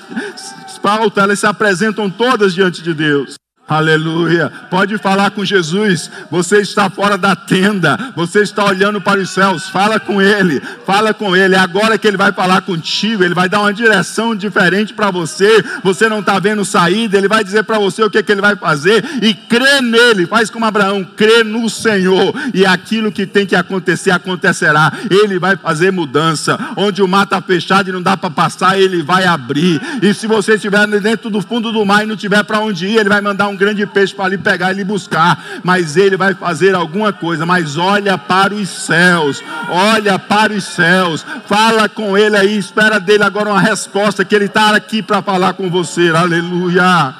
falta, 0.81 1.21
elas 1.21 1.41
se 1.41 1.47
apresentam 1.47 2.09
todas 2.09 2.55
diante 2.55 2.83
de 2.83 2.95
Deus. 2.95 3.35
Aleluia. 3.69 4.53
Pode 4.71 4.97
falar 4.97 5.33
com 5.33 5.45
Jesus. 5.45 6.09
Você 6.31 6.59
está 6.59 6.89
fora 6.89 7.19
da 7.19 7.35
tenda. 7.35 8.13
Você 8.15 8.43
está 8.43 8.65
olhando 8.65 9.01
para 9.01 9.19
os 9.19 9.31
céus. 9.31 9.69
Fala 9.69 9.99
com 9.99 10.23
Ele. 10.23 10.63
Fala 10.87 11.13
com 11.13 11.35
Ele. 11.35 11.57
É 11.57 11.59
agora 11.59 11.99
que 11.99 12.07
Ele 12.07 12.17
vai 12.17 12.31
falar 12.31 12.61
contigo. 12.61 13.25
Ele 13.25 13.35
vai 13.35 13.49
dar 13.49 13.59
uma 13.59 13.75
direção 13.75 14.37
diferente 14.37 14.95
para 14.95 15.11
você. 15.11 15.65
Você 15.83 16.09
não 16.09 16.21
está 16.21 16.39
vendo 16.39 16.65
saída. 16.65 17.19
Ele 17.19 17.27
vai 17.27 17.43
dizer 17.43 17.65
para 17.65 17.77
você 17.77 18.05
o 18.05 18.11
que, 18.11 18.23
que 18.23 18.31
Ele 18.31 18.41
vai 18.41 18.55
fazer. 18.55 19.05
E 19.21 19.35
crê 19.35 19.81
nele. 19.81 20.27
Faz 20.27 20.49
como 20.49 20.65
Abraão. 20.65 21.03
Crê 21.03 21.43
no 21.43 21.69
Senhor. 21.69 22.35
E 22.55 22.65
aquilo 22.65 23.11
que 23.11 23.27
tem 23.27 23.45
que 23.45 23.57
acontecer, 23.57 24.13
acontecerá. 24.13 24.93
Ele 25.11 25.41
vai 25.41 25.57
fazer 25.57 25.91
mudança. 25.91 26.57
Onde 26.77 27.03
o 27.03 27.09
mar 27.09 27.25
está 27.25 27.43
fechado 27.43 27.91
e 27.91 27.93
não 27.93 28.01
dá 28.01 28.17
para 28.17 28.31
passar, 28.31 28.79
Ele 28.79 29.03
vai 29.03 29.25
abrir. 29.25 29.81
E 30.01 30.15
se 30.15 30.29
você 30.29 30.55
estiver 30.55 30.87
dentro 31.01 31.29
do 31.29 31.41
fundo 31.43 31.73
do 31.73 31.85
mar 31.85 32.05
e 32.05 32.07
não 32.07 32.17
tiver 32.17 32.45
para 32.45 32.61
onde 32.61 32.87
ir, 32.87 32.99
Ele 32.99 33.09
vai 33.09 33.21
mandar 33.21 33.49
um 33.49 33.56
um 33.57 33.59
grande 33.59 33.87
peixe 33.87 34.15
para 34.15 34.29
lhe 34.29 34.39
pegar 34.39 34.73
e 34.73 34.77
lhe 34.77 34.85
buscar, 34.85 35.43
mas 35.65 35.97
ele 35.97 36.17
vai 36.17 36.35
fazer 36.35 36.75
alguma 36.75 37.13
coisa. 37.13 37.47
Mas 37.47 37.79
olha 37.79 38.19
para 38.19 38.55
os 38.55 38.69
céus, 38.69 39.43
olha 39.71 40.19
para 40.19 40.53
os 40.53 40.65
céus, 40.65 41.25
fala 41.47 41.89
com 41.89 42.17
ele 42.17 42.37
aí, 42.37 42.59
espera 42.59 43.01
dele 43.01 43.25
agora 43.25 43.51
uma 43.51 43.61
resposta, 43.61 44.25
que 44.25 44.35
ele 44.35 44.45
está 44.45 44.77
aqui 44.77 45.03
para 45.03 45.23
falar 45.23 45.55
com 45.55 45.71
você. 45.71 46.11
Aleluia. 46.11 47.15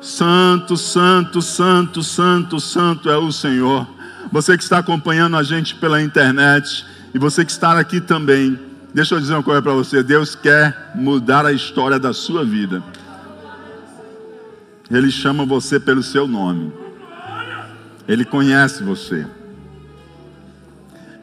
Santo, 0.00 0.76
santo, 0.76 1.40
santo, 1.40 2.02
santo, 2.02 2.60
santo 2.60 3.08
é 3.08 3.16
o 3.16 3.30
Senhor. 3.30 3.86
Você 4.32 4.56
que 4.56 4.64
está 4.64 4.78
acompanhando 4.78 5.36
a 5.36 5.42
gente 5.42 5.74
pela 5.76 6.02
internet 6.02 6.84
e 7.14 7.18
você 7.18 7.44
que 7.44 7.52
está 7.52 7.78
aqui 7.78 8.00
também, 8.00 8.58
deixa 8.92 9.14
eu 9.14 9.20
dizer 9.20 9.34
uma 9.34 9.42
coisa 9.42 9.62
para 9.62 9.72
você: 9.72 10.02
Deus 10.02 10.34
quer 10.34 10.92
mudar 10.94 11.46
a 11.46 11.52
história 11.52 11.98
da 11.98 12.12
sua 12.12 12.44
vida. 12.44 12.82
Ele 14.90 15.10
chama 15.10 15.44
você 15.44 15.80
pelo 15.80 16.02
seu 16.02 16.28
nome. 16.28 16.72
Ele 18.06 18.24
conhece 18.24 18.82
você. 18.82 19.26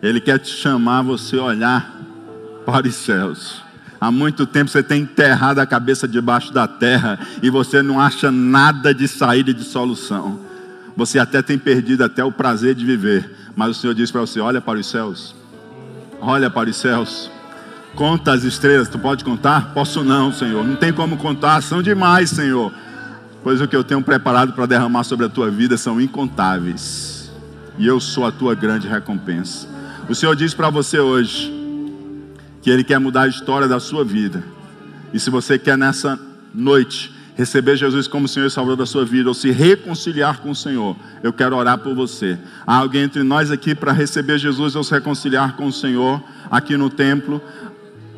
Ele 0.01 0.19
quer 0.19 0.37
te 0.37 0.49
chamar 0.49 1.01
você 1.01 1.37
olhar 1.37 2.01
para 2.65 2.87
os 2.87 2.95
céus. 2.95 3.61
Há 4.01 4.11
muito 4.11 4.45
tempo 4.45 4.69
você 4.69 4.83
tem 4.83 5.03
enterrado 5.03 5.59
a 5.59 5.65
cabeça 5.65 6.05
debaixo 6.05 6.51
da 6.51 6.67
terra 6.67 7.17
e 7.41 7.49
você 7.49 7.81
não 7.81 8.01
acha 8.01 8.29
nada 8.29 8.93
de 8.93 9.07
saída 9.07 9.51
e 9.51 9.53
de 9.53 9.63
solução. 9.63 10.41
Você 10.97 11.17
até 11.17 11.41
tem 11.41 11.57
perdido 11.57 12.03
até 12.03 12.21
o 12.21 12.31
prazer 12.31 12.75
de 12.75 12.85
viver, 12.85 13.33
mas 13.55 13.69
o 13.69 13.73
Senhor 13.79 13.93
diz 13.93 14.11
para 14.11 14.19
você: 14.19 14.41
olha 14.41 14.59
para 14.59 14.77
os 14.77 14.87
céus. 14.87 15.33
Olha 16.19 16.49
para 16.49 16.69
os 16.69 16.75
céus. 16.75 17.31
Conta 17.95 18.33
as 18.33 18.43
estrelas, 18.43 18.89
tu 18.89 18.99
pode 18.99 19.23
contar? 19.23 19.73
Posso 19.73 20.03
não, 20.03 20.33
Senhor. 20.33 20.65
Não 20.65 20.75
tem 20.75 20.91
como 20.91 21.15
contar, 21.15 21.61
são 21.61 21.81
demais, 21.81 22.29
Senhor 22.29 22.73
pois 23.43 23.59
o 23.59 23.67
que 23.67 23.75
eu 23.75 23.83
tenho 23.83 24.01
preparado 24.01 24.53
para 24.53 24.65
derramar 24.65 25.03
sobre 25.03 25.25
a 25.25 25.29
tua 25.29 25.51
vida 25.51 25.77
são 25.77 25.99
incontáveis, 25.99 27.31
e 27.77 27.85
eu 27.85 27.99
sou 27.99 28.25
a 28.25 28.31
tua 28.31 28.55
grande 28.55 28.87
recompensa. 28.87 29.67
O 30.07 30.15
Senhor 30.15 30.35
diz 30.35 30.53
para 30.53 30.69
você 30.69 30.99
hoje 30.99 31.51
que 32.61 32.69
Ele 32.69 32.83
quer 32.83 32.99
mudar 32.99 33.23
a 33.23 33.27
história 33.27 33.67
da 33.67 33.79
sua 33.79 34.05
vida, 34.05 34.43
e 35.13 35.19
se 35.19 35.29
você 35.29 35.59
quer 35.59 35.77
nessa 35.77 36.19
noite 36.53 37.13
receber 37.35 37.75
Jesus 37.75 38.07
como 38.07 38.27
Senhor 38.27 38.45
e 38.45 38.51
Salvador 38.51 38.77
da 38.77 38.85
sua 38.85 39.03
vida, 39.03 39.29
ou 39.29 39.33
se 39.33 39.51
reconciliar 39.51 40.39
com 40.39 40.51
o 40.51 40.55
Senhor, 40.55 40.95
eu 41.21 41.33
quero 41.33 41.55
orar 41.55 41.79
por 41.79 41.93
você. 41.95 42.37
Há 42.65 42.77
alguém 42.77 43.03
entre 43.03 43.23
nós 43.23 43.51
aqui 43.51 43.73
para 43.73 43.91
receber 43.91 44.37
Jesus 44.37 44.75
ou 44.75 44.83
se 44.83 44.91
reconciliar 44.91 45.55
com 45.55 45.67
o 45.67 45.73
Senhor 45.73 46.23
aqui 46.49 46.77
no 46.77 46.89
templo? 46.89 47.41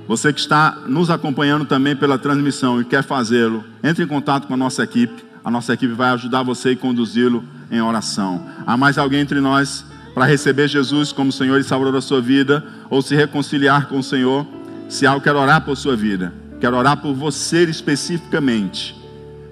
Você 0.07 0.31
que 0.31 0.39
está 0.39 0.83
nos 0.87 1.09
acompanhando 1.09 1.65
também 1.65 1.95
pela 1.95 2.17
transmissão 2.17 2.79
e 2.79 2.85
quer 2.85 3.03
fazê-lo, 3.03 3.63
entre 3.83 4.03
em 4.03 4.07
contato 4.07 4.47
com 4.47 4.53
a 4.53 4.57
nossa 4.57 4.83
equipe. 4.83 5.25
A 5.43 5.49
nossa 5.49 5.73
equipe 5.73 5.93
vai 5.93 6.09
ajudar 6.11 6.43
você 6.43 6.71
e 6.71 6.75
conduzi-lo 6.75 7.43
em 7.71 7.81
oração. 7.81 8.45
Há 8.65 8.77
mais 8.77 8.97
alguém 8.97 9.21
entre 9.21 9.39
nós 9.39 9.85
para 10.13 10.25
receber 10.25 10.67
Jesus 10.67 11.11
como 11.11 11.31
Senhor 11.31 11.59
e 11.59 11.63
Salvador 11.63 11.93
da 11.93 12.01
sua 12.01 12.21
vida 12.21 12.63
ou 12.89 13.01
se 13.01 13.15
reconciliar 13.15 13.87
com 13.87 13.99
o 13.99 14.03
Senhor? 14.03 14.45
Se 14.87 15.05
algo 15.05 15.23
quer 15.23 15.35
orar 15.35 15.61
por 15.61 15.75
sua 15.75 15.95
vida, 15.95 16.33
quero 16.59 16.77
orar 16.77 16.97
por 16.97 17.13
você 17.13 17.63
especificamente. 17.63 18.95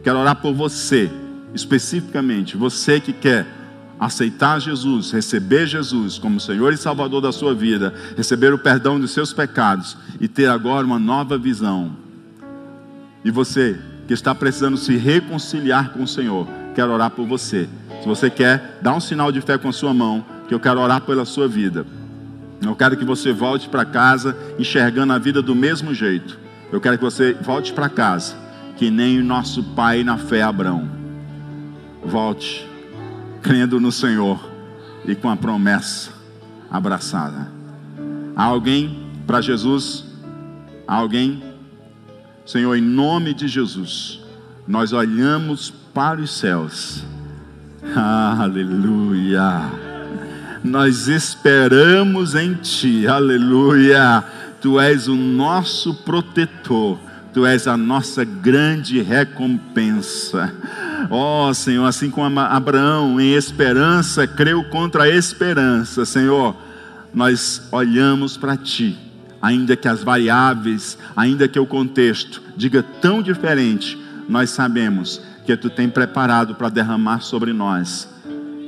Quero 0.04 0.20
orar 0.20 0.36
por 0.36 0.54
você 0.54 1.10
especificamente, 1.54 2.58
você 2.58 2.99
que 2.99 3.14
quer 3.14 3.45
aceitar 4.00 4.60
Jesus, 4.60 5.12
receber 5.12 5.68
Jesus 5.68 6.18
como 6.18 6.39
Senhor 6.39 6.74
e 6.74 6.78
Salvador 6.78 7.22
da 7.22 7.32
sua 7.32 7.54
vida, 7.54 7.94
receber 8.18 8.54
o 8.54 8.60
perdão 8.60 9.00
dos 9.00 9.12
seus 9.12 9.34
pecados 9.34 9.98
e 10.20 10.28
ter 10.28 10.48
agora 10.48 10.86
uma 10.86 11.00
nova 11.00 11.38
visão. 11.38 11.96
E 13.24 13.32
você 13.32 13.80
que 14.08 14.14
está 14.14 14.36
precisando 14.36 14.78
se 14.78 14.98
reconciliar 14.98 15.94
com 15.94 16.04
o 16.04 16.08
Senhor, 16.08 16.48
quero 16.76 16.91
orar 16.91 17.12
por 17.12 17.26
você. 17.26 17.70
Se 18.02 18.08
você 18.08 18.30
quer, 18.30 18.80
dá 18.82 18.94
um 18.94 19.00
sinal 19.00 19.32
de 19.32 19.39
fé 19.39 19.58
com 19.58 19.70
a 19.70 19.74
sua 19.74 19.94
mão, 19.94 20.26
que 20.48 20.54
eu 20.54 20.60
quero 20.60 20.82
orar 20.82 21.02
pela 21.02 21.24
sua 21.24 21.48
vida. 21.48 21.86
Eu 22.62 22.76
quero 22.76 22.98
que 22.98 23.06
você 23.06 23.32
volte 23.32 23.70
para 23.70 23.86
casa 23.86 24.38
enxergando 24.60 25.14
a 25.14 25.18
vida 25.18 25.41
do 25.41 25.56
mesmo 25.56 25.94
jeito. 25.94 26.38
Eu 26.72 26.82
quero 26.82 26.98
que 26.98 27.04
você 27.04 27.34
volte 27.34 27.72
para 27.72 27.88
casa, 27.88 28.36
que 28.76 28.89
nem 28.89 29.20
o 29.20 29.24
nosso 29.24 29.64
pai 29.64 30.04
na 30.04 30.18
fé 30.18 30.41
Abraão. 30.41 30.89
Volte 32.04 32.72
crendo 33.44 33.80
no 33.80 33.91
Senhor 33.91 34.39
e 35.06 35.14
com 35.14 35.30
a 35.30 35.36
promessa 35.36 36.12
abraçada. 36.72 37.52
Há 38.36 38.44
alguém 38.46 39.12
para 39.28 39.41
Jesus? 39.41 40.06
Há 40.88 40.96
alguém? 40.96 41.44
Senhor, 42.46 42.76
em 42.76 42.82
nome 42.82 43.34
de 43.34 43.48
Jesus, 43.48 44.22
nós 44.68 44.94
olhamos 44.94 45.70
para 45.94 46.22
os 46.22 46.36
céus. 46.38 47.04
Aleluia. 47.96 49.62
Nós 50.64 51.08
esperamos 51.10 52.34
em 52.34 52.54
Ti. 52.56 53.06
Aleluia. 53.08 54.24
Tu 54.62 54.80
és 54.80 55.08
o 55.10 55.16
nosso 55.16 55.94
protetor. 55.94 56.98
Tu 57.34 57.46
és 57.46 57.68
a 57.68 57.76
nossa 57.76 58.24
grande 58.24 59.02
recompensa. 59.02 60.54
Ó 61.10 61.49
oh, 61.49 61.54
Senhor, 61.54 61.86
assim 61.86 62.10
como 62.10 62.39
Abraão, 62.39 63.20
em 63.20 63.34
esperança, 63.34 64.28
creu 64.28 64.64
contra 64.66 65.04
a 65.04 65.10
esperança, 65.10 66.06
Senhor, 66.06 66.56
nós 67.14 67.68
olhamos 67.72 68.38
para 68.38 68.58
Ti, 68.58 68.97
ainda 69.41 69.76
que 69.76 69.88
as 69.88 70.04
variáveis, 70.04 70.97
ainda 71.16 71.47
que 71.47 71.60
o 71.60 71.66
contexto 71.66 72.41
diga 72.56 72.84
tão 73.01 73.22
diferente, 73.22 73.97
nós 74.28 74.49
sabemos 74.49 75.22
que 75.45 75.56
Tu 75.56 75.70
tem 75.70 75.89
preparado 75.89 76.56
para 76.56 76.70
derramar 76.70 77.22
sobre 77.22 77.54
nós 77.54 78.10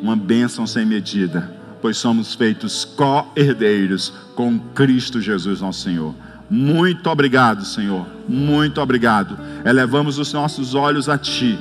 uma 0.01 0.15
bênção 0.15 0.67
sem 0.67 0.86
medida, 0.86 1.51
pois 1.81 1.97
somos 1.97 2.36
feitos 2.36 2.86
co-herdeiros 2.86 4.13
com 4.36 4.59
Cristo 4.59 5.21
Jesus, 5.21 5.61
nosso 5.61 5.81
Senhor. 5.81 6.13
Muito 6.49 7.09
obrigado, 7.09 7.65
Senhor, 7.65 8.05
muito 8.27 8.79
obrigado. 8.79 9.38
Elevamos 9.63 10.19
os 10.19 10.31
nossos 10.31 10.75
olhos 10.75 11.09
a 11.09 11.17
Ti 11.17 11.57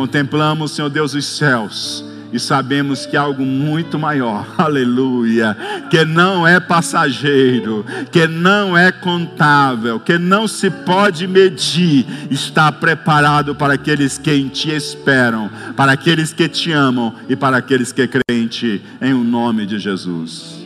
Contemplamos, 0.00 0.70
Senhor 0.70 0.88
Deus, 0.88 1.12
os 1.12 1.26
céus 1.26 2.02
e 2.32 2.40
sabemos 2.40 3.04
que 3.04 3.18
algo 3.18 3.44
muito 3.44 3.98
maior, 3.98 4.46
aleluia, 4.56 5.54
que 5.90 6.06
não 6.06 6.46
é 6.46 6.58
passageiro, 6.58 7.84
que 8.10 8.26
não 8.26 8.74
é 8.74 8.90
contável, 8.90 10.00
que 10.00 10.16
não 10.16 10.48
se 10.48 10.70
pode 10.70 11.26
medir, 11.26 12.06
está 12.30 12.72
preparado 12.72 13.54
para 13.54 13.74
aqueles 13.74 14.16
que 14.16 14.32
em 14.32 14.48
Ti 14.48 14.70
esperam, 14.70 15.50
para 15.76 15.92
aqueles 15.92 16.32
que 16.32 16.48
te 16.48 16.72
amam 16.72 17.14
e 17.28 17.36
para 17.36 17.58
aqueles 17.58 17.92
que 17.92 18.08
creem 18.08 18.44
em 18.44 18.46
Ti, 18.46 18.82
em 19.02 19.12
o 19.12 19.22
nome 19.22 19.66
de 19.66 19.78
Jesus. 19.78 20.59